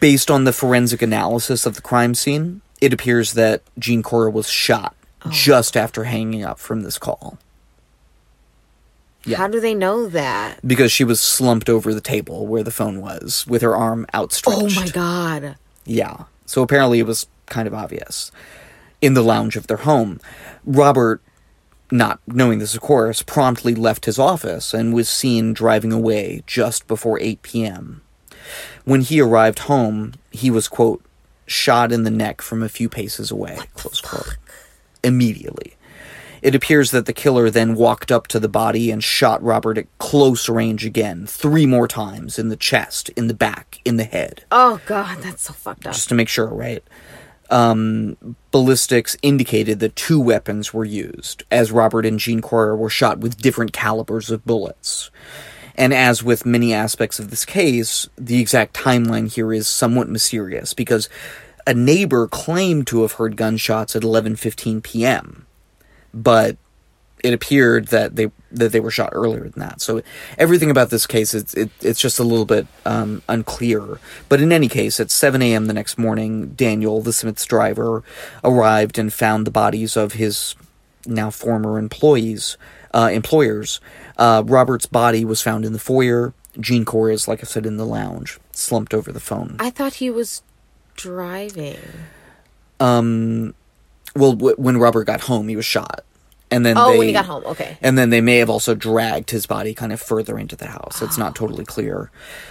Based 0.00 0.30
on 0.30 0.44
the 0.44 0.52
forensic 0.52 1.02
analysis 1.02 1.66
of 1.66 1.74
the 1.74 1.82
crime 1.82 2.14
scene, 2.14 2.60
it 2.80 2.92
appears 2.92 3.32
that 3.34 3.62
Jean 3.78 4.02
Cora 4.02 4.30
was 4.30 4.48
shot 4.48 4.94
oh. 5.24 5.30
just 5.30 5.76
after 5.76 6.04
hanging 6.04 6.44
up 6.44 6.58
from 6.58 6.82
this 6.82 6.98
call 6.98 7.38
Yeah. 9.24 9.38
How 9.38 9.48
do 9.48 9.60
they 9.60 9.74
know 9.74 10.06
that? 10.08 10.60
because 10.66 10.92
she 10.92 11.04
was 11.04 11.20
slumped 11.20 11.68
over 11.68 11.94
the 11.94 12.00
table 12.00 12.46
where 12.46 12.62
the 12.62 12.70
phone 12.70 13.00
was 13.00 13.46
with 13.46 13.62
her 13.62 13.74
arm 13.74 14.06
outstretched. 14.14 14.76
Oh 14.76 14.80
my 14.80 14.88
god. 14.88 15.56
Yeah. 15.84 16.24
So 16.46 16.62
apparently 16.62 16.98
it 16.98 17.06
was 17.06 17.26
kind 17.46 17.66
of 17.66 17.74
obvious. 17.74 18.30
In 19.00 19.14
the 19.14 19.22
lounge 19.22 19.56
of 19.56 19.66
their 19.66 19.78
home, 19.78 20.20
Robert, 20.64 21.20
not 21.90 22.20
knowing 22.26 22.58
this 22.58 22.74
of 22.74 22.80
course, 22.80 23.22
promptly 23.22 23.74
left 23.74 24.04
his 24.06 24.18
office 24.18 24.72
and 24.74 24.94
was 24.94 25.08
seen 25.08 25.52
driving 25.52 25.92
away 25.92 26.42
just 26.46 26.86
before 26.86 27.18
8 27.20 27.42
p.m. 27.42 28.02
When 28.84 29.00
he 29.00 29.20
arrived 29.20 29.60
home, 29.60 30.14
he 30.30 30.50
was, 30.50 30.68
quote, 30.68 31.02
shot 31.46 31.92
in 31.92 32.04
the 32.04 32.10
neck 32.10 32.40
from 32.40 32.62
a 32.62 32.68
few 32.68 32.88
paces 32.88 33.30
away, 33.30 33.58
close 33.74 34.00
quote. 34.00 34.36
Immediately. 35.02 35.76
It 36.42 36.54
appears 36.54 36.90
that 36.90 37.06
the 37.06 37.14
killer 37.14 37.48
then 37.48 37.74
walked 37.74 38.12
up 38.12 38.26
to 38.28 38.38
the 38.38 38.50
body 38.50 38.90
and 38.90 39.02
shot 39.02 39.42
Robert 39.42 39.78
at 39.78 39.86
close 39.98 40.46
range 40.46 40.84
again, 40.84 41.26
three 41.26 41.64
more 41.64 41.88
times 41.88 42.38
in 42.38 42.50
the 42.50 42.56
chest, 42.56 43.08
in 43.10 43.28
the 43.28 43.34
back, 43.34 43.80
in 43.84 43.96
the 43.96 44.04
head 44.04 44.44
Oh 44.52 44.78
god, 44.84 45.22
that's 45.22 45.42
so 45.42 45.54
fucked 45.54 45.86
up. 45.86 45.94
just 45.94 46.10
to 46.10 46.14
make 46.14 46.28
sure, 46.28 46.46
right? 46.48 46.84
Um, 47.48 48.36
ballistics 48.50 49.16
indicated 49.22 49.80
that 49.80 49.96
two 49.96 50.20
weapons 50.20 50.74
were 50.74 50.84
used, 50.84 51.44
as 51.50 51.72
Robert 51.72 52.04
and 52.04 52.18
Jean 52.18 52.40
Cora 52.40 52.76
were 52.76 52.90
shot 52.90 53.18
with 53.20 53.38
different 53.38 53.72
calibers 53.72 54.30
of 54.30 54.44
bullets. 54.44 55.10
And 55.74 55.92
as 55.92 56.22
with 56.22 56.46
many 56.46 56.72
aspects 56.72 57.18
of 57.18 57.30
this 57.30 57.44
case, 57.44 58.08
the 58.16 58.40
exact 58.40 58.74
timeline 58.74 59.32
here 59.32 59.52
is 59.52 59.66
somewhat 59.66 60.08
mysterious 60.08 60.72
because 60.74 61.08
a 61.66 61.74
neighbor 61.74 62.28
claimed 62.28 62.86
to 62.88 63.02
have 63.02 63.12
heard 63.12 63.36
gunshots 63.36 63.96
at 63.96 64.02
11:15 64.02 64.82
p.m. 64.82 65.46
But 66.12 66.56
it 67.24 67.32
appeared 67.32 67.88
that 67.88 68.16
they 68.16 68.30
that 68.52 68.70
they 68.70 68.80
were 68.80 68.90
shot 68.90 69.08
earlier 69.12 69.48
than 69.48 69.58
that. 69.60 69.80
So 69.80 70.02
everything 70.36 70.70
about 70.70 70.90
this 70.90 71.06
case 71.06 71.32
it's 71.32 71.54
it, 71.54 71.70
it's 71.80 71.98
just 71.98 72.18
a 72.18 72.22
little 72.22 72.44
bit 72.44 72.66
um, 72.84 73.22
unclear. 73.28 73.98
But 74.28 74.42
in 74.42 74.52
any 74.52 74.68
case, 74.68 75.00
at 75.00 75.10
7 75.10 75.40
a.m. 75.40 75.66
the 75.66 75.72
next 75.72 75.96
morning, 75.96 76.48
Daniel, 76.50 77.00
the 77.00 77.14
Smith's 77.14 77.46
driver, 77.46 78.04
arrived 78.44 78.98
and 78.98 79.12
found 79.12 79.46
the 79.46 79.50
bodies 79.50 79.96
of 79.96 80.12
his 80.12 80.54
now 81.06 81.30
former 81.30 81.78
employees, 81.78 82.58
uh, 82.92 83.10
employers. 83.10 83.80
Uh, 84.16 84.42
Robert's 84.46 84.86
body 84.86 85.24
was 85.24 85.40
found 85.42 85.64
in 85.64 85.72
the 85.72 85.78
foyer. 85.78 86.32
Jean 86.60 86.84
Corey 86.84 87.14
is, 87.14 87.26
like 87.26 87.40
I 87.40 87.46
said, 87.46 87.66
in 87.66 87.76
the 87.78 87.86
lounge, 87.86 88.38
slumped 88.52 88.94
over 88.94 89.10
the 89.10 89.18
phone. 89.20 89.56
I 89.58 89.70
thought 89.70 89.94
he 89.94 90.08
was 90.10 90.42
driving. 90.94 91.78
Um, 92.80 93.54
well, 94.14 94.34
w- 94.34 94.56
when 94.56 94.78
Robert 94.78 95.04
got 95.04 95.22
home, 95.22 95.48
he 95.48 95.56
was 95.56 95.64
shot, 95.64 96.04
and 96.50 96.64
then 96.64 96.76
Oh, 96.78 96.92
they, 96.92 96.98
when 96.98 97.06
he 97.08 97.12
got 97.12 97.24
home. 97.26 97.42
Okay. 97.46 97.76
and 97.82 97.98
then 97.98 98.10
they 98.10 98.20
may 98.20 98.36
have 98.36 98.50
also 98.50 98.74
dragged 98.74 99.30
his 99.30 99.46
body 99.46 99.74
kind 99.74 99.92
of 99.92 100.00
further 100.00 100.38
into 100.38 100.54
the 100.54 100.66
house. 100.68 101.02
It's 101.02 101.18
not 101.18 101.34
totally 101.34 101.64
clear. 101.64 102.10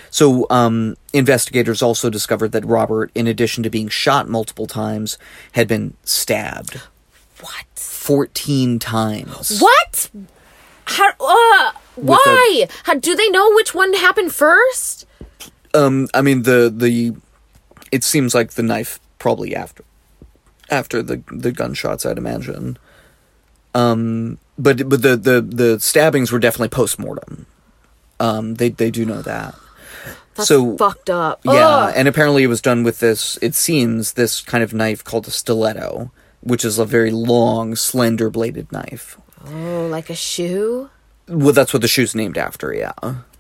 So, 0.09 0.45
um, 0.49 0.95
investigators 1.14 1.82
also 1.82 2.09
discovered 2.09 2.51
that 2.51 2.66
Robert, 2.66 3.11
in 3.16 3.28
addition 3.28 3.64
to 3.64 3.70
being 3.70 3.88
shot 3.88 4.28
multiple 4.28 4.68
times, 4.68 5.18
had 5.53 5.68
been 5.68 5.95
stabbed 6.03 6.82
What? 7.39 7.66
fourteen 7.76 8.80
times. 8.80 9.59
What? 9.61 10.09
How? 10.86 11.10
Uh, 11.20 11.72
why? 11.96 12.68
How 12.84 12.96
do 12.96 13.16
they 13.16 13.30
know 13.30 13.54
which 13.54 13.74
one 13.74 13.94
happened 13.94 14.34
first? 14.34 15.06
Um, 15.74 16.08
I 16.14 16.22
mean 16.22 16.44
the 16.44 16.72
the, 16.76 17.16
it 17.92 18.04
seems 18.04 18.36
like 18.36 18.52
the 18.52 18.64
knife 18.64 19.00
probably 19.20 19.56
after, 19.56 19.84
after 20.70 21.02
the 21.02 21.24
the 21.32 21.52
gunshots. 21.52 22.06
I'd 22.06 22.18
imagine. 22.18 22.78
Um, 23.76 24.38
but 24.58 24.88
but 24.90 25.02
the 25.02 25.16
the 25.18 25.42
the 25.42 25.80
stabbings 25.80 26.32
were 26.32 26.40
definitely 26.40 26.70
post 26.70 27.00
mortem. 27.00 27.46
Um, 28.20 28.56
they 28.56 28.70
they 28.70 28.92
do 28.92 29.06
know 29.06 29.22
that. 29.22 29.56
That's 30.36 30.48
so 30.48 30.78
fucked 30.78 31.10
up. 31.10 31.42
yeah, 31.46 31.52
Ugh. 31.68 31.94
and 31.96 32.08
apparently 32.08 32.44
it 32.44 32.48
was 32.48 32.62
done 32.62 32.84
with 32.84 33.00
this. 33.00 33.38
It 33.42 33.54
seems 33.56 34.14
this 34.14 34.42
kind 34.42 34.64
of 34.64 34.74
knife 34.74 35.04
called 35.04 35.28
a 35.28 35.32
stiletto, 35.32 36.12
which 36.42 36.66
is 36.66 36.80
a 36.80 36.86
very 36.86 37.12
long, 37.12 37.76
slender 37.76 38.30
bladed 38.30 38.72
knife. 38.72 39.18
Oh, 39.48 39.88
like 39.88 40.10
a 40.10 40.16
shoe. 40.16 40.89
Well, 41.28 41.54
that's 41.54 41.74
what 41.74 41.82
the 41.82 41.88
shoe's 41.88 42.16
named 42.16 42.38
after. 42.38 42.74
Yeah. 42.74 42.94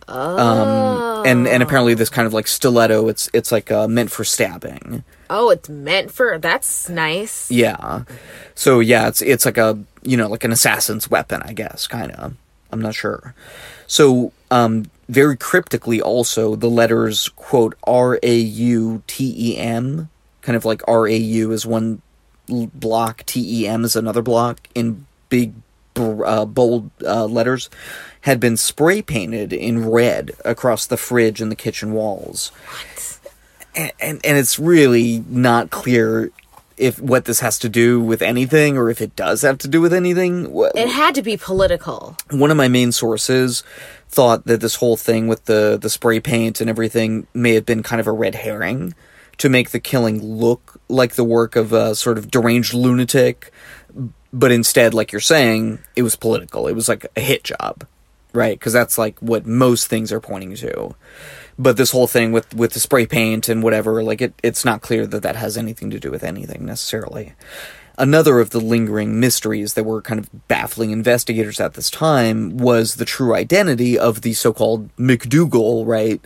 Um, 0.07 1.25
and 1.25 1.47
and 1.47 1.63
apparently 1.63 1.93
this 1.93 2.09
kind 2.09 2.25
of 2.25 2.33
like 2.33 2.47
stiletto, 2.47 3.07
it's 3.07 3.29
it's 3.33 3.51
like 3.51 3.71
uh, 3.71 3.87
meant 3.87 4.11
for 4.11 4.23
stabbing. 4.23 5.03
Oh, 5.29 5.49
it's 5.49 5.69
meant 5.69 6.11
for. 6.11 6.37
That's 6.37 6.89
nice. 6.89 7.49
Yeah. 7.49 8.03
So 8.55 8.79
yeah, 8.79 9.07
it's 9.07 9.21
it's 9.21 9.45
like 9.45 9.57
a 9.57 9.79
you 10.03 10.17
know 10.17 10.27
like 10.27 10.43
an 10.43 10.51
assassin's 10.51 11.09
weapon, 11.09 11.41
I 11.45 11.53
guess, 11.53 11.87
kind 11.87 12.11
of. 12.11 12.35
I'm 12.71 12.81
not 12.81 12.95
sure. 12.95 13.33
So 13.87 14.33
um, 14.51 14.89
very 15.07 15.37
cryptically, 15.37 16.01
also 16.01 16.55
the 16.55 16.69
letters 16.69 17.29
quote 17.29 17.75
R 17.85 18.19
A 18.23 18.35
U 18.35 19.03
T 19.07 19.33
E 19.37 19.57
M, 19.57 20.09
kind 20.41 20.55
of 20.55 20.65
like 20.65 20.81
R 20.87 21.07
A 21.07 21.15
U 21.15 21.51
is 21.51 21.65
one 21.65 22.01
block, 22.47 23.23
T 23.25 23.61
E 23.61 23.67
M 23.67 23.85
is 23.85 23.95
another 23.95 24.21
block 24.21 24.67
in 24.75 25.05
big 25.29 25.53
uh, 25.97 26.45
bold 26.45 26.91
uh, 27.05 27.25
letters, 27.25 27.69
had 28.21 28.39
been 28.39 28.57
spray 28.57 29.01
painted 29.01 29.53
in 29.53 29.89
red 29.89 30.31
across 30.45 30.85
the 30.85 30.97
fridge 30.97 31.41
and 31.41 31.51
the 31.51 31.55
kitchen 31.55 31.93
walls 31.93 32.51
and, 33.75 33.91
and 33.99 34.25
and 34.25 34.37
it's 34.37 34.59
really 34.59 35.23
not 35.27 35.69
clear 35.69 36.31
if 36.75 36.99
what 36.99 37.25
this 37.25 37.39
has 37.39 37.59
to 37.59 37.69
do 37.69 38.01
with 38.01 38.21
anything 38.21 38.77
or 38.77 38.89
if 38.89 38.99
it 38.99 39.15
does 39.15 39.43
have 39.43 39.59
to 39.59 39.67
do 39.67 39.79
with 39.79 39.93
anything. 39.93 40.51
It 40.75 40.89
had 40.89 41.13
to 41.15 41.21
be 41.21 41.37
political. 41.37 42.17
One 42.31 42.49
of 42.49 42.57
my 42.57 42.67
main 42.67 42.91
sources 42.91 43.63
thought 44.09 44.45
that 44.45 44.61
this 44.61 44.75
whole 44.75 44.97
thing 44.97 45.27
with 45.27 45.45
the 45.45 45.77
the 45.81 45.89
spray 45.89 46.19
paint 46.19 46.61
and 46.61 46.69
everything 46.69 47.27
may 47.33 47.53
have 47.53 47.65
been 47.65 47.83
kind 47.83 47.99
of 47.99 48.07
a 48.07 48.11
red 48.11 48.35
herring 48.35 48.93
to 49.37 49.49
make 49.49 49.71
the 49.71 49.79
killing 49.79 50.21
look 50.21 50.79
like 50.87 51.13
the 51.13 51.23
work 51.23 51.55
of 51.55 51.73
a 51.73 51.95
sort 51.95 52.17
of 52.17 52.29
deranged 52.29 52.73
lunatic, 52.73 53.51
but 54.33 54.51
instead, 54.51 54.93
like 54.93 55.11
you're 55.11 55.21
saying, 55.21 55.79
it 55.95 56.03
was 56.03 56.15
political. 56.15 56.67
It 56.67 56.73
was 56.73 56.89
like 56.89 57.05
a 57.15 57.21
hit 57.21 57.43
job, 57.45 57.85
right? 58.33 58.59
Because 58.59 58.73
that's 58.73 58.97
like 58.97 59.17
what 59.19 59.45
most 59.45 59.87
things 59.87 60.11
are 60.11 60.19
pointing 60.19 60.55
to 60.55 60.95
but 61.59 61.77
this 61.77 61.91
whole 61.91 62.07
thing 62.07 62.31
with 62.31 62.51
with 62.55 62.73
the 62.73 62.79
spray 62.79 63.05
paint 63.05 63.47
and 63.47 63.61
whatever 63.61 64.01
like 64.03 64.21
it 64.21 64.33
it's 64.41 64.65
not 64.65 64.81
clear 64.81 65.05
that 65.05 65.21
that 65.21 65.35
has 65.35 65.55
anything 65.55 65.91
to 65.91 65.99
do 65.99 66.09
with 66.09 66.23
anything 66.23 66.65
necessarily 66.65 67.33
another 67.97 68.39
of 68.39 68.49
the 68.49 68.59
lingering 68.59 69.19
mysteries 69.19 69.73
that 69.73 69.83
were 69.83 70.01
kind 70.01 70.19
of 70.19 70.47
baffling 70.47 70.91
investigators 70.91 71.59
at 71.59 71.73
this 71.73 71.89
time 71.89 72.57
was 72.57 72.95
the 72.95 73.05
true 73.05 73.35
identity 73.35 73.97
of 73.97 74.21
the 74.21 74.33
so-called 74.33 74.95
McDougal, 74.97 75.85
right? 75.85 76.21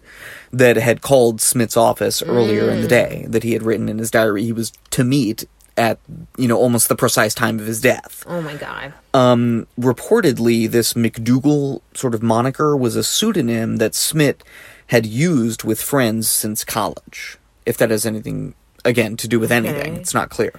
That 0.52 0.78
had 0.78 1.02
called 1.02 1.42
Smith's 1.42 1.78
office 1.78 2.22
earlier 2.22 2.70
in 2.70 2.82
the 2.82 2.88
mm. 2.88 2.90
day, 2.90 3.26
that 3.28 3.44
he 3.44 3.54
had 3.54 3.64
written 3.64 3.90
in 3.90 3.98
his 3.98 4.12
diary 4.12 4.44
he 4.44 4.54
was 4.54 4.72
to 4.92 5.04
meet 5.04 5.46
at, 5.78 6.00
you 6.38 6.48
know, 6.48 6.58
almost 6.58 6.90
the 6.90 6.96
precise 6.96 7.34
time 7.36 7.60
of 7.60 7.68
his 7.68 7.80
death 7.80 8.24
Oh 8.28 8.42
my 8.42 8.56
god. 8.56 8.94
um, 9.14 9.68
reportedly, 9.80 10.70
this 10.70 10.94
McDougal 10.94 11.82
sort 11.94 12.16
of 12.16 12.24
moniker 12.24 12.76
was 12.76 12.96
a 12.96 13.04
pseudonym 13.04 13.78
that 13.78 13.94
Smith 13.94 14.38
had 14.88 15.06
used 15.06 15.64
with 15.64 15.82
friends 15.82 16.30
since 16.30 16.64
college. 16.64 17.38
If 17.66 17.78
that 17.78 17.92
has 17.92 18.06
anything, 18.06 18.56
again, 18.86 19.18
to 19.18 19.28
do 19.28 19.40
with 19.40 19.52
anything, 19.52 19.98
it's 19.98 20.14
not 20.14 20.30
clear. 20.30 20.54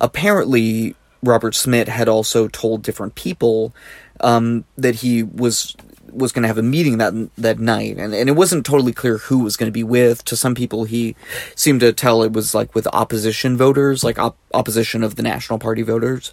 Apparently, 0.00 0.96
Robert 1.22 1.54
Smith 1.54 1.88
had 1.88 2.08
also 2.08 2.48
told 2.48 2.82
different 2.82 3.14
people 3.14 3.72
um, 4.20 4.64
that 4.76 4.96
he 4.96 5.22
was 5.22 5.76
was 6.12 6.32
going 6.32 6.42
to 6.42 6.48
have 6.48 6.58
a 6.58 6.62
meeting 6.62 6.98
that 6.98 7.14
that 7.36 7.58
night, 7.58 7.98
and, 7.98 8.14
and 8.14 8.28
it 8.28 8.32
wasn't 8.32 8.66
totally 8.66 8.92
clear 8.92 9.18
who 9.18 9.40
was 9.40 9.56
going 9.56 9.68
to 9.68 9.72
be 9.72 9.84
with. 9.84 10.24
To 10.26 10.36
some 10.36 10.54
people, 10.54 10.84
he 10.84 11.16
seemed 11.54 11.80
to 11.80 11.92
tell 11.92 12.22
it 12.22 12.32
was 12.32 12.54
like 12.54 12.74
with 12.74 12.86
opposition 12.92 13.56
voters, 13.56 14.04
like 14.04 14.18
op- 14.18 14.38
opposition 14.54 15.02
of 15.02 15.16
the 15.16 15.22
National 15.22 15.58
Party 15.58 15.82
voters. 15.82 16.32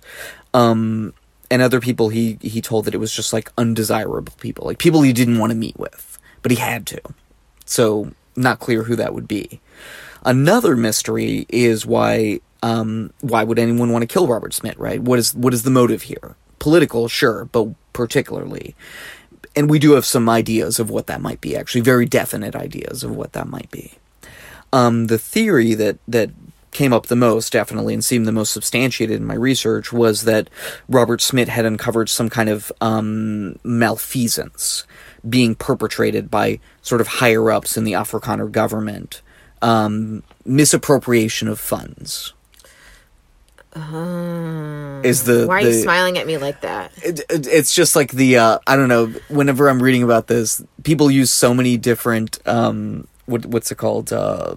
Um, 0.53 1.13
and 1.51 1.61
other 1.61 1.79
people, 1.79 2.09
he 2.09 2.37
he 2.41 2.61
told 2.61 2.85
that 2.85 2.93
it 2.93 2.99
was 2.99 3.13
just 3.13 3.33
like 3.33 3.51
undesirable 3.57 4.33
people, 4.39 4.65
like 4.65 4.77
people 4.77 5.01
he 5.01 5.13
didn't 5.13 5.39
want 5.39 5.51
to 5.51 5.57
meet 5.57 5.77
with, 5.77 6.19
but 6.41 6.51
he 6.51 6.57
had 6.57 6.85
to. 6.87 7.01
So 7.65 8.11
not 8.35 8.59
clear 8.59 8.83
who 8.83 8.95
that 8.95 9.13
would 9.13 9.27
be. 9.27 9.61
Another 10.23 10.75
mystery 10.75 11.45
is 11.49 11.85
why 11.85 12.41
um, 12.61 13.13
why 13.21 13.43
would 13.43 13.59
anyone 13.59 13.91
want 13.91 14.03
to 14.03 14.07
kill 14.07 14.27
Robert 14.27 14.53
Smith? 14.53 14.77
Right? 14.77 15.01
What 15.01 15.19
is 15.19 15.33
what 15.33 15.53
is 15.53 15.63
the 15.63 15.69
motive 15.69 16.03
here? 16.03 16.35
Political, 16.59 17.07
sure, 17.07 17.45
but 17.45 17.69
particularly, 17.93 18.75
and 19.59 19.69
we 19.69 19.77
do 19.77 19.91
have 19.91 20.05
some 20.05 20.29
ideas 20.29 20.79
of 20.79 20.89
what 20.89 21.07
that 21.07 21.19
might 21.19 21.41
be. 21.41 21.53
Actually, 21.53 21.81
very 21.81 22.05
definite 22.05 22.55
ideas 22.55 23.03
of 23.03 23.13
what 23.13 23.33
that 23.33 23.45
might 23.45 23.69
be. 23.71 23.91
Um, 24.71 25.07
the 25.07 25.19
theory 25.19 25.73
that 25.73 25.97
that 26.07 26.29
came 26.71 26.93
up 26.93 27.07
the 27.07 27.15
most, 27.17 27.51
definitely, 27.51 27.93
and 27.93 28.05
seemed 28.05 28.25
the 28.25 28.31
most 28.31 28.53
substantiated 28.53 29.17
in 29.17 29.25
my 29.25 29.33
research 29.33 29.91
was 29.91 30.23
that 30.23 30.49
Robert 30.87 31.19
Smith 31.19 31.49
had 31.49 31.65
uncovered 31.65 32.07
some 32.07 32.29
kind 32.29 32.47
of 32.47 32.71
um, 32.79 33.59
malfeasance 33.65 34.85
being 35.27 35.55
perpetrated 35.55 36.31
by 36.31 36.61
sort 36.81 37.01
of 37.01 37.07
higher 37.07 37.51
ups 37.51 37.75
in 37.75 37.83
the 37.83 37.91
Afrikaner 37.91 38.49
government, 38.49 39.21
um, 39.61 40.23
misappropriation 40.45 41.49
of 41.49 41.59
funds. 41.59 42.33
Is 43.75 45.23
the 45.23 45.45
Why 45.47 45.61
are 45.61 45.63
the, 45.63 45.71
you 45.71 45.81
smiling 45.83 46.17
at 46.17 46.25
me 46.27 46.37
like 46.37 46.61
that? 46.61 46.91
it, 47.03 47.19
it- 47.29 47.47
it's 47.47 47.73
just 47.73 47.95
like 47.95 48.11
the 48.11 48.37
uh, 48.37 48.59
I 48.67 48.75
don't 48.75 48.89
know. 48.89 49.07
Whenever 49.29 49.69
I'm 49.69 49.81
reading 49.81 50.03
about 50.03 50.27
this, 50.27 50.63
people 50.83 51.09
use 51.11 51.31
so 51.31 51.53
many 51.53 51.77
different 51.77 52.39
um, 52.47 53.07
what 53.25 53.45
what's 53.45 53.71
it 53.71 53.75
called? 53.77 54.11
Uh, 54.11 54.55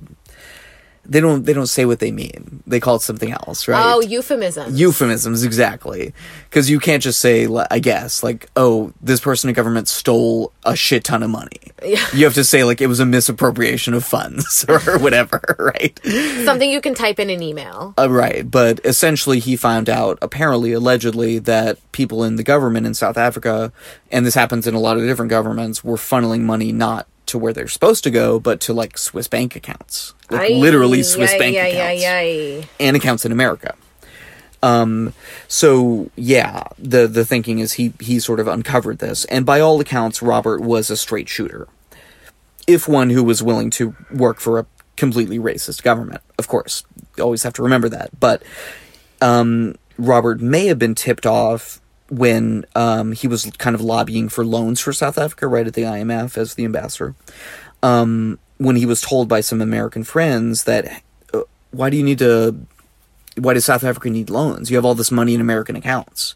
they 1.04 1.20
don't 1.20 1.44
they 1.44 1.52
don't 1.52 1.66
say 1.66 1.84
what 1.84 1.98
they 1.98 2.12
mean. 2.12 2.62
They 2.66 2.78
call 2.80 2.96
it 2.96 3.02
something 3.02 3.32
else, 3.32 3.66
right? 3.66 3.82
Oh, 3.94 4.00
euphemism. 4.00 4.74
euphemisms 4.74 5.42
exactly 5.44 6.14
because 6.48 6.70
you 6.70 6.78
can't 6.78 7.02
just 7.02 7.18
say 7.20 7.48
i 7.70 7.78
guess 7.78 8.22
like 8.22 8.48
oh 8.56 8.92
this 9.02 9.20
person 9.20 9.48
in 9.48 9.54
government 9.54 9.88
stole 9.88 10.52
a 10.64 10.76
shit 10.76 11.02
ton 11.04 11.22
of 11.22 11.30
money 11.30 11.58
Yeah. 11.84 12.04
you 12.14 12.24
have 12.24 12.34
to 12.34 12.44
say 12.44 12.62
like 12.64 12.80
it 12.80 12.86
was 12.86 13.00
a 13.00 13.06
misappropriation 13.06 13.94
of 13.94 14.04
funds 14.04 14.64
or 14.68 14.78
whatever 14.98 15.40
right 15.58 15.98
Something 16.44 16.70
you 16.70 16.80
can 16.80 16.94
type 16.94 17.18
in 17.18 17.30
an 17.30 17.42
email. 17.42 17.94
uh, 17.98 18.10
right 18.10 18.48
but 18.48 18.80
essentially 18.84 19.38
he 19.40 19.56
found 19.56 19.88
out 19.88 20.18
apparently 20.22 20.72
allegedly 20.72 21.38
that 21.40 21.78
people 21.92 22.22
in 22.24 22.36
the 22.36 22.42
government 22.44 22.86
in 22.86 22.94
south 22.94 23.16
africa 23.16 23.72
and 24.10 24.24
this 24.26 24.34
happens 24.34 24.66
in 24.66 24.74
a 24.74 24.80
lot 24.80 24.96
of 24.98 25.02
different 25.04 25.30
governments 25.30 25.82
were 25.82 25.96
funneling 25.96 26.42
money 26.42 26.70
not 26.72 27.06
to 27.32 27.38
where 27.38 27.52
they're 27.52 27.68
supposed 27.68 28.04
to 28.04 28.10
go 28.10 28.38
but 28.38 28.60
to 28.60 28.72
like 28.72 28.96
swiss 28.96 29.28
bank 29.28 29.56
accounts 29.56 30.14
like 30.30 30.52
Ay, 30.52 30.54
literally 30.54 31.02
swiss 31.02 31.32
yay, 31.32 31.38
bank 31.38 31.54
yay, 31.54 32.58
accounts 32.58 32.70
and 32.80 32.96
accounts 32.96 33.24
in 33.24 33.32
America. 33.32 33.74
Um, 34.62 35.12
so 35.48 36.10
yeah, 36.14 36.62
the 36.78 37.08
the 37.08 37.24
thinking 37.24 37.58
is 37.58 37.74
he 37.74 37.92
he 38.00 38.20
sort 38.20 38.38
of 38.38 38.46
uncovered 38.46 38.98
this, 38.98 39.24
and 39.24 39.44
by 39.44 39.60
all 39.60 39.80
accounts, 39.80 40.22
Robert 40.22 40.60
was 40.60 40.88
a 40.88 40.96
straight 40.96 41.28
shooter, 41.28 41.66
if 42.68 42.86
one 42.86 43.10
who 43.10 43.24
was 43.24 43.42
willing 43.42 43.70
to 43.70 43.96
work 44.12 44.38
for 44.38 44.60
a 44.60 44.66
completely 44.96 45.38
racist 45.38 45.82
government. 45.82 46.22
Of 46.38 46.46
course, 46.46 46.84
you 47.16 47.24
always 47.24 47.42
have 47.42 47.54
to 47.54 47.62
remember 47.62 47.88
that. 47.88 48.18
But 48.20 48.44
um, 49.20 49.74
Robert 49.98 50.40
may 50.40 50.66
have 50.66 50.78
been 50.78 50.94
tipped 50.94 51.26
off 51.26 51.80
when 52.12 52.66
um, 52.74 53.12
he 53.12 53.26
was 53.26 53.50
kind 53.56 53.74
of 53.74 53.80
lobbying 53.80 54.28
for 54.28 54.44
loans 54.44 54.80
for 54.80 54.92
South 54.92 55.16
Africa, 55.16 55.46
right 55.46 55.66
at 55.66 55.72
the 55.72 55.82
IMF 55.82 56.36
as 56.36 56.54
the 56.54 56.64
ambassador. 56.66 57.14
Um, 57.82 58.38
when 58.58 58.76
he 58.76 58.84
was 58.84 59.00
told 59.00 59.28
by 59.28 59.40
some 59.40 59.62
American 59.62 60.04
friends 60.04 60.64
that, 60.64 61.02
uh, 61.32 61.40
why 61.70 61.88
do 61.88 61.96
you 61.96 62.02
need 62.02 62.18
to, 62.18 62.54
why 63.38 63.54
does 63.54 63.64
South 63.64 63.82
Africa 63.82 64.10
need 64.10 64.28
loans? 64.28 64.70
You 64.70 64.76
have 64.76 64.84
all 64.84 64.94
this 64.94 65.10
money 65.10 65.34
in 65.34 65.40
American 65.40 65.74
accounts. 65.74 66.34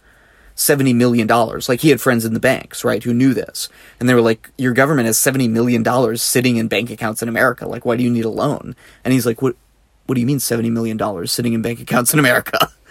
$70 0.56 0.94
million. 0.94 1.26
Like 1.28 1.80
he 1.80 1.90
had 1.90 2.00
friends 2.00 2.24
in 2.24 2.32
the 2.32 2.40
banks, 2.40 2.82
right, 2.82 3.04
who 3.04 3.12
knew 3.12 3.34
this. 3.34 3.68
And 4.00 4.08
they 4.08 4.14
were 4.14 4.22
like, 4.22 4.50
Your 4.56 4.72
government 4.72 5.04
has 5.04 5.18
$70 5.18 5.50
million 5.50 5.84
sitting 6.16 6.56
in 6.56 6.68
bank 6.68 6.88
accounts 6.88 7.20
in 7.22 7.28
America. 7.28 7.68
Like, 7.68 7.84
why 7.84 7.96
do 7.96 8.02
you 8.02 8.10
need 8.10 8.24
a 8.24 8.30
loan? 8.30 8.74
And 9.04 9.12
he's 9.12 9.26
like, 9.26 9.42
What 9.42 9.56
what 10.06 10.14
do 10.14 10.20
you 10.22 10.26
mean 10.26 10.38
$70 10.38 10.70
million 10.70 11.26
sitting 11.26 11.52
in 11.52 11.60
bank 11.60 11.80
accounts 11.80 12.14
in 12.14 12.18
America? 12.18 12.70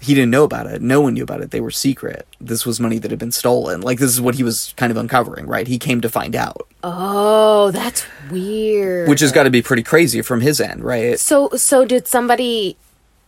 he 0.00 0.14
didn't 0.14 0.30
know 0.30 0.44
about 0.44 0.66
it. 0.66 0.80
No 0.82 1.00
one 1.00 1.14
knew 1.14 1.22
about 1.22 1.40
it. 1.40 1.50
They 1.50 1.60
were 1.60 1.70
secret. 1.70 2.26
This 2.40 2.64
was 2.64 2.80
money 2.80 2.98
that 2.98 3.10
had 3.10 3.18
been 3.20 3.32
stolen. 3.32 3.80
Like 3.80 3.98
this 3.98 4.10
is 4.10 4.20
what 4.20 4.34
he 4.36 4.42
was 4.42 4.74
kind 4.76 4.90
of 4.90 4.96
uncovering, 4.96 5.46
right? 5.46 5.66
He 5.66 5.78
came 5.78 6.00
to 6.00 6.08
find 6.08 6.34
out. 6.36 6.66
Oh, 6.82 7.70
that's 7.70 8.04
weird. 8.30 9.08
Which 9.08 9.20
has 9.20 9.32
got 9.32 9.44
to 9.44 9.50
be 9.50 9.62
pretty 9.62 9.82
crazy 9.82 10.22
from 10.22 10.40
his 10.40 10.60
end, 10.60 10.84
right? 10.84 11.18
So 11.18 11.50
so 11.56 11.84
did 11.84 12.06
somebody 12.06 12.76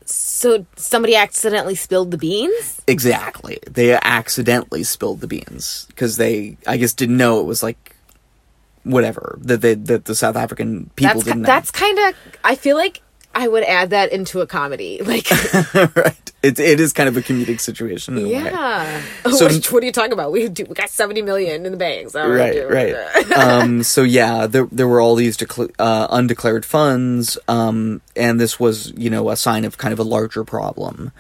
so 0.05 0.67
somebody 0.77 1.15
accidentally 1.15 1.75
spilled 1.75 2.11
the 2.11 2.19
beans? 2.19 2.81
Exactly. 2.87 3.59
They 3.69 3.93
accidentally 3.93 4.83
spilled 4.85 5.21
the 5.21 5.27
beans 5.27 5.87
because 5.89 6.17
they, 6.17 6.57
I 6.67 6.77
guess, 6.77 6.93
didn't 6.93 7.17
know 7.17 7.41
it 7.41 7.45
was 7.47 7.63
like 7.63 7.97
whatever 8.83 9.39
that 9.43 9.61
they 9.61 9.75
that 9.75 10.07
the 10.07 10.15
South 10.15 10.37
African 10.37 10.91
people 10.97 11.15
That's 11.15 11.25
didn't 11.25 11.43
know. 11.43 11.47
that's 11.47 11.71
kind 11.71 11.99
of 11.99 12.15
I 12.43 12.55
feel 12.55 12.77
like 12.77 13.03
I 13.35 13.47
would 13.49 13.63
add 13.65 13.91
that 13.91 14.13
into 14.13 14.41
a 14.41 14.47
comedy. 14.47 15.01
Like 15.05 15.31
right. 15.97 16.17
It 16.43 16.59
it 16.59 16.81
is 16.81 16.93
kind 16.95 17.09
of 17.09 17.17
a 17.17 17.21
comedic 17.21 17.61
situation. 17.61 18.17
In 18.17 18.25
a 18.25 18.29
way. 18.29 18.33
yeah. 18.33 19.03
So- 19.25 19.45
what, 19.47 19.67
what 19.73 19.83
are 19.83 19.87
you 19.87 19.93
talking 19.93 20.13
about? 20.13 20.33
We 20.33 20.49
do 20.49 20.65
we 20.65 20.75
got 20.75 20.89
70 20.89 21.21
million 21.23 21.67
in 21.67 21.73
the 21.73 21.79
banks. 21.79 22.15
All 22.17 22.29
right. 22.29 22.67
right, 22.69 22.95
right. 22.95 23.33
um, 23.33 23.83
so 23.83 24.03
yeah, 24.03 24.47
there 24.47 24.67
there 24.73 24.89
were 24.89 25.01
all 25.01 25.15
these 25.17 25.37
decla- 25.37 25.75
uh, 25.79 26.07
undeclared 26.11 26.65
funds, 26.65 27.37
um, 27.47 28.01
and 28.17 28.41
this 28.41 28.59
was 28.59 28.93
you 28.97 29.11
know 29.11 29.29
a 29.31 29.37
sign 29.37 29.65
of 29.67 29.77
kind 29.79 29.93
of 29.93 29.99
a 29.99 30.05
larger 30.05 30.43
problem. 30.45 31.13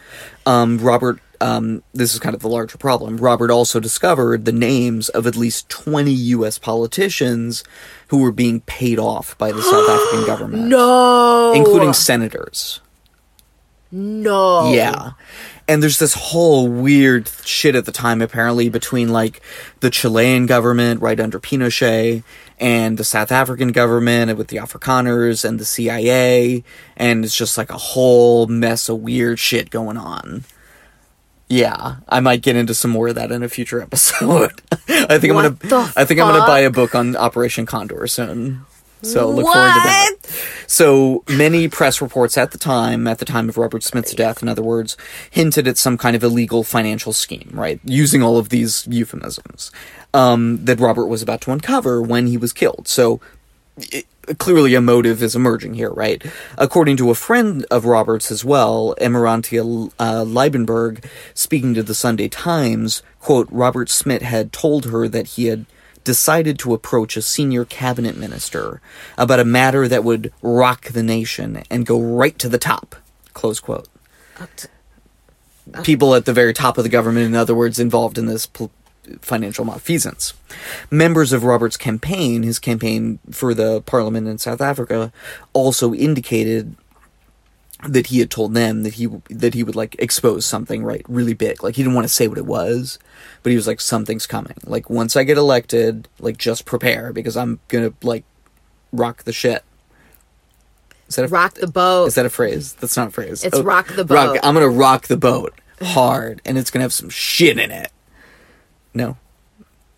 Um, 0.46 0.78
Robert, 0.78 1.20
um, 1.40 1.82
this 1.94 2.12
is 2.14 2.20
kind 2.20 2.34
of 2.34 2.42
the 2.42 2.48
larger 2.48 2.76
problem. 2.78 3.16
Robert 3.16 3.50
also 3.50 3.80
discovered 3.80 4.44
the 4.44 4.52
names 4.52 5.08
of 5.08 5.26
at 5.26 5.36
least 5.36 5.68
twenty 5.68 6.12
U.S. 6.12 6.58
politicians 6.58 7.64
who 8.08 8.18
were 8.18 8.32
being 8.32 8.60
paid 8.62 8.98
off 8.98 9.36
by 9.38 9.50
the 9.52 9.62
South 9.62 9.88
African 9.88 10.26
government, 10.26 10.64
No. 10.68 11.52
including 11.54 11.92
senators. 11.92 12.80
no. 13.90 14.72
Yeah. 14.72 15.12
And 15.68 15.82
there's 15.84 16.00
this 16.00 16.14
whole 16.14 16.66
weird 16.68 17.28
shit 17.44 17.76
at 17.76 17.84
the 17.86 17.92
time, 17.92 18.20
apparently, 18.20 18.68
between 18.68 19.10
like 19.10 19.40
the 19.78 19.90
Chilean 19.90 20.46
government 20.46 21.00
right 21.00 21.20
under 21.20 21.38
Pinochet 21.38 22.24
and 22.58 22.98
the 22.98 23.04
South 23.04 23.30
African 23.30 23.68
government 23.70 24.36
with 24.36 24.48
the 24.48 24.56
Afrikaners 24.56 25.44
and 25.44 25.60
the 25.60 25.64
CIA. 25.64 26.64
And 26.96 27.24
it's 27.24 27.36
just 27.36 27.56
like 27.56 27.70
a 27.70 27.78
whole 27.78 28.48
mess 28.48 28.88
of 28.88 28.98
weird 28.98 29.38
shit 29.38 29.70
going 29.70 29.96
on. 29.96 30.42
Yeah, 31.50 31.96
I 32.08 32.20
might 32.20 32.42
get 32.42 32.54
into 32.54 32.74
some 32.74 32.92
more 32.92 33.08
of 33.08 33.16
that 33.16 33.32
in 33.32 33.42
a 33.42 33.48
future 33.48 33.82
episode. 33.82 34.62
I 34.88 35.18
think 35.18 35.34
What 35.34 35.44
I'm 35.44 35.54
gonna. 35.56 35.92
I 35.96 36.04
think 36.04 36.20
I'm 36.20 36.32
gonna 36.32 36.46
buy 36.46 36.60
a 36.60 36.70
book 36.70 36.94
on 36.94 37.16
Operation 37.16 37.66
Condor 37.66 38.06
soon. 38.06 38.64
So 39.02 39.28
look 39.30 39.46
forward 39.46 39.72
to 39.72 39.80
that. 39.80 40.12
So 40.68 41.24
many 41.26 41.66
press 41.68 42.00
reports 42.00 42.38
at 42.38 42.52
the 42.52 42.58
time, 42.58 43.08
at 43.08 43.18
the 43.18 43.24
time 43.24 43.48
of 43.48 43.56
Robert 43.56 43.82
Smith's 43.82 44.14
death, 44.14 44.42
in 44.42 44.48
other 44.48 44.62
words, 44.62 44.96
hinted 45.30 45.66
at 45.66 45.76
some 45.78 45.98
kind 45.98 46.14
of 46.14 46.22
illegal 46.22 46.62
financial 46.62 47.12
scheme, 47.12 47.50
right? 47.52 47.80
Using 47.84 48.22
all 48.22 48.36
of 48.36 48.50
these 48.50 48.86
euphemisms 48.86 49.72
um, 50.14 50.64
that 50.66 50.78
Robert 50.78 51.06
was 51.06 51.22
about 51.22 51.40
to 51.42 51.50
uncover 51.50 52.00
when 52.00 52.26
he 52.26 52.36
was 52.36 52.52
killed. 52.52 52.86
So 52.86 53.20
it, 53.78 54.06
clearly 54.38 54.74
a 54.74 54.80
motive 54.80 55.22
is 55.22 55.36
emerging 55.36 55.74
here, 55.74 55.90
right? 55.90 56.24
According 56.58 56.96
to 56.98 57.10
a 57.10 57.14
friend 57.14 57.66
of 57.70 57.84
Robert's 57.84 58.30
as 58.30 58.44
well, 58.44 58.94
Emerantia 59.00 59.92
uh, 59.98 60.24
Leibenberg, 60.24 61.04
speaking 61.34 61.74
to 61.74 61.82
the 61.82 61.94
Sunday 61.94 62.28
Times, 62.28 63.02
quote, 63.20 63.48
Robert 63.50 63.88
Smith 63.90 64.22
had 64.22 64.52
told 64.52 64.86
her 64.86 65.08
that 65.08 65.28
he 65.28 65.46
had 65.46 65.66
decided 66.04 66.58
to 66.58 66.72
approach 66.74 67.16
a 67.16 67.22
senior 67.22 67.64
cabinet 67.64 68.16
minister 68.16 68.80
about 69.18 69.40
a 69.40 69.44
matter 69.44 69.86
that 69.86 70.04
would 70.04 70.32
rock 70.42 70.86
the 70.88 71.02
nation 71.02 71.62
and 71.70 71.86
go 71.86 72.00
right 72.00 72.38
to 72.38 72.48
the 72.48 72.58
top, 72.58 72.96
close 73.34 73.60
quote. 73.60 73.88
People 75.84 76.14
at 76.14 76.24
the 76.24 76.32
very 76.32 76.52
top 76.52 76.78
of 76.78 76.84
the 76.84 76.90
government, 76.90 77.26
in 77.26 77.34
other 77.34 77.54
words, 77.54 77.78
involved 77.78 78.18
in 78.18 78.26
this 78.26 78.46
pol- 78.46 78.70
financial 79.20 79.64
malfeasance. 79.64 80.34
Members 80.90 81.32
of 81.32 81.44
Robert's 81.44 81.76
campaign, 81.76 82.42
his 82.42 82.58
campaign 82.58 83.18
for 83.30 83.54
the 83.54 83.80
parliament 83.82 84.28
in 84.28 84.38
South 84.38 84.60
Africa, 84.60 85.12
also 85.52 85.94
indicated 85.94 86.76
that 87.88 88.08
he 88.08 88.18
had 88.18 88.30
told 88.30 88.54
them 88.54 88.82
that 88.82 88.94
he 88.94 89.08
that 89.30 89.54
he 89.54 89.62
would 89.62 89.76
like 89.76 89.96
expose 89.98 90.44
something 90.44 90.84
right 90.84 91.04
really 91.08 91.34
big. 91.34 91.62
Like 91.62 91.76
he 91.76 91.82
didn't 91.82 91.94
want 91.94 92.04
to 92.04 92.12
say 92.12 92.28
what 92.28 92.38
it 92.38 92.46
was 92.46 92.98
but 93.42 93.50
he 93.50 93.56
was 93.56 93.66
like 93.66 93.80
something's 93.80 94.26
coming. 94.26 94.56
Like 94.64 94.90
once 94.90 95.16
i 95.16 95.24
get 95.24 95.38
elected 95.38 96.08
like 96.18 96.36
just 96.36 96.64
prepare 96.64 97.12
because 97.12 97.36
i'm 97.36 97.60
gonna 97.68 97.92
like 98.02 98.24
rock 98.92 99.24
the 99.24 99.32
shit. 99.32 99.64
Is 101.08 101.16
that 101.16 101.24
a, 101.24 101.28
Rock 101.28 101.54
the 101.54 101.66
boat. 101.66 102.06
is 102.06 102.14
that 102.14 102.26
a 102.26 102.30
phrase? 102.30 102.74
That's 102.74 102.96
not 102.96 103.08
a 103.08 103.10
phrase. 103.10 103.42
It's 103.42 103.58
oh, 103.58 103.62
rock 103.64 103.88
the 103.88 104.04
boat. 104.04 104.14
rock, 104.14 104.36
i'm 104.42 104.54
gonna 104.54 104.68
rock 104.68 105.06
the 105.06 105.16
boat 105.16 105.54
hard 105.82 106.42
and 106.44 106.58
it's 106.58 106.70
gonna 106.70 106.82
have 106.82 106.92
some 106.92 107.08
shit 107.08 107.58
in 107.58 107.70
it 107.70 107.90
no 108.94 109.16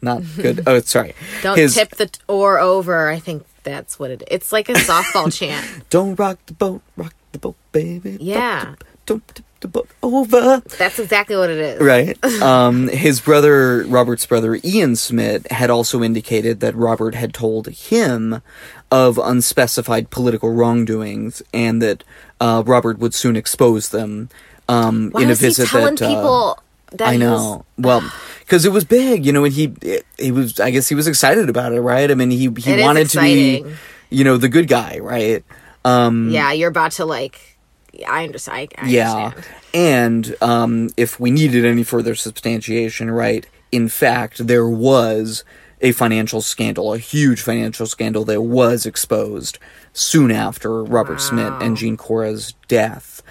not 0.01 0.23
good 0.37 0.63
oh 0.67 0.81
sorry 0.81 1.15
Don't 1.43 1.57
His- 1.59 1.75
tip 1.75 1.91
the 1.97 2.07
t- 2.07 2.21
oar 2.29 2.59
over. 2.59 3.09
I 3.09 3.19
think 3.19 3.45
that's 3.65 3.99
what 3.99 4.11
it. 4.11 4.23
It's 4.29 4.51
like 4.53 4.69
a 4.69 4.75
softball 4.75 5.33
chant. 5.39 5.65
don't 5.91 6.19
rock 6.19 6.39
the 6.47 6.55
boat 6.55 6.83
rock 6.97 7.15
the 7.33 7.39
boat 7.39 7.57
baby 7.73 8.19
Yeah. 8.21 8.75
don't 9.07 9.27
tip 9.29 9.45
the 9.61 9.69
boat 9.69 9.89
over 10.03 10.61
That's 10.77 10.99
exactly 10.99 11.37
what 11.37 11.49
it 11.51 11.59
is. 11.59 11.81
Right. 11.81 12.19
Um, 12.43 12.89
his 12.89 13.21
brother, 13.21 13.85
Robert's 13.85 14.27
brother, 14.27 14.59
Ian 14.65 14.97
Smith, 14.97 15.47
had 15.53 15.71
also 15.71 16.03
indicated 16.03 16.59
that 16.59 16.75
Robert 16.75 17.15
had 17.15 17.33
told 17.33 17.69
him 17.69 18.43
of 18.91 19.17
unspecified 19.19 20.11
political 20.11 20.51
wrongdoings 20.53 21.41
and 21.55 21.81
that 21.81 22.03
uh, 22.41 22.65
Robert 22.67 22.99
would 22.99 23.15
soon 23.15 23.37
expose 23.37 23.91
them 23.91 24.29
um, 24.69 25.13
in 25.17 25.31
a 25.31 25.35
visit 25.37 25.71
that. 25.71 26.03
uh, 26.03 26.09
people 26.09 26.59
that 26.91 27.09
I 27.09 27.17
know. 27.17 27.65
was- 27.79 27.85
well, 27.85 28.01
because 28.45 28.65
it 28.65 28.73
was 28.73 28.85
big, 28.85 29.25
you 29.25 29.33
know, 29.33 29.45
and 29.45 29.53
he 29.55 29.73
he 30.19 30.33
was. 30.33 30.61
I 30.61 30.71
guess 30.71 30.89
he 30.89 30.95
was 30.95 31.07
excited 31.07 31.49
about 31.49 31.73
it, 31.73 31.81
right? 31.81 32.11
I 32.11 32.15
mean, 32.15 32.31
he 32.31 32.51
he 32.57 32.73
It 32.73 32.83
wanted 32.83 33.09
to 33.11 33.21
be, 33.21 33.65
you 34.11 34.25
know, 34.25 34.37
the 34.37 34.49
good 34.49 34.69
guy, 34.69 34.99
right? 34.99 35.45
Um, 35.85 36.31
Yeah, 36.31 36.53
you're 36.53 36.71
about 36.71 36.93
to 36.93 37.05
like. 37.05 37.59
I 38.07 38.25
understand. 38.25 38.73
I, 38.79 38.87
yeah. 38.87 39.13
understand. 39.13 39.47
And 39.75 40.37
um, 40.43 40.91
if 40.97 41.19
we 41.19 41.31
needed 41.31 41.65
any 41.65 41.83
further 41.83 42.15
substantiation, 42.15 43.11
right, 43.11 43.47
in 43.71 43.89
fact, 43.89 44.47
there 44.47 44.69
was 44.69 45.45
a 45.81 45.93
financial 45.93 46.41
scandal, 46.41 46.95
a 46.95 46.99
huge 46.99 47.41
financial 47.41 47.87
scandal 47.87 48.25
that 48.27 48.43
was 48.43 48.87
exposed 48.87 49.59
soon 49.93 50.31
after 50.31 50.83
Robert 50.85 51.21
Smith 51.21 51.53
and 51.61 51.77
Jean 51.77 51.97
Cora's 51.97 52.55
death, 52.69 53.23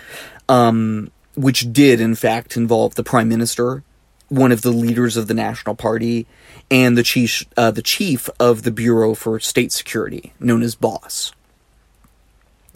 um, 0.49 1.11
which 1.35 1.71
did, 1.71 2.01
in 2.01 2.13
fact, 2.13 2.57
involve 2.57 2.95
the 2.95 3.03
prime 3.03 3.29
minister, 3.29 3.83
one 4.31 4.53
of 4.53 4.61
the 4.61 4.71
leaders 4.71 5.17
of 5.17 5.27
the 5.27 5.33
National 5.33 5.75
Party, 5.75 6.25
and 6.71 6.97
the 6.97 7.03
chief, 7.03 7.45
uh, 7.57 7.69
the 7.69 7.81
chief 7.81 8.29
of 8.39 8.63
the 8.63 8.71
Bureau 8.71 9.13
for 9.13 9.39
State 9.39 9.73
Security, 9.73 10.33
known 10.39 10.63
as 10.63 10.73
BOSS 10.73 11.33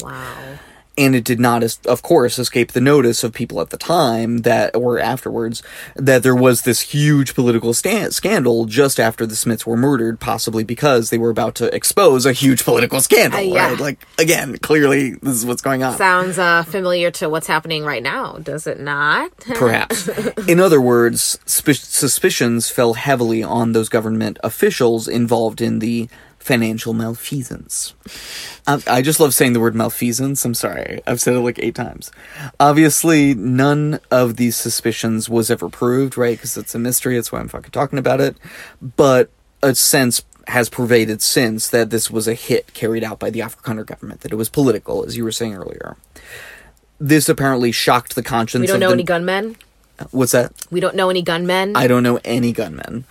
Wow. 0.02 0.60
And 0.98 1.16
it 1.16 1.24
did 1.24 1.40
not, 1.40 1.64
of 1.86 2.02
course, 2.02 2.40
escape 2.40 2.72
the 2.72 2.82
notice 2.82 3.24
of 3.24 3.34
people 3.34 3.60
at 3.62 3.70
the 3.70 3.78
time 3.78 4.40
that, 4.40 4.76
or 4.76 5.00
afterwards, 5.00 5.62
that 5.96 6.24
there 6.24 6.36
was 6.36 6.62
this 6.62 6.82
huge 6.82 7.36
political 7.36 7.74
sta- 7.74 8.12
scandal 8.12 8.66
just 8.66 9.00
after 9.00 9.26
the 9.26 9.36
Smiths 9.36 9.66
were 9.66 9.78
murdered, 9.78 10.20
possibly 10.20 10.64
because 10.64 11.10
they 11.10 11.18
were 11.18 11.30
about 11.30 11.56
to 11.56 11.74
expose 11.76 12.26
a 12.26 12.32
huge 12.32 12.64
political 12.64 13.02
scandal. 13.02 13.40
Uh, 13.40 13.44
yeah. 13.44 13.70
Right? 13.70 13.80
Like 13.80 14.08
again, 14.18 14.58
clearly 14.58 15.12
this 15.12 15.36
is 15.36 15.46
what's 15.46 15.62
going 15.62 15.84
on. 15.84 15.98
Sounds 15.98 16.40
uh, 16.40 16.64
familiar 16.64 17.12
to 17.12 17.30
what's 17.30 17.48
happening 17.48 17.84
right 17.84 18.04
now, 18.04 18.38
does 18.38 18.68
it 18.68 18.80
not? 18.80 19.36
Perhaps. 19.56 20.08
In 20.48 20.60
other 20.60 20.80
words, 20.80 21.40
sp- 21.44 21.76
suspicions 21.76 22.70
fell 22.70 22.94
heavily 22.94 23.44
on 23.44 23.74
those 23.74 23.90
government 23.90 24.40
officials 24.44 25.08
involved 25.08 25.62
in 25.62 25.80
the 25.80 26.08
financial 26.46 26.94
malfeasance. 26.94 27.96
I, 28.68 28.80
I 28.86 29.02
just 29.02 29.20
love 29.20 29.34
saying 29.34 29.54
the 29.54 29.60
word 29.60 29.74
malfeasance. 29.74 30.46
I'm 30.46 30.54
sorry. 30.54 31.02
I've 31.08 31.20
said 31.20 31.34
it 31.34 31.40
like 31.40 31.58
eight 31.58 31.74
times. 31.74 32.12
Obviously, 32.60 33.34
none 33.34 34.00
of 34.12 34.36
these 34.38 34.56
suspicions 34.56 35.28
was 35.28 35.50
ever 35.50 35.70
proved, 35.70 36.20
right? 36.20 36.38
Because 36.38 36.56
it's 36.56 36.76
a 36.76 36.80
mystery. 36.80 37.16
That's 37.16 37.32
why 37.32 37.40
I'm 37.40 37.48
fucking 37.48 37.72
talking 37.72 37.98
about 37.98 38.22
it. 38.22 38.38
But 38.80 39.32
a 39.64 39.74
sense 39.74 40.22
has 40.48 40.70
pervaded 40.70 41.24
since 41.24 41.68
that 41.70 41.90
this 41.90 42.12
was 42.12 42.28
a 42.28 42.36
hit 42.36 42.76
carried 42.76 43.04
out 43.04 43.18
by 43.18 43.32
the 43.32 43.40
Afrikaner 43.40 43.84
government, 43.84 44.22
that 44.22 44.32
it 44.32 44.36
was 44.36 44.48
political, 44.48 45.04
as 45.04 45.18
you 45.18 45.24
were 45.24 45.32
saying 45.32 45.56
earlier. 45.56 45.98
This 47.00 47.28
apparently 47.28 47.72
shocked 47.72 48.14
the 48.14 48.22
conscience 48.22 48.62
We 48.62 48.68
don't 48.68 48.80
know 48.80 48.90
the, 48.90 48.94
any 48.94 49.04
gunmen. 49.04 49.56
What's 50.12 50.34
that? 50.34 50.54
We 50.70 50.80
don't 50.80 50.96
know 50.96 51.10
any 51.10 51.24
gunmen. 51.24 51.76
I 51.76 51.88
don't 51.88 52.04
know 52.04 52.20
any 52.24 52.52
gunmen. 52.52 53.06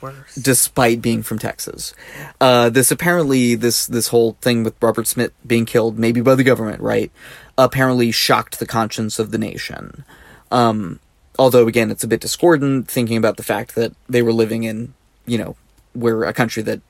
Worst. 0.00 0.42
despite 0.42 1.02
being 1.02 1.22
from 1.22 1.38
Texas. 1.38 1.94
Uh, 2.40 2.70
this 2.70 2.90
apparently 2.90 3.54
this 3.54 3.86
this 3.86 4.08
whole 4.08 4.36
thing 4.40 4.64
with 4.64 4.74
Robert 4.80 5.06
Smith 5.06 5.32
being 5.46 5.66
killed, 5.66 5.98
maybe 5.98 6.20
by 6.20 6.34
the 6.34 6.44
government, 6.44 6.80
right? 6.80 7.10
Apparently 7.58 8.10
shocked 8.10 8.58
the 8.58 8.66
conscience 8.66 9.18
of 9.18 9.30
the 9.30 9.38
nation. 9.38 10.04
Um, 10.50 11.00
although 11.38 11.66
again, 11.66 11.90
it's 11.90 12.04
a 12.04 12.08
bit 12.08 12.20
discordant 12.20 12.88
thinking 12.88 13.16
about 13.16 13.36
the 13.36 13.42
fact 13.42 13.74
that 13.74 13.92
they 14.08 14.22
were 14.22 14.32
living 14.32 14.64
in, 14.64 14.94
you 15.26 15.38
know, 15.38 15.56
where 15.92 16.24
a 16.24 16.32
country 16.32 16.62
that 16.62 16.80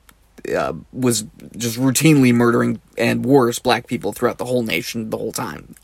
uh, 0.55 0.73
was 0.93 1.25
just 1.57 1.79
routinely 1.79 2.33
murdering 2.33 2.79
and 2.97 3.25
worse 3.25 3.59
black 3.59 3.87
people 3.87 4.13
throughout 4.13 4.37
the 4.37 4.45
whole 4.45 4.63
nation 4.63 5.09
the 5.09 5.17
whole 5.17 5.31
time. 5.31 5.75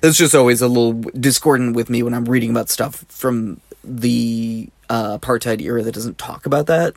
That's 0.00 0.16
just 0.16 0.34
always 0.34 0.60
a 0.60 0.68
little 0.68 0.94
discordant 1.18 1.76
with 1.76 1.88
me 1.88 2.02
when 2.02 2.14
I'm 2.14 2.26
reading 2.26 2.50
about 2.50 2.68
stuff 2.68 3.04
from 3.08 3.60
the 3.84 4.68
uh, 4.92 5.16
apartheid 5.18 5.62
era 5.62 5.82
that 5.82 5.94
doesn't 5.94 6.18
talk 6.18 6.44
about 6.44 6.66
that. 6.66 6.94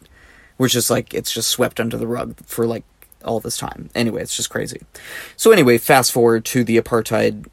Which 0.58 0.74
just 0.74 0.90
like 0.90 1.14
it's 1.14 1.32
just 1.32 1.50
swept 1.50 1.80
under 1.80 1.98
the 1.98 2.08
rug 2.08 2.36
for 2.46 2.66
like 2.66 2.84
all 3.24 3.40
this 3.40 3.58
time. 3.58 3.90
Anyway, 3.96 4.22
it's 4.22 4.36
just 4.36 4.50
crazy. 4.50 4.82
So 5.36 5.52
anyway, 5.52 5.78
fast 5.78 6.12
forward 6.12 6.46
to 6.46 6.64
the 6.64 6.78
apartheid, 6.78 7.48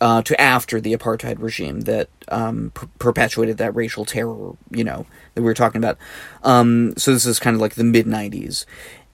uh, 0.00 0.22
to 0.22 0.40
after 0.40 0.80
the 0.80 0.96
apartheid 0.96 1.40
regime 1.40 1.82
that 1.82 2.08
um, 2.28 2.70
per- 2.74 2.88
perpetuated 2.98 3.58
that 3.58 3.74
racial 3.76 4.04
terror, 4.04 4.56
you 4.70 4.84
know, 4.84 5.06
that 5.34 5.42
we 5.42 5.46
were 5.46 5.54
talking 5.54 5.78
about. 5.80 5.98
Um, 6.42 6.94
so 6.96 7.12
this 7.12 7.26
is 7.26 7.38
kind 7.38 7.54
of 7.54 7.60
like 7.60 7.74
the 7.74 7.84
mid 7.84 8.06
'90s, 8.06 8.64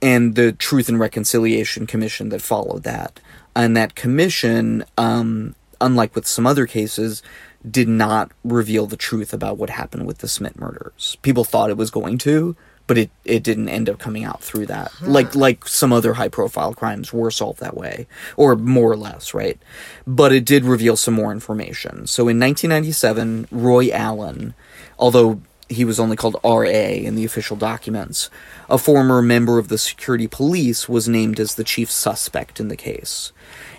and 0.00 0.34
the 0.34 0.52
Truth 0.52 0.88
and 0.88 1.00
Reconciliation 1.00 1.86
Commission 1.86 2.30
that 2.30 2.42
followed 2.42 2.82
that, 2.84 3.20
and 3.56 3.76
that 3.76 3.94
commission, 3.94 4.84
um, 4.96 5.54
unlike 5.80 6.14
with 6.14 6.26
some 6.26 6.46
other 6.46 6.66
cases. 6.66 7.22
Did 7.68 7.88
not 7.88 8.30
reveal 8.44 8.86
the 8.86 8.96
truth 8.96 9.32
about 9.32 9.56
what 9.56 9.70
happened 9.70 10.06
with 10.06 10.18
the 10.18 10.28
Smith 10.28 10.58
murders. 10.58 11.16
People 11.22 11.44
thought 11.44 11.70
it 11.70 11.76
was 11.76 11.90
going 11.90 12.18
to, 12.18 12.56
but 12.86 12.98
it, 12.98 13.10
it 13.24 13.42
didn't 13.42 13.68
end 13.68 13.88
up 13.88 13.98
coming 13.98 14.24
out 14.24 14.42
through 14.42 14.66
that. 14.66 14.92
Like 15.00 15.34
like 15.34 15.66
some 15.66 15.92
other 15.92 16.14
high 16.14 16.28
profile 16.28 16.74
crimes 16.74 17.12
were 17.12 17.30
solved 17.30 17.60
that 17.60 17.76
way, 17.76 18.06
or 18.36 18.56
more 18.56 18.90
or 18.90 18.96
less, 18.96 19.32
right? 19.32 19.58
But 20.06 20.32
it 20.32 20.44
did 20.44 20.64
reveal 20.64 20.96
some 20.96 21.14
more 21.14 21.32
information. 21.32 22.06
So 22.06 22.28
in 22.28 22.38
1997, 22.38 23.48
Roy 23.50 23.90
Allen, 23.90 24.54
although 24.98 25.40
he 25.68 25.84
was 25.84 25.98
only 25.98 26.16
called 26.16 26.36
RA 26.44 26.62
in 26.62 27.14
the 27.14 27.24
official 27.24 27.56
documents, 27.56 28.28
a 28.68 28.78
former 28.78 29.22
member 29.22 29.58
of 29.58 29.68
the 29.68 29.78
security 29.78 30.26
police 30.26 30.88
was 30.88 31.08
named 31.08 31.40
as 31.40 31.54
the 31.54 31.64
chief 31.64 31.90
suspect 31.90 32.60
in 32.60 32.68
the 32.68 32.76
case. 32.76 33.32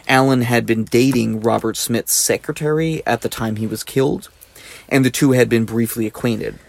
Allen 0.07 0.41
had 0.41 0.65
been 0.65 0.83
dating 0.83 1.41
Robert 1.41 1.77
Smith's 1.77 2.13
secretary 2.13 3.01
at 3.05 3.21
the 3.21 3.29
time 3.29 3.55
he 3.55 3.67
was 3.67 3.83
killed, 3.83 4.29
and 4.89 5.03
the 5.05 5.09
two 5.09 5.31
had 5.31 5.49
been 5.49 5.65
briefly 5.65 6.05
acquainted. 6.05 6.59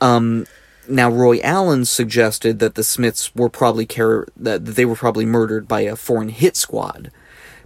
Um, 0.00 0.46
now, 0.88 1.10
Roy 1.10 1.40
Allen 1.42 1.84
suggested 1.84 2.58
that 2.60 2.74
the 2.74 2.82
Smiths 2.82 3.34
were 3.34 3.50
probably 3.50 3.86
car- 3.86 4.26
that 4.36 4.64
they 4.64 4.84
were 4.84 4.94
probably 4.94 5.26
murdered 5.26 5.68
by 5.68 5.82
a 5.82 5.96
foreign 5.96 6.30
hit 6.30 6.56
squad, 6.56 7.10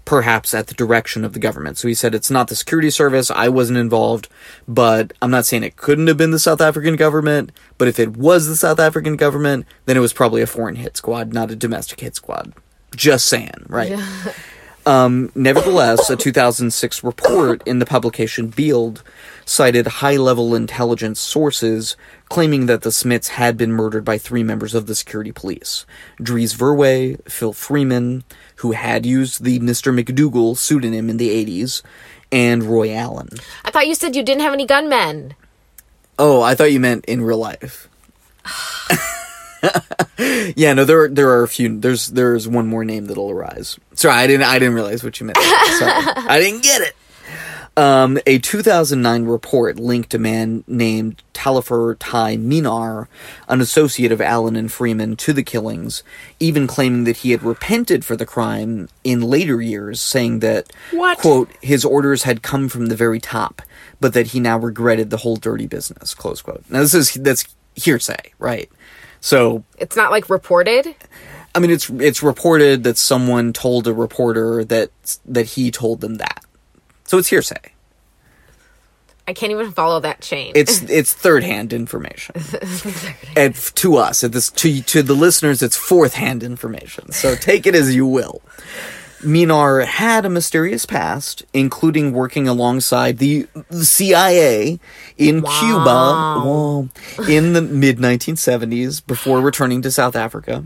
perhaps 0.04 0.52
at 0.52 0.66
the 0.66 0.74
direction 0.74 1.24
of 1.24 1.32
the 1.32 1.38
government. 1.38 1.78
So 1.78 1.86
he 1.86 1.94
said 1.94 2.14
it's 2.14 2.30
not 2.30 2.48
the 2.48 2.56
security 2.56 2.90
service. 2.90 3.30
I 3.30 3.48
wasn't 3.48 3.78
involved, 3.78 4.28
but 4.66 5.12
I'm 5.22 5.30
not 5.30 5.46
saying 5.46 5.62
it 5.62 5.76
couldn't 5.76 6.08
have 6.08 6.16
been 6.16 6.32
the 6.32 6.38
South 6.40 6.60
African 6.60 6.96
government. 6.96 7.52
But 7.78 7.88
if 7.88 8.00
it 8.00 8.16
was 8.16 8.48
the 8.48 8.56
South 8.56 8.80
African 8.80 9.14
government, 9.16 9.66
then 9.86 9.96
it 9.96 10.00
was 10.00 10.12
probably 10.12 10.42
a 10.42 10.46
foreign 10.46 10.76
hit 10.76 10.96
squad, 10.96 11.32
not 11.32 11.50
a 11.52 11.56
domestic 11.56 12.00
hit 12.00 12.16
squad. 12.16 12.52
Just 12.96 13.26
saying, 13.26 13.66
right? 13.68 13.98
Um, 14.84 15.30
nevertheless, 15.34 16.10
a 16.10 16.16
2006 16.16 17.04
report 17.04 17.62
in 17.66 17.78
the 17.78 17.86
publication 17.86 18.48
Beeld 18.48 19.04
cited 19.44 19.86
high 19.86 20.16
level 20.16 20.54
intelligence 20.54 21.20
sources 21.20 21.96
claiming 22.28 22.66
that 22.66 22.82
the 22.82 22.90
Smiths 22.90 23.28
had 23.28 23.56
been 23.56 23.72
murdered 23.72 24.04
by 24.04 24.18
three 24.18 24.42
members 24.42 24.74
of 24.74 24.86
the 24.86 24.94
security 24.94 25.30
police 25.30 25.86
Dries 26.20 26.54
Verwey, 26.54 27.22
Phil 27.30 27.52
Freeman, 27.52 28.24
who 28.56 28.72
had 28.72 29.06
used 29.06 29.44
the 29.44 29.60
Mr. 29.60 29.96
McDougal 29.96 30.56
pseudonym 30.56 31.08
in 31.08 31.16
the 31.16 31.28
80s, 31.28 31.82
and 32.32 32.64
Roy 32.64 32.92
Allen. 32.92 33.28
I 33.64 33.70
thought 33.70 33.86
you 33.86 33.94
said 33.94 34.16
you 34.16 34.24
didn't 34.24 34.42
have 34.42 34.52
any 34.52 34.66
gunmen. 34.66 35.34
Oh, 36.18 36.42
I 36.42 36.54
thought 36.54 36.72
you 36.72 36.80
meant 36.80 37.04
in 37.06 37.22
real 37.22 37.38
life. 37.38 37.88
yeah, 40.56 40.72
no, 40.74 40.84
there 40.84 41.02
are, 41.02 41.08
there 41.08 41.30
are 41.30 41.42
a 41.42 41.48
few. 41.48 41.78
There's 41.78 42.08
there's 42.08 42.48
one 42.48 42.66
more 42.66 42.84
name 42.84 43.06
that'll 43.06 43.30
arise. 43.30 43.78
Sorry, 43.94 44.14
I 44.14 44.26
didn't 44.26 44.46
I 44.46 44.58
didn't 44.58 44.74
realize 44.74 45.04
what 45.04 45.20
you 45.20 45.26
meant. 45.26 45.38
Sorry, 45.38 45.92
I 46.26 46.38
didn't 46.40 46.62
get 46.62 46.82
it. 46.82 46.96
Um, 47.74 48.18
a 48.26 48.38
2009 48.38 49.24
report 49.24 49.78
linked 49.78 50.12
a 50.12 50.18
man 50.18 50.62
named 50.66 51.22
Talifer 51.32 51.96
Tai 51.98 52.36
Minar, 52.36 53.08
an 53.48 53.62
associate 53.62 54.12
of 54.12 54.20
Allen 54.20 54.56
and 54.56 54.70
Freeman, 54.70 55.16
to 55.16 55.32
the 55.32 55.42
killings, 55.42 56.02
even 56.38 56.66
claiming 56.66 57.04
that 57.04 57.18
he 57.18 57.30
had 57.30 57.42
repented 57.42 58.04
for 58.04 58.14
the 58.14 58.26
crime 58.26 58.90
in 59.04 59.22
later 59.22 59.62
years, 59.62 60.02
saying 60.02 60.40
that, 60.40 60.70
What? 60.90 61.16
quote, 61.16 61.48
his 61.62 61.82
orders 61.82 62.24
had 62.24 62.42
come 62.42 62.68
from 62.68 62.86
the 62.86 62.96
very 62.96 63.18
top, 63.18 63.62
but 64.00 64.12
that 64.12 64.28
he 64.28 64.40
now 64.40 64.58
regretted 64.58 65.08
the 65.08 65.18
whole 65.18 65.36
dirty 65.36 65.66
business, 65.66 66.12
close 66.12 66.42
quote. 66.42 66.64
Now, 66.68 66.80
this 66.80 66.92
is, 66.92 67.14
that's 67.14 67.46
hearsay, 67.74 68.32
right? 68.38 68.70
So, 69.22 69.62
It's 69.78 69.96
not 69.96 70.10
like 70.10 70.28
reported. 70.28 70.94
I 71.54 71.60
mean, 71.60 71.70
it's 71.70 71.88
it's 71.90 72.22
reported 72.22 72.82
that 72.84 72.98
someone 72.98 73.52
told 73.52 73.86
a 73.86 73.94
reporter 73.94 74.64
that 74.64 74.90
that 75.24 75.46
he 75.46 75.70
told 75.70 76.00
them 76.00 76.16
that. 76.16 76.44
So 77.04 77.18
it's 77.18 77.28
hearsay. 77.28 77.72
I 79.28 79.32
can't 79.32 79.52
even 79.52 79.70
follow 79.70 80.00
that 80.00 80.20
chain. 80.20 80.52
It's 80.56 80.82
it's 80.82 81.12
third 81.12 81.44
hand 81.44 81.72
information, 81.72 82.34
and 83.36 83.54
to 83.54 83.96
us, 83.96 84.24
at 84.24 84.32
this 84.32 84.50
to 84.50 84.82
to 84.82 85.02
the 85.02 85.14
listeners, 85.14 85.62
it's 85.62 85.76
fourth 85.76 86.14
hand 86.14 86.42
information. 86.42 87.12
So 87.12 87.36
take 87.36 87.66
it 87.66 87.74
as 87.76 87.94
you 87.94 88.06
will. 88.06 88.42
Minar 89.22 89.80
had 89.80 90.24
a 90.24 90.30
mysterious 90.30 90.86
past, 90.86 91.44
including 91.52 92.12
working 92.12 92.48
alongside 92.48 93.18
the 93.18 93.46
CIA 93.70 94.80
in 95.16 95.42
Cuba 95.42 96.40
whoa, 96.44 96.88
in 97.28 97.52
the 97.52 97.62
mid 97.62 97.98
1970s 97.98 99.04
before 99.06 99.40
returning 99.40 99.82
to 99.82 99.90
South 99.90 100.16
Africa. 100.16 100.64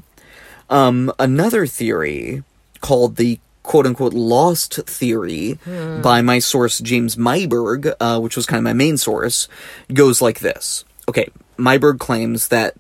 Um, 0.69 1.13
another 1.19 1.67
theory 1.67 2.43
called 2.81 3.17
the 3.17 3.39
quote 3.63 3.87
unquote 3.87 4.15
lost 4.15 4.75
theory 4.87 5.59
by 6.03 6.23
my 6.23 6.39
source 6.39 6.79
James 6.79 7.17
Myburgh, 7.17 7.95
uh, 8.01 8.21
which 8.21 8.37
was 8.37 8.47
kind 8.47 8.59
of 8.59 8.65
my 8.65 8.73
main 8.73 8.97
source, 8.97 9.49
goes 9.93 10.23
like 10.23 10.41
this. 10.41 10.85
Okay, 11.09 11.29
Myburgh 11.59 11.99
claims 11.99 12.49
that 12.49 12.75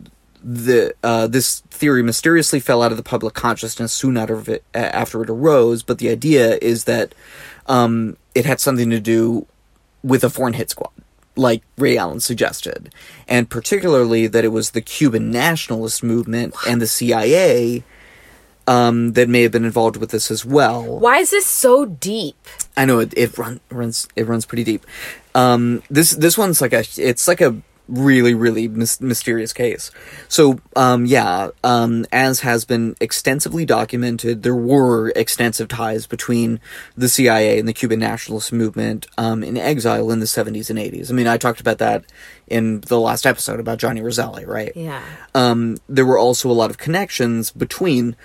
the 0.49 0.95
uh, 1.03 1.27
this 1.27 1.61
theory 1.71 2.05
mysteriously 2.05 2.61
fell 2.61 2.81
out 2.81 2.93
of 2.93 2.97
the 2.97 3.03
public 3.03 3.35
consciousness 3.35 3.93
soon 3.93 4.17
it, 4.17 4.65
after 4.73 5.21
it 5.23 5.29
arose, 5.29 5.83
but 5.83 5.99
the 5.99 6.09
idea 6.09 6.57
is 6.63 6.85
that 6.85 7.15
um, 7.67 8.17
it 8.33 8.47
had 8.47 8.61
something 8.61 8.89
to 8.91 9.01
do 9.01 9.47
with 10.05 10.23
a 10.23 10.31
foreign 10.31 10.55
hit 10.55 10.71
squad, 10.71 10.93
like 11.35 11.65
Ray 11.77 11.99
Allen 11.99 12.21
suggested, 12.21 12.95
and 13.27 13.51
particularly 13.51 14.29
that 14.29 14.45
it 14.45 14.49
was 14.49 14.71
the 14.71 14.81
Cuban 14.81 15.33
nationalist 15.33 16.05
movement 16.05 16.55
and 16.69 16.81
the 16.81 16.87
CIA 16.87 17.83
um, 18.69 19.15
that 19.15 19.29
may 19.29 19.43
have 19.43 19.51
been 19.51 19.65
involved 19.65 19.97
with 19.97 20.11
this 20.11 20.31
as 20.31 20.45
well. 20.45 21.01
Why 21.01 21.19
is 21.19 21.31
this 21.31 21.47
so 21.47 21.87
deep? 21.87 22.37
I 22.77 22.85
know 22.85 23.01
it, 23.01 23.13
it 23.17 23.37
run, 23.37 23.59
runs 23.69 24.07
it 24.15 24.29
runs 24.29 24.47
pretty 24.47 24.63
deep. 24.63 24.87
Um, 25.35 25.83
this 25.91 26.13
this 26.13 26.39
one's 26.39 26.61
like 26.61 26.73
a 26.73 26.85
it's 26.97 27.27
like 27.27 27.41
a 27.41 27.57
really 27.89 28.35
really 28.35 28.69
mys- 28.69 29.01
mysterious 29.01 29.53
case. 29.53 29.91
So 30.29 30.61
um, 30.75 31.07
yeah, 31.07 31.51
um, 31.63 32.05
as 32.13 32.41
has 32.41 32.65
been 32.65 32.97
extensively 33.01 33.65
documented, 33.65 34.43
there 34.43 34.55
were 34.55 35.11
extensive 35.11 35.69
ties 35.69 36.07
between 36.07 36.61
the 36.97 37.09
CIA 37.09 37.59
and 37.59 37.69
the 37.69 37.73
Cuban 37.73 38.01
nationalist 38.01 38.53
movement 38.53 39.07
um, 39.19 39.43
in 39.43 39.57
exile 39.57 40.11
in 40.11 40.21
the 40.21 40.27
seventies 40.27 40.71
and 40.71 40.79
eighties. 40.79 41.11
I 41.11 41.15
mean, 41.15 41.27
I 41.27 41.37
talked 41.37 41.61
about 41.61 41.79
that 41.79 42.05
in 42.47 42.81
the 42.83 43.01
last 43.01 43.27
episode 43.27 43.61
about 43.61 43.79
Johnny 43.79 44.01
Rosselli, 44.01 44.47
right? 44.47 44.73
Yeah. 44.75 45.03
um, 45.35 45.77
there 45.89 46.07
were 46.07 46.19
also 46.19 46.51
a 46.51 46.53
lot 46.53 46.71
of 46.71 46.79
connections 46.79 47.51
between 47.51 48.17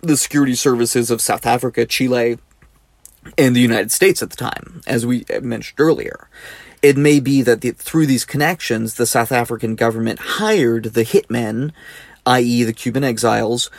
the 0.00 0.16
security 0.16 0.54
services 0.54 1.10
of 1.10 1.20
South 1.20 1.46
Africa, 1.46 1.86
Chile, 1.86 2.38
and 3.38 3.56
the 3.56 3.60
United 3.60 3.90
States 3.90 4.22
at 4.22 4.30
the 4.30 4.36
time, 4.36 4.82
as 4.86 5.06
we 5.06 5.24
mentioned 5.40 5.80
earlier. 5.80 6.28
It 6.84 6.98
may 6.98 7.18
be 7.18 7.40
that 7.40 7.62
the, 7.62 7.70
through 7.70 8.04
these 8.04 8.26
connections, 8.26 8.94
the 8.94 9.06
South 9.06 9.32
African 9.32 9.74
government 9.74 10.18
hired 10.18 10.92
the 10.92 11.02
hitmen, 11.02 11.72
i.e., 12.26 12.62
the 12.62 12.74
Cuban 12.74 13.02
exiles, 13.02 13.70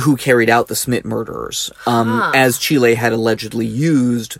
who 0.00 0.16
carried 0.16 0.48
out 0.48 0.68
the 0.68 0.74
Smith 0.74 1.04
murders, 1.04 1.70
um, 1.86 2.32
as 2.34 2.56
Chile 2.56 2.94
had 2.94 3.12
allegedly 3.12 3.66
used 3.66 4.38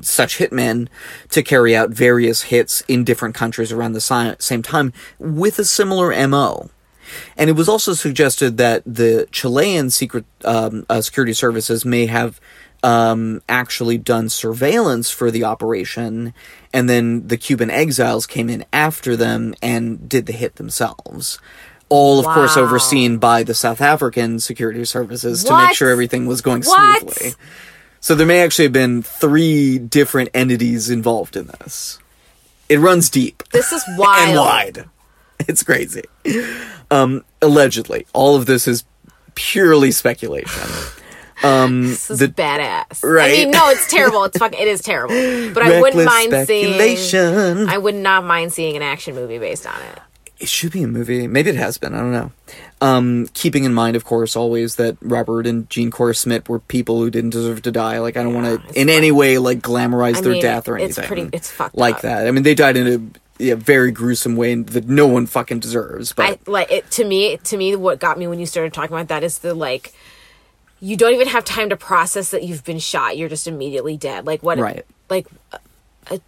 such 0.00 0.38
hitmen 0.38 0.88
to 1.28 1.42
carry 1.42 1.76
out 1.76 1.90
various 1.90 2.44
hits 2.44 2.80
in 2.88 3.04
different 3.04 3.34
countries 3.34 3.70
around 3.70 3.92
the 3.92 4.00
si- 4.00 4.36
same 4.38 4.62
time 4.62 4.94
with 5.18 5.58
a 5.58 5.64
similar 5.66 6.26
MO. 6.26 6.70
And 7.36 7.50
it 7.50 7.52
was 7.52 7.68
also 7.68 7.92
suggested 7.92 8.56
that 8.56 8.82
the 8.86 9.28
Chilean 9.30 9.90
secret 9.90 10.24
um, 10.42 10.86
uh, 10.88 11.02
security 11.02 11.34
services 11.34 11.84
may 11.84 12.06
have 12.06 12.40
um, 12.86 13.42
actually 13.48 13.98
done 13.98 14.28
surveillance 14.28 15.10
for 15.10 15.30
the 15.30 15.42
operation, 15.44 16.32
and 16.72 16.88
then 16.88 17.26
the 17.26 17.36
Cuban 17.36 17.68
exiles 17.70 18.26
came 18.26 18.48
in 18.48 18.64
after 18.72 19.16
them 19.16 19.54
and 19.60 20.08
did 20.08 20.26
the 20.26 20.32
hit 20.32 20.54
themselves. 20.56 21.40
All, 21.88 22.18
of 22.20 22.26
course, 22.26 22.56
overseen 22.56 23.18
by 23.18 23.42
the 23.42 23.54
South 23.54 23.80
African 23.80 24.40
security 24.40 24.84
services 24.84 25.44
to 25.44 25.56
make 25.56 25.74
sure 25.74 25.90
everything 25.90 26.26
was 26.26 26.40
going 26.40 26.62
What? 26.62 27.00
smoothly. 27.00 27.34
So 28.00 28.14
there 28.14 28.26
may 28.26 28.42
actually 28.42 28.66
have 28.66 28.72
been 28.72 29.02
three 29.02 29.78
different 29.78 30.30
entities 30.34 30.90
involved 30.90 31.36
in 31.36 31.46
this. 31.46 31.98
It 32.68 32.78
runs 32.78 33.08
deep 33.10 33.42
This 33.52 33.72
is 33.72 33.82
wild. 33.98 34.28
and 34.28 34.38
wide. 34.38 34.84
It's 35.40 35.62
crazy. 35.62 36.02
Um, 36.90 37.24
allegedly, 37.42 38.06
all 38.12 38.36
of 38.36 38.46
this 38.46 38.66
is 38.66 38.84
purely 39.34 39.90
speculation. 39.92 40.62
Um, 41.42 41.82
This 41.88 42.10
is 42.10 42.18
the 42.18 42.28
badass. 42.28 43.02
Right? 43.04 43.30
I 43.30 43.36
mean, 43.44 43.50
no, 43.50 43.68
it's 43.70 43.86
terrible. 43.90 44.24
It's 44.24 44.38
fucking. 44.38 44.58
It 44.58 44.68
is 44.68 44.80
terrible. 44.82 45.14
But 45.54 45.62
I 45.62 45.80
wouldn't 45.80 46.04
mind 46.04 46.46
seeing. 46.46 47.68
I 47.68 47.78
would 47.78 47.94
not 47.94 48.24
mind 48.24 48.52
seeing 48.52 48.76
an 48.76 48.82
action 48.82 49.14
movie 49.14 49.38
based 49.38 49.66
on 49.66 49.80
it. 49.82 49.98
it 50.38 50.48
should 50.48 50.72
be 50.72 50.82
a 50.82 50.88
movie. 50.88 51.26
Maybe 51.26 51.50
it 51.50 51.56
has 51.56 51.78
been. 51.78 51.94
I 51.94 51.98
don't 52.00 52.12
know. 52.12 52.30
Um, 52.80 53.28
keeping 53.32 53.64
in 53.64 53.72
mind, 53.72 53.96
of 53.96 54.04
course, 54.04 54.36
always 54.36 54.76
that 54.76 54.96
Robert 55.00 55.46
and 55.46 55.68
Jean 55.70 55.90
Cora 55.90 56.14
Smith 56.14 56.48
were 56.48 56.58
people 56.58 56.98
who 57.00 57.10
didn't 57.10 57.30
deserve 57.30 57.62
to 57.62 57.72
die. 57.72 57.98
Like 58.00 58.16
I 58.18 58.22
don't 58.22 58.34
want 58.34 58.62
to 58.72 58.78
in 58.80 58.88
any 58.90 59.10
way 59.10 59.38
like 59.38 59.60
glamorize 59.60 60.16
I 60.16 60.20
their 60.20 60.32
mean, 60.32 60.42
death 60.42 60.68
or 60.68 60.76
anything. 60.76 61.02
it's 61.02 61.06
pretty- 61.06 61.30
it's 61.32 61.50
fucked 61.50 61.76
like 61.76 61.96
up. 61.96 62.02
that. 62.02 62.26
I 62.26 62.30
mean, 62.32 62.42
they 62.42 62.54
died 62.54 62.76
in 62.76 62.86
a 62.86 63.42
yeah, 63.42 63.54
very 63.54 63.90
gruesome 63.92 64.36
way 64.36 64.54
that 64.54 64.88
no 64.88 65.06
one 65.06 65.26
fucking 65.26 65.60
deserves. 65.60 66.12
But 66.12 66.24
I 66.26 66.38
like 66.50 66.70
it 66.70 66.90
to 66.92 67.04
me. 67.04 67.36
To 67.38 67.56
me, 67.56 67.76
what 67.76 67.98
got 67.98 68.18
me 68.18 68.26
when 68.26 68.38
you 68.38 68.46
started 68.46 68.72
talking 68.72 68.94
about 68.96 69.08
that 69.08 69.22
is 69.24 69.38
the 69.38 69.54
like. 69.54 69.92
You 70.80 70.96
don't 70.96 71.14
even 71.14 71.28
have 71.28 71.44
time 71.44 71.70
to 71.70 71.76
process 71.76 72.30
that 72.30 72.42
you've 72.44 72.64
been 72.64 72.78
shot. 72.78 73.16
You're 73.16 73.28
just 73.28 73.46
immediately 73.46 73.96
dead. 73.96 74.26
Like 74.26 74.42
what? 74.42 74.58
Right. 74.58 74.84
Like. 75.08 75.26
Uh, 75.52 75.58
uh, 76.10 76.18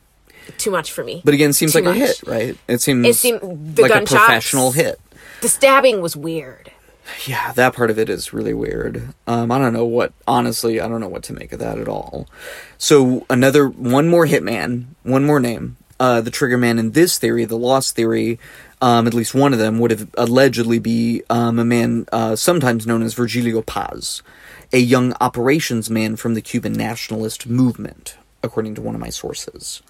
too 0.56 0.70
much 0.70 0.92
for 0.92 1.04
me. 1.04 1.20
but 1.24 1.34
again, 1.34 1.50
it 1.50 1.54
seems 1.54 1.72
Too 1.74 1.80
like 1.80 1.94
a 1.94 1.98
hit, 1.98 2.22
right? 2.26 2.56
It 2.68 2.80
seems 2.80 3.06
It 3.06 3.16
seemed- 3.16 3.76
the 3.76 3.82
like 3.82 3.90
a 3.94 4.04
professional 4.06 4.72
hit. 4.72 4.98
the 5.42 5.48
stabbing 5.48 6.00
was 6.00 6.16
weird. 6.16 6.72
Yeah, 7.26 7.52
that 7.52 7.74
part 7.74 7.90
of 7.90 7.98
it 7.98 8.08
is 8.10 8.32
really 8.34 8.52
weird. 8.54 9.14
Um, 9.26 9.50
I 9.50 9.58
don't 9.58 9.72
know 9.72 9.84
what, 9.86 10.12
honestly, 10.26 10.78
I 10.80 10.88
don't 10.88 11.00
know 11.00 11.08
what 11.08 11.22
to 11.24 11.32
make 11.32 11.52
of 11.52 11.58
that 11.58 11.78
at 11.78 11.88
all. 11.88 12.26
So, 12.76 13.24
another, 13.30 13.66
one 13.68 14.08
more 14.08 14.26
hitman, 14.26 14.84
one 15.04 15.24
more 15.24 15.40
name. 15.40 15.76
Uh, 15.98 16.20
the 16.20 16.30
trigger 16.30 16.58
man 16.58 16.78
in 16.78 16.92
this 16.92 17.18
theory, 17.18 17.44
the 17.46 17.56
lost 17.56 17.96
theory, 17.96 18.38
um, 18.80 19.06
at 19.06 19.14
least 19.14 19.34
one 19.34 19.52
of 19.52 19.58
them 19.58 19.78
would 19.78 19.90
have 19.90 20.08
allegedly 20.16 20.78
be 20.78 21.22
um, 21.30 21.58
a 21.58 21.64
man 21.64 22.06
uh, 22.12 22.36
sometimes 22.36 22.86
known 22.86 23.02
as 23.02 23.14
Virgilio 23.14 23.62
Paz, 23.62 24.22
a 24.72 24.78
young 24.78 25.14
operations 25.20 25.90
man 25.90 26.16
from 26.16 26.34
the 26.34 26.42
Cuban 26.42 26.72
nationalist 26.72 27.46
movement, 27.46 28.16
according 28.42 28.74
to 28.76 28.82
one 28.82 28.94
of 28.94 29.00
my 29.00 29.10
sources. 29.10 29.82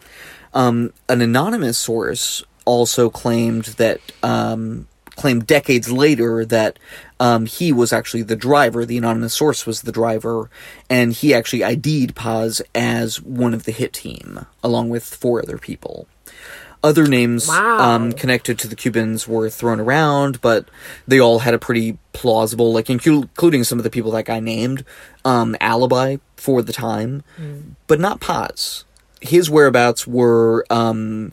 Um, 0.55 0.93
an 1.09 1.21
anonymous 1.21 1.77
source 1.77 2.43
also 2.65 3.11
claimed 3.11 3.65
that 3.77 4.01
um, 4.23 4.89
claimed 5.19 5.47
decades 5.47 5.91
later 5.91 6.45
that 6.47 6.79
um, 7.21 7.45
he 7.45 7.73
was 7.73 7.93
actually 7.93 8.23
the 8.23 8.37
driver. 8.37 8.87
The 8.87 8.97
anonymous 8.97 9.35
source 9.35 9.67
was 9.67 9.83
the 9.83 9.93
driver, 9.93 10.49
and 10.89 11.13
he 11.13 11.35
actually 11.35 11.65
ID'd 11.65 12.15
Paz 12.15 12.63
as 12.75 13.21
one 13.21 13.53
of 13.53 13.65
the 13.65 13.73
hit 13.73 13.93
team, 13.93 14.47
along 14.63 14.89
with 14.89 15.05
four 15.05 15.43
other 15.43 15.59
people. 15.59 16.07
Other 16.83 17.07
names 17.07 17.49
Wow. 17.49 17.79
um, 17.81 18.13
connected 18.13 18.59
to 18.61 18.69
the 18.69 18.77
Cubans 18.77 19.27
were 19.27 19.51
thrown 19.51 19.81
around, 19.81 20.41
but 20.41 20.69
they 21.09 21.19
all 21.19 21.41
had 21.41 21.53
a 21.55 21.59
pretty 21.59 21.99
plausible, 22.13 22.73
like 22.73 22.89
including 22.89 23.65
some 23.65 23.79
of 23.79 23.83
the 23.85 23.91
people 23.91 24.13
that 24.13 24.27
guy 24.27 24.39
named, 24.41 24.85
um, 25.25 25.57
alibi 25.61 26.17
for 26.37 26.63
the 26.63 26.73
time, 26.73 27.25
but 27.89 27.99
not 27.99 28.21
Paz. 28.21 28.85
His 29.21 29.51
whereabouts 29.51 30.07
were 30.07 30.65
um, 30.71 31.33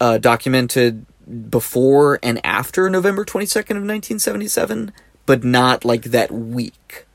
uh, 0.00 0.18
documented 0.18 1.06
before 1.50 2.18
and 2.22 2.38
after 2.44 2.90
November 2.90 3.24
22nd 3.24 3.70
of 3.78 3.84
1977, 3.88 4.92
but 5.24 5.42
not 5.42 5.84
like 5.86 6.02
that 6.04 6.30
week. 6.30 7.06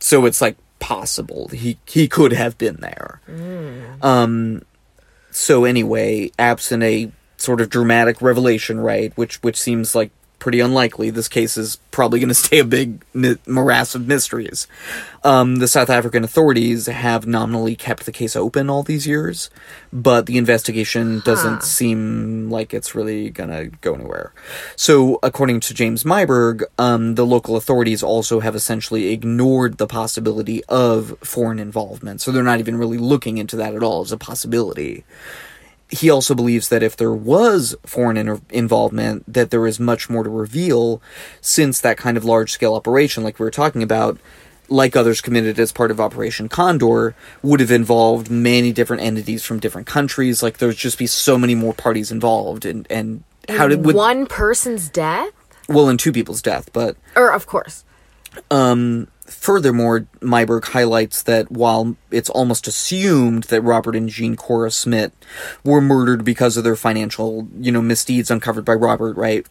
So 0.00 0.26
it's 0.26 0.40
like 0.42 0.56
possible 0.78 1.48
he 1.48 1.78
he 1.86 2.06
could 2.06 2.32
have 2.32 2.58
been 2.58 2.76
there. 2.76 3.20
Um 4.02 4.62
so 5.36 5.66
anyway, 5.66 6.30
absent 6.38 6.82
a 6.82 7.12
sort 7.36 7.60
of 7.60 7.68
dramatic 7.68 8.22
revelation, 8.22 8.80
right, 8.80 9.12
which 9.18 9.36
which 9.42 9.58
seems 9.60 9.94
like 9.94 10.10
pretty 10.38 10.60
unlikely. 10.60 11.10
This 11.10 11.28
case 11.28 11.56
is 11.56 11.76
probably 11.90 12.20
going 12.20 12.28
to 12.28 12.34
stay 12.34 12.58
a 12.58 12.64
big 12.64 13.04
mi- 13.14 13.38
morass 13.46 13.94
of 13.94 14.06
mysteries. 14.06 14.66
Um, 15.24 15.56
the 15.56 15.66
South 15.66 15.90
African 15.90 16.22
authorities 16.22 16.86
have 16.86 17.26
nominally 17.26 17.74
kept 17.74 18.06
the 18.06 18.12
case 18.12 18.36
open 18.36 18.70
all 18.70 18.82
these 18.82 19.06
years, 19.06 19.50
but 19.92 20.26
the 20.26 20.38
investigation 20.38 21.20
doesn't 21.24 21.62
seem 21.64 22.48
like 22.48 22.72
it's 22.72 22.94
really 22.94 23.30
going 23.30 23.50
to 23.50 23.76
go 23.80 23.94
anywhere. 23.94 24.32
So, 24.76 25.18
according 25.22 25.60
to 25.60 25.74
James 25.74 26.04
Myburgh, 26.04 26.62
um, 26.78 27.16
the 27.16 27.26
local 27.26 27.56
authorities 27.56 28.02
also 28.02 28.40
have 28.40 28.54
essentially 28.54 29.12
ignored 29.12 29.78
the 29.78 29.86
possibility 29.88 30.64
of 30.66 31.18
foreign 31.24 31.58
involvement. 31.58 32.20
So, 32.20 32.30
they're 32.30 32.44
not 32.44 32.60
even 32.60 32.76
really 32.76 32.98
looking 32.98 33.38
into 33.38 33.56
that 33.56 33.74
at 33.74 33.82
all 33.82 34.02
as 34.02 34.12
a 34.12 34.16
possibility 34.16 35.04
he 35.88 36.10
also 36.10 36.34
believes 36.34 36.68
that 36.68 36.82
if 36.82 36.96
there 36.96 37.12
was 37.12 37.76
foreign 37.84 38.40
involvement, 38.50 39.24
that 39.32 39.50
there 39.50 39.66
is 39.66 39.78
much 39.78 40.10
more 40.10 40.24
to 40.24 40.30
reveal, 40.30 41.00
since 41.40 41.80
that 41.80 41.96
kind 41.96 42.16
of 42.16 42.24
large 42.24 42.50
scale 42.50 42.74
operation, 42.74 43.22
like 43.22 43.38
we 43.38 43.44
were 43.44 43.50
talking 43.50 43.82
about, 43.82 44.18
like 44.68 44.96
others 44.96 45.20
committed 45.20 45.60
as 45.60 45.70
part 45.70 45.92
of 45.92 46.00
Operation 46.00 46.48
Condor, 46.48 47.14
would 47.42 47.60
have 47.60 47.70
involved 47.70 48.30
many 48.30 48.72
different 48.72 49.02
entities 49.02 49.44
from 49.44 49.60
different 49.60 49.86
countries. 49.86 50.42
Like 50.42 50.58
there 50.58 50.68
would 50.68 50.76
just 50.76 50.98
be 50.98 51.06
so 51.06 51.38
many 51.38 51.54
more 51.54 51.72
parties 51.72 52.10
involved, 52.10 52.64
and 52.64 52.84
and 52.90 53.22
how 53.48 53.68
did 53.68 53.84
would, 53.86 53.94
One 53.94 54.26
person's 54.26 54.88
death, 54.88 55.30
well, 55.68 55.88
in 55.88 55.98
two 55.98 56.12
people's 56.12 56.42
death, 56.42 56.72
but 56.72 56.96
or 57.14 57.32
of 57.32 57.46
course, 57.46 57.84
um, 58.50 59.06
Furthermore, 59.26 60.06
Myburgh 60.20 60.64
highlights 60.66 61.22
that 61.24 61.50
while 61.50 61.96
it's 62.10 62.30
almost 62.30 62.66
assumed 62.68 63.44
that 63.44 63.60
Robert 63.62 63.96
and 63.96 64.08
Jean 64.08 64.36
Cora 64.36 64.70
Smith 64.70 65.12
were 65.64 65.80
murdered 65.80 66.24
because 66.24 66.56
of 66.56 66.64
their 66.64 66.76
financial, 66.76 67.48
you 67.58 67.72
know, 67.72 67.82
misdeeds 67.82 68.30
uncovered 68.30 68.64
by 68.64 68.74
Robert, 68.74 69.16
right? 69.16 69.46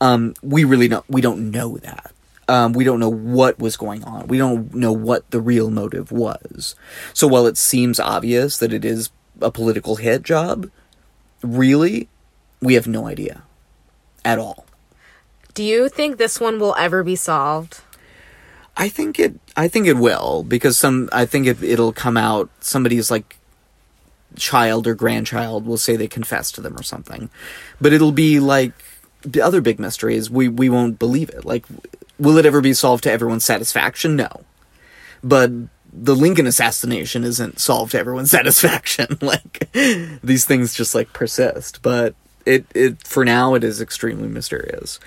Um, 0.00 0.34
we 0.42 0.64
really 0.64 0.88
don't 0.88 1.08
we 1.08 1.20
don't 1.20 1.50
know 1.50 1.76
that. 1.78 2.12
Um, 2.48 2.72
we 2.72 2.82
don't 2.82 2.98
know 2.98 3.08
what 3.08 3.60
was 3.60 3.76
going 3.76 4.02
on. 4.02 4.26
We 4.26 4.36
don't 4.36 4.74
know 4.74 4.92
what 4.92 5.30
the 5.30 5.40
real 5.40 5.70
motive 5.70 6.10
was. 6.10 6.74
So 7.14 7.28
while 7.28 7.46
it 7.46 7.56
seems 7.56 8.00
obvious 8.00 8.58
that 8.58 8.72
it 8.72 8.84
is 8.84 9.10
a 9.40 9.52
political 9.52 9.96
hit 9.96 10.24
job, 10.24 10.68
really, 11.42 12.08
we 12.60 12.74
have 12.74 12.88
no 12.88 13.06
idea 13.06 13.42
at 14.24 14.40
all. 14.40 14.66
do 15.54 15.62
you 15.62 15.88
think 15.88 16.16
this 16.16 16.40
one 16.40 16.58
will 16.58 16.74
ever 16.76 17.02
be 17.04 17.16
solved? 17.16 17.80
I 18.76 18.88
think 18.88 19.18
it. 19.18 19.38
I 19.56 19.68
think 19.68 19.86
it 19.86 19.96
will 19.96 20.44
because 20.44 20.78
some. 20.78 21.08
I 21.12 21.26
think 21.26 21.46
it, 21.46 21.62
it'll 21.62 21.92
come 21.92 22.16
out. 22.16 22.50
Somebody's 22.60 23.10
like 23.10 23.36
child 24.36 24.86
or 24.86 24.94
grandchild 24.94 25.66
will 25.66 25.76
say 25.76 25.96
they 25.96 26.08
confessed 26.08 26.54
to 26.54 26.60
them 26.60 26.76
or 26.76 26.82
something, 26.82 27.30
but 27.80 27.92
it'll 27.92 28.12
be 28.12 28.40
like 28.40 28.72
the 29.22 29.42
other 29.42 29.60
big 29.60 29.78
mysteries. 29.78 30.30
We 30.30 30.48
we 30.48 30.68
won't 30.68 30.98
believe 30.98 31.28
it. 31.30 31.44
Like, 31.44 31.66
will 32.18 32.38
it 32.38 32.46
ever 32.46 32.60
be 32.60 32.72
solved 32.72 33.04
to 33.04 33.12
everyone's 33.12 33.44
satisfaction? 33.44 34.16
No, 34.16 34.44
but 35.22 35.50
the 35.92 36.14
Lincoln 36.14 36.46
assassination 36.46 37.24
isn't 37.24 37.58
solved 37.58 37.92
to 37.92 37.98
everyone's 37.98 38.30
satisfaction. 38.38 39.18
like 39.20 39.68
these 40.22 40.44
things 40.44 40.74
just 40.74 40.94
like 40.94 41.12
persist, 41.12 41.82
but 41.82 42.14
it 42.46 42.64
it 42.74 43.06
for 43.06 43.24
now 43.24 43.54
it 43.54 43.64
is 43.64 43.80
extremely 43.80 44.28
mysterious. 44.28 44.98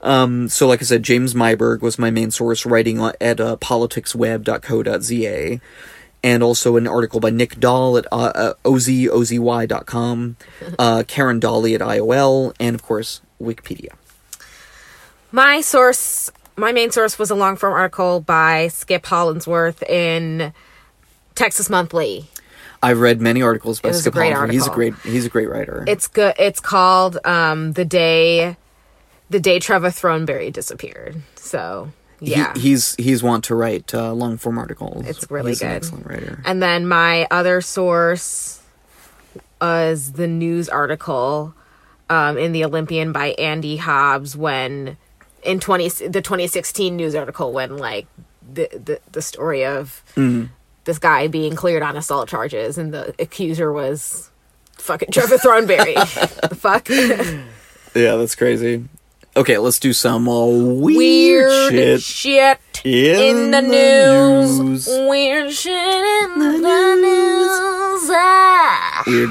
Um, 0.00 0.48
so, 0.48 0.68
like 0.68 0.80
I 0.80 0.84
said, 0.84 1.02
James 1.02 1.34
Myburgh 1.34 1.82
was 1.82 1.98
my 1.98 2.10
main 2.10 2.30
source 2.30 2.64
writing 2.64 3.00
at 3.20 3.40
uh, 3.40 3.56
politicsweb.co.za, 3.56 5.60
and 6.22 6.42
also 6.42 6.76
an 6.76 6.86
article 6.86 7.20
by 7.20 7.30
Nick 7.30 7.58
Dall 7.58 7.98
at 7.98 8.06
uh, 8.12 8.32
uh, 8.34 8.54
ozozy.com, 8.64 10.36
uh, 10.78 11.02
Karen 11.06 11.40
Dolly 11.40 11.74
at 11.74 11.80
IOL, 11.80 12.54
and 12.60 12.74
of 12.74 12.82
course, 12.82 13.22
Wikipedia. 13.40 13.94
My 15.30 15.60
source, 15.60 16.30
my 16.56 16.72
main 16.72 16.90
source 16.90 17.18
was 17.18 17.30
a 17.30 17.34
long 17.34 17.56
form 17.56 17.74
article 17.74 18.20
by 18.20 18.68
Skip 18.68 19.04
Hollandsworth 19.04 19.82
in 19.82 20.54
Texas 21.34 21.68
Monthly. 21.68 22.26
I've 22.82 23.00
read 23.00 23.20
many 23.20 23.42
articles 23.42 23.80
by 23.80 23.88
It 23.88 23.90
was 23.90 23.98
a 23.98 24.02
Skip 24.02 24.14
Hollandsworth. 24.14 24.52
He's 24.52 24.66
a 24.66 24.70
great 24.70 24.94
he's 25.02 25.26
a 25.26 25.28
great 25.28 25.50
writer. 25.50 25.84
It's 25.86 26.06
good. 26.06 26.34
It's 26.38 26.60
called 26.60 27.18
um, 27.24 27.72
the 27.72 27.84
day, 27.84 28.56
the 29.30 29.40
day 29.40 29.58
Trevor 29.58 29.88
Throneberry 29.88 30.52
disappeared. 30.52 31.22
So 31.36 31.90
He- 32.20 32.30
yeah, 32.32 32.52
he's 32.56 32.94
he's 32.96 33.22
want 33.22 33.44
to 33.44 33.54
write 33.54 33.94
uh, 33.94 34.12
long 34.12 34.36
form 34.38 34.58
articles. 34.58 35.06
It's 35.06 35.30
really 35.30 35.50
he's 35.52 35.62
An 35.62 35.68
good. 35.68 35.76
excellent 35.76 36.06
writer. 36.06 36.42
And 36.44 36.62
then 36.62 36.86
my 36.88 37.26
other 37.30 37.60
source 37.60 38.60
was 39.60 40.12
the 40.12 40.26
news 40.26 40.68
article 40.68 41.54
um, 42.10 42.38
in 42.38 42.52
the 42.52 42.64
Olympian 42.64 43.12
by 43.12 43.28
Andy 43.38 43.76
Hobbs 43.76 44.36
when 44.36 44.96
in 45.42 45.60
twenty 45.60 45.88
the 45.88 46.22
twenty 46.22 46.46
sixteen 46.46 46.96
news 46.96 47.14
article 47.14 47.52
when 47.52 47.76
like 47.76 48.06
the 48.52 48.68
the, 48.72 49.00
the 49.12 49.22
story 49.22 49.64
of 49.64 50.02
this 50.84 50.98
guy 50.98 51.28
being 51.28 51.54
cleared 51.54 51.82
on 51.82 51.96
assault 51.96 52.28
charges, 52.28 52.78
and 52.78 52.94
the 52.94 53.14
accuser 53.18 53.70
was 53.72 54.30
fucking 54.78 55.10
Trevor 55.12 55.36
Throneberry. 55.36 55.94
fuck? 56.56 56.88
Yeah, 57.94 58.16
that's 58.16 58.34
crazy. 58.34 58.84
Okay, 59.38 59.56
let's 59.56 59.78
do 59.78 59.92
some 59.92 60.28
uh, 60.28 60.44
weird, 60.46 61.72
Weird 61.72 62.00
shit. 62.00 62.02
shit 62.02 62.58
in, 62.84 63.20
in 63.36 63.50
the 63.52 63.60
news. 63.62 64.88
Weird 64.88 65.52
shit 65.52 65.72
in 65.72 66.38
the 66.40 66.96
news. 66.96 68.10
Ah. 68.10 69.04
Weird. 69.06 69.30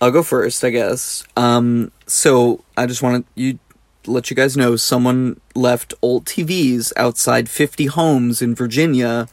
I'll 0.00 0.10
go 0.10 0.24
first, 0.24 0.64
I 0.64 0.70
guess. 0.70 1.22
Um, 1.36 1.92
so 2.08 2.64
I 2.76 2.86
just 2.86 3.00
want 3.00 3.24
to 3.24 3.40
you 3.40 3.58
let 4.06 4.28
you 4.28 4.34
guys 4.34 4.56
know 4.56 4.74
someone 4.74 5.40
left 5.54 5.94
old 6.02 6.24
TVs 6.24 6.92
outside 6.96 7.48
50 7.48 7.86
homes 7.86 8.42
in 8.42 8.56
Virginia 8.56 9.28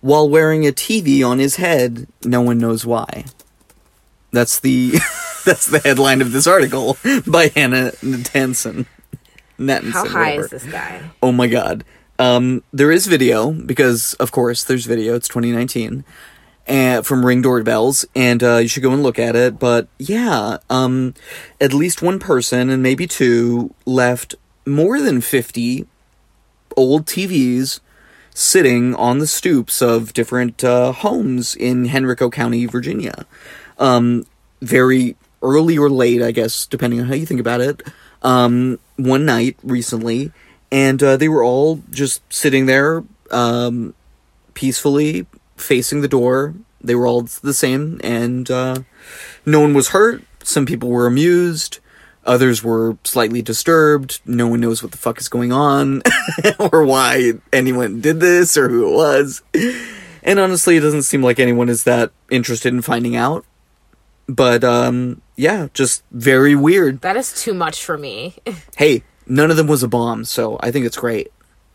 while 0.00 0.28
wearing 0.30 0.66
a 0.66 0.72
TV 0.72 1.22
on 1.22 1.38
his 1.38 1.56
head. 1.56 2.06
No 2.24 2.40
one 2.40 2.56
knows 2.56 2.86
why. 2.86 3.26
That's 4.30 4.60
the 4.60 4.90
that's 5.44 5.66
the 5.66 5.80
headline 5.80 6.20
of 6.20 6.32
this 6.32 6.46
article 6.46 6.96
by 7.26 7.48
Hannah 7.48 7.92
Natanson. 8.02 8.86
How 9.92 10.06
high 10.06 10.36
whatever. 10.36 10.44
is 10.44 10.50
this 10.50 10.64
guy? 10.64 11.10
Oh 11.22 11.32
my 11.32 11.46
god. 11.46 11.84
Um, 12.18 12.64
there 12.72 12.90
is 12.90 13.06
video 13.06 13.52
because, 13.52 14.14
of 14.14 14.32
course, 14.32 14.64
there's 14.64 14.86
video. 14.86 15.14
It's 15.14 15.28
2019, 15.28 16.04
and 16.66 17.06
from 17.06 17.24
Ring 17.24 17.42
Doorbells, 17.42 18.04
and 18.14 18.42
uh, 18.42 18.56
you 18.56 18.68
should 18.68 18.82
go 18.82 18.92
and 18.92 19.02
look 19.02 19.18
at 19.18 19.36
it. 19.36 19.58
But 19.58 19.88
yeah, 19.98 20.58
um, 20.68 21.14
at 21.60 21.72
least 21.72 22.02
one 22.02 22.18
person 22.18 22.70
and 22.70 22.82
maybe 22.82 23.06
two 23.06 23.74
left 23.86 24.34
more 24.66 25.00
than 25.00 25.20
50 25.20 25.86
old 26.76 27.06
TVs 27.06 27.80
sitting 28.34 28.94
on 28.94 29.18
the 29.18 29.26
stoops 29.26 29.82
of 29.82 30.12
different 30.12 30.62
uh, 30.62 30.92
homes 30.92 31.56
in 31.56 31.88
Henrico 31.88 32.30
County, 32.30 32.66
Virginia. 32.66 33.26
Um, 33.78 34.26
very 34.60 35.16
early 35.42 35.78
or 35.78 35.88
late, 35.88 36.22
I 36.22 36.32
guess, 36.32 36.66
depending 36.66 37.00
on 37.00 37.06
how 37.06 37.14
you 37.14 37.26
think 37.26 37.40
about 37.40 37.60
it. 37.60 37.82
Um, 38.22 38.80
one 38.96 39.24
night 39.24 39.56
recently, 39.62 40.32
and 40.72 41.02
uh, 41.02 41.16
they 41.16 41.28
were 41.28 41.44
all 41.44 41.82
just 41.90 42.20
sitting 42.32 42.66
there, 42.66 43.04
um, 43.30 43.94
peacefully 44.54 45.26
facing 45.56 46.00
the 46.00 46.08
door. 46.08 46.54
They 46.80 46.94
were 46.94 47.06
all 47.06 47.22
the 47.22 47.54
same, 47.54 48.00
and 48.02 48.50
uh, 48.50 48.80
no 49.46 49.60
one 49.60 49.74
was 49.74 49.88
hurt. 49.88 50.22
Some 50.42 50.66
people 50.66 50.88
were 50.88 51.06
amused. 51.06 51.78
Others 52.24 52.62
were 52.62 52.98
slightly 53.04 53.40
disturbed. 53.40 54.20
No 54.26 54.48
one 54.48 54.60
knows 54.60 54.82
what 54.82 54.92
the 54.92 54.98
fuck 54.98 55.18
is 55.18 55.28
going 55.28 55.50
on 55.50 56.02
or 56.58 56.84
why 56.84 57.32
anyone 57.52 58.02
did 58.02 58.20
this 58.20 58.56
or 58.56 58.68
who 58.68 58.88
it 58.88 58.94
was. 58.94 59.42
And 60.22 60.38
honestly, 60.38 60.76
it 60.76 60.80
doesn't 60.80 61.02
seem 61.02 61.22
like 61.22 61.38
anyone 61.40 61.70
is 61.70 61.84
that 61.84 62.10
interested 62.30 62.74
in 62.74 62.82
finding 62.82 63.16
out. 63.16 63.46
But 64.28 64.62
um 64.64 65.22
yeah, 65.36 65.68
just 65.72 66.02
very 66.10 66.54
weird. 66.54 67.00
That 67.00 67.16
is 67.16 67.32
too 67.40 67.54
much 67.54 67.84
for 67.84 67.96
me. 67.96 68.34
Hey, 68.76 69.02
none 69.26 69.50
of 69.50 69.56
them 69.56 69.66
was 69.66 69.82
a 69.82 69.88
bomb, 69.88 70.24
so 70.24 70.56
I 70.60 70.70
think 70.70 70.86
it's 70.86 70.96
great. 70.96 71.32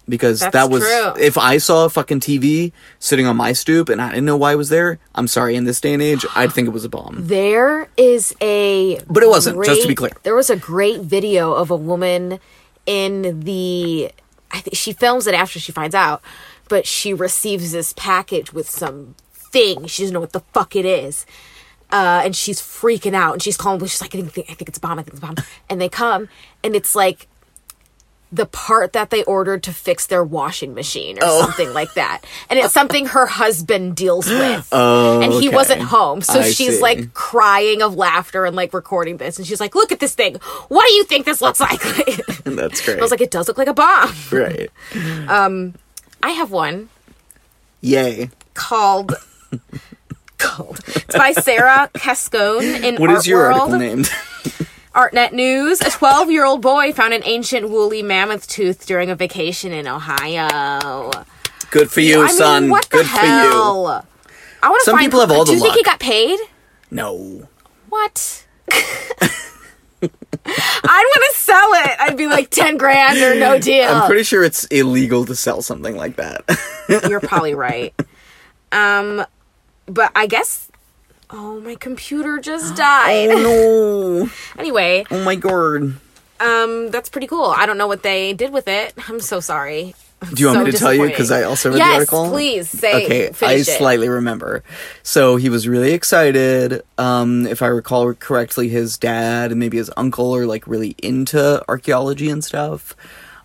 Because 0.07 0.41
That's 0.41 0.53
that 0.53 0.69
was 0.69 0.83
true. 0.83 1.13
if 1.21 1.37
I 1.37 1.57
saw 1.59 1.85
a 1.85 1.89
fucking 1.89 2.19
TV 2.19 2.73
sitting 2.99 3.25
on 3.25 3.37
my 3.37 3.53
stoop 3.53 3.87
and 3.87 4.01
I 4.01 4.09
didn't 4.09 4.25
know 4.25 4.35
why 4.35 4.51
it 4.51 4.57
was 4.57 4.67
there, 4.67 4.99
I'm 5.15 5.27
sorry, 5.27 5.55
in 5.55 5.63
this 5.63 5.79
day 5.79 5.93
and 5.93 6.01
age, 6.01 6.25
I'd 6.35 6.51
think 6.51 6.67
it 6.67 6.71
was 6.71 6.83
a 6.83 6.89
bomb. 6.89 7.25
There 7.27 7.89
is 7.95 8.35
a 8.41 8.99
But 9.07 9.23
it 9.23 9.29
wasn't, 9.29 9.63
just 9.65 9.81
to 9.81 9.87
be 9.87 9.95
clear. 9.95 10.11
There 10.23 10.35
was 10.35 10.49
a 10.49 10.57
great 10.57 11.01
video 11.01 11.53
of 11.53 11.71
a 11.71 11.75
woman 11.75 12.39
in 12.85 13.41
the 13.41 14.11
I 14.51 14.59
think 14.59 14.75
she 14.75 14.93
films 14.93 15.25
it 15.25 15.33
after 15.33 15.57
she 15.59 15.71
finds 15.71 15.95
out, 15.95 16.21
but 16.69 16.85
she 16.85 17.13
receives 17.13 17.71
this 17.71 17.93
package 17.93 18.53
with 18.53 18.69
some 18.69 19.15
thing. 19.33 19.87
She 19.87 20.03
doesn't 20.03 20.13
know 20.13 20.19
what 20.19 20.33
the 20.33 20.43
fuck 20.53 20.75
it 20.75 20.85
is. 20.85 21.25
Uh, 21.93 22.23
and 22.25 22.35
she's 22.35 22.59
freaking 22.59 23.13
out 23.13 23.33
and 23.33 23.43
she's 23.43 23.55
calling 23.55 23.79
she's 23.81 24.01
like 24.01 24.15
I 24.15 24.21
think, 24.21 24.49
I 24.49 24.55
think 24.55 24.67
it's 24.67 24.79
a 24.79 24.81
bomb 24.81 24.97
I 24.97 25.03
think 25.03 25.13
it's 25.13 25.19
a 25.19 25.25
bomb 25.27 25.35
and 25.69 25.79
they 25.79 25.89
come 25.89 26.27
and 26.63 26.75
it's 26.75 26.95
like 26.95 27.27
the 28.33 28.47
part 28.47 28.93
that 28.93 29.11
they 29.11 29.23
ordered 29.25 29.61
to 29.61 29.71
fix 29.71 30.07
their 30.07 30.23
washing 30.23 30.73
machine 30.73 31.19
or 31.19 31.41
something 31.41 31.71
like 31.71 31.93
that. 31.93 32.21
And 32.49 32.57
it's 32.57 32.73
something 32.73 33.05
her 33.05 33.27
husband 33.27 33.95
deals 33.95 34.27
with. 34.29 34.73
and 34.73 35.31
he 35.33 35.49
okay. 35.49 35.55
wasn't 35.55 35.83
home. 35.83 36.21
So 36.21 36.39
I 36.39 36.49
she's 36.49 36.77
see. 36.77 36.81
like 36.81 37.13
crying 37.13 37.83
of 37.83 37.93
laughter 37.95 38.45
and 38.45 38.55
like 38.55 38.73
recording 38.73 39.17
this. 39.17 39.37
And 39.37 39.45
she's 39.45 39.59
like, 39.59 39.75
look 39.75 39.91
at 39.91 39.99
this 39.99 40.15
thing. 40.15 40.37
What 40.67 40.87
do 40.87 40.95
you 40.95 41.03
think 41.03 41.25
this 41.27 41.41
looks 41.41 41.59
like? 41.59 41.79
And 42.45 42.57
that's 42.57 42.81
great. 42.81 42.97
I 42.97 43.01
was 43.01 43.11
like, 43.11 43.21
it 43.21 43.31
does 43.31 43.47
look 43.47 43.57
like 43.57 43.67
a 43.69 43.73
bomb. 43.73 44.13
right. 44.31 44.69
Um, 45.29 45.75
I 46.21 46.31
have 46.31 46.51
one 46.51 46.89
Yay. 47.81 48.31
called. 48.53 49.13
Called. 50.43 50.79
It's 50.87 51.15
by 51.17 51.31
Sarah 51.31 51.89
Cascone 51.93 52.83
in 52.83 52.95
What 52.97 53.09
Art 53.09 53.19
is 53.19 53.27
your 53.27 53.39
World. 53.39 53.59
article 53.73 53.79
named? 53.79 54.05
ArtNet 54.95 55.31
News. 55.33 55.81
A 55.81 55.89
12 55.89 56.29
year 56.29 56.45
old 56.45 56.61
boy 56.61 56.93
found 56.93 57.13
an 57.13 57.21
ancient 57.25 57.69
woolly 57.69 58.03
mammoth 58.03 58.47
tooth 58.47 58.85
during 58.85 59.09
a 59.09 59.15
vacation 59.15 59.71
in 59.71 59.87
Ohio. 59.87 61.11
Good 61.71 61.89
for 61.89 62.01
you, 62.01 62.21
I 62.21 62.27
mean, 62.27 62.35
son. 62.35 62.69
what 62.69 62.83
the 62.91 62.97
Good 62.97 63.07
for 63.07 63.19
you. 63.21 63.27
hell? 63.31 64.05
I 64.61 64.69
want 64.69 64.81
to 64.81 64.85
Some 64.85 64.97
find. 64.97 65.05
people 65.07 65.19
have 65.21 65.31
all 65.31 65.45
the 65.45 65.51
Do 65.51 65.57
you 65.57 65.61
think 65.63 65.73
he 65.73 65.79
luck. 65.79 65.85
got 65.85 65.99
paid? 65.99 66.39
No. 66.91 67.47
What? 67.89 68.45
I'd 70.05 70.09
want 70.45 71.33
to 71.33 71.39
sell 71.39 71.69
it. 71.73 71.91
I'd 71.99 72.17
be 72.17 72.27
like 72.27 72.49
ten 72.49 72.77
grand 72.77 73.17
or 73.19 73.35
no 73.39 73.57
deal. 73.61 73.87
I'm 73.89 74.05
pretty 74.07 74.23
sure 74.23 74.43
it's 74.43 74.65
illegal 74.65 75.25
to 75.25 75.35
sell 75.35 75.61
something 75.61 75.95
like 75.95 76.17
that. 76.17 76.43
You're 77.09 77.21
probably 77.21 77.55
right. 77.55 77.93
Um, 78.71 79.25
but 79.87 80.11
I 80.15 80.27
guess. 80.27 80.69
Oh, 81.29 81.59
my 81.61 81.75
computer 81.75 82.39
just 82.39 82.75
died. 82.77 83.29
oh 83.31 84.23
no. 84.25 84.29
Anyway, 84.59 85.05
Oh 85.09 85.23
my 85.23 85.35
god. 85.35 85.95
um, 86.39 86.91
that's 86.91 87.09
pretty 87.09 87.27
cool. 87.27 87.45
I 87.45 87.65
don't 87.65 87.77
know 87.77 87.87
what 87.87 88.03
they 88.03 88.33
did 88.33 88.53
with 88.53 88.67
it. 88.67 88.93
I'm 89.09 89.19
so 89.19 89.39
sorry. 89.39 89.95
Do 90.33 90.41
you 90.41 90.47
want 90.47 90.59
So 90.59 90.63
me 90.65 90.71
to 90.71 90.77
tell 90.77 90.93
you? 90.93 91.05
Because 91.07 91.31
I 91.31 91.43
also 91.43 91.69
read 91.69 91.79
yes, 91.79 91.89
the 91.89 91.95
article. 91.95 92.29
please 92.29 92.69
say. 92.69 93.05
Okay, 93.05 93.45
I 93.45 93.55
it. 93.55 93.65
slightly 93.65 94.07
remember. 94.07 94.63
So 95.01 95.35
he 95.35 95.49
was 95.49 95.67
really 95.67 95.91
excited. 95.91 96.81
Um, 96.97 97.45
if 97.47 97.61
I 97.61 97.67
recall 97.67 98.13
correctly, 98.13 98.69
his 98.69 98.97
dad 98.97 99.51
and 99.51 99.59
maybe 99.59 99.75
his 99.77 99.91
uncle 99.97 100.33
are 100.35 100.45
like 100.45 100.65
really 100.65 100.95
into 101.03 101.61
archaeology 101.67 102.29
and 102.29 102.41
stuff. 102.41 102.95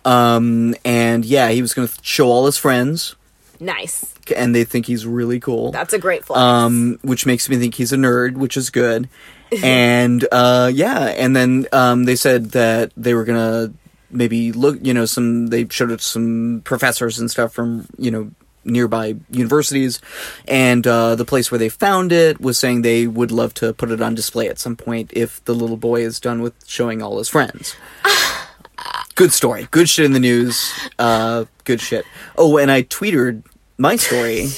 Um, 0.05 0.73
and 0.85 1.25
yeah, 1.25 1.49
he 1.49 1.61
was 1.61 1.73
going 1.73 1.87
to 1.89 1.93
show 2.01 2.27
all 2.29 2.45
his 2.45 2.57
friends, 2.57 3.15
Nice. 3.59 4.13
and 4.35 4.55
they 4.55 4.63
think 4.63 4.85
he's 4.85 5.05
really 5.05 5.39
cool. 5.39 5.71
That's 5.71 5.93
a 5.93 5.99
great 5.99 6.25
flex. 6.25 6.39
um, 6.39 6.99
which 7.01 7.25
makes 7.25 7.49
me 7.49 7.57
think 7.57 7.75
he's 7.75 7.91
a 7.91 7.97
nerd, 7.97 8.35
which 8.35 8.55
is 8.55 8.69
good. 8.69 9.09
and 9.63 10.25
uh, 10.31 10.71
yeah, 10.73 11.05
and 11.07 11.35
then 11.35 11.67
um, 11.71 12.05
they 12.05 12.15
said 12.15 12.51
that 12.51 12.91
they 12.95 13.13
were 13.13 13.23
gonna 13.25 13.73
maybe 14.11 14.51
look, 14.51 14.77
you 14.81 14.93
know, 14.93 15.05
some. 15.05 15.47
They 15.47 15.67
showed 15.69 15.91
it 15.91 16.01
some 16.01 16.61
professors 16.63 17.19
and 17.19 17.29
stuff 17.31 17.51
from 17.51 17.87
you 17.97 18.11
know 18.11 18.31
nearby 18.63 19.15
universities, 19.31 19.99
and 20.47 20.85
uh, 20.85 21.15
the 21.15 21.25
place 21.25 21.49
where 21.49 21.57
they 21.57 21.69
found 21.69 22.11
it 22.11 22.39
was 22.39 22.59
saying 22.59 22.83
they 22.83 23.07
would 23.07 23.31
love 23.31 23.53
to 23.55 23.73
put 23.73 23.89
it 23.89 24.01
on 24.01 24.13
display 24.13 24.47
at 24.47 24.59
some 24.59 24.75
point 24.75 25.11
if 25.13 25.43
the 25.45 25.55
little 25.55 25.77
boy 25.77 26.01
is 26.01 26.19
done 26.19 26.41
with 26.41 26.53
showing 26.67 27.01
all 27.01 27.17
his 27.17 27.29
friends. 27.29 27.75
Good 29.15 29.33
story. 29.33 29.67
Good 29.71 29.89
shit 29.89 30.05
in 30.05 30.13
the 30.13 30.19
news. 30.19 30.71
Uh, 30.97 31.43
good 31.65 31.81
shit. 31.81 32.05
Oh, 32.37 32.57
and 32.57 32.71
I 32.71 32.83
tweeted 32.83 33.43
my 33.79 33.95
story. 33.95 34.49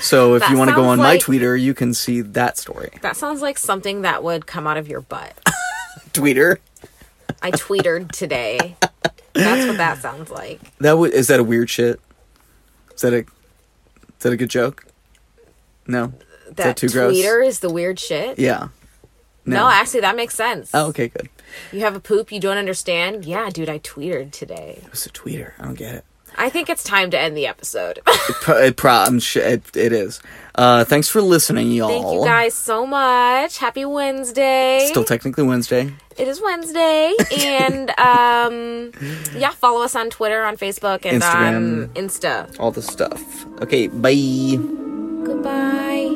So 0.00 0.34
if 0.34 0.40
That 0.42 0.50
you 0.50 0.58
want 0.58 0.70
to 0.70 0.74
go 0.76 0.82
sounds 0.82 0.92
on 0.92 0.98
my 0.98 1.04
like- 1.12 1.20
Twitter, 1.20 1.56
you 1.56 1.72
can 1.72 1.94
see 1.94 2.20
that 2.20 2.58
story. 2.58 2.90
that 3.02 3.16
sounds 3.16 3.40
like 3.40 3.56
something 3.56 4.02
that 4.02 4.22
would 4.24 4.46
come 4.46 4.66
out 4.66 4.76
of 4.76 4.88
your 4.88 5.00
butt. 5.00 5.32
Tweeter. 6.12 6.58
I 7.42 7.50
tweeted 7.52 8.10
today. 8.12 8.76
That's 9.34 9.66
what 9.66 9.76
that 9.78 9.98
sounds 9.98 10.30
like. 10.30 10.60
That 10.78 10.90
w- 10.92 11.12
is 11.12 11.28
that 11.28 11.40
a 11.40 11.44
weird 11.44 11.70
shit? 11.70 12.00
Is 12.94 13.00
that 13.02 13.12
a 13.12 13.18
is 13.18 13.26
that 14.20 14.32
a 14.32 14.36
good 14.36 14.50
joke? 14.50 14.84
No. 15.86 16.12
Is 16.48 16.54
That 16.54 16.76
too 16.76 16.88
gross? 16.88 17.14
tweeter 17.16 17.46
is 17.46 17.60
the 17.60 17.70
weird 17.70 17.98
shit. 18.00 18.38
Yeah. 18.38 18.68
No. 19.46 19.68
actually, 19.68 20.00
that 20.00 20.16
makes 20.16 20.34
sense. 20.34 20.70
Oh, 20.72 20.86
okay, 20.88 21.08
good. 21.08 21.28
You 21.72 21.80
have 21.80 21.94
a 21.94 22.00
poop 22.00 22.32
you 22.32 22.40
don't 22.40 22.56
understand? 22.56 23.24
Yeah, 23.26 23.50
dude, 23.50 23.68
I 23.68 23.78
tweeted 23.78 24.30
today. 24.32 24.80
It 24.82 24.90
was 24.90 25.04
a 25.04 25.10
tweeter. 25.10 25.52
I 25.58 25.64
don't 25.64 25.74
get 25.74 25.94
it. 25.96 26.04
I 26.36 26.50
think 26.50 26.68
it's 26.68 26.82
time 26.82 27.10
to 27.10 27.18
end 27.18 27.36
the 27.36 27.46
episode. 27.46 28.00
It, 28.46 28.76
pro- 28.76 28.90
I'm 28.92 29.20
sh- 29.20 29.36
it, 29.36 29.74
it 29.76 29.92
is. 29.92 30.20
Uh, 30.54 30.84
thanks 30.84 31.08
for 31.08 31.20
listening, 31.22 31.70
y'all. 31.72 31.88
Thank 31.88 32.06
you 32.06 32.24
guys 32.24 32.54
so 32.54 32.86
much. 32.86 33.58
Happy 33.58 33.84
Wednesday. 33.84 34.86
Still 34.90 35.04
technically 35.04 35.44
Wednesday. 35.44 35.92
it 36.16 36.28
is 36.28 36.40
Wednesday. 36.42 37.14
and 37.40 37.90
um 37.98 38.92
yeah, 39.36 39.50
follow 39.50 39.82
us 39.82 39.94
on 39.96 40.10
Twitter, 40.10 40.44
on 40.44 40.56
Facebook, 40.56 41.04
and 41.06 41.22
on 41.22 41.88
Instagram. 41.88 41.88
Insta. 41.94 42.60
All 42.60 42.70
the 42.70 42.82
stuff. 42.82 43.46
Okay, 43.62 43.86
bye. 43.88 44.58
Goodbye. 45.24 46.10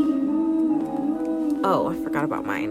Oh, 1.65 1.89
I 1.95 2.05
forgot 2.05 2.25
about 2.25 2.45
mine. 2.45 2.71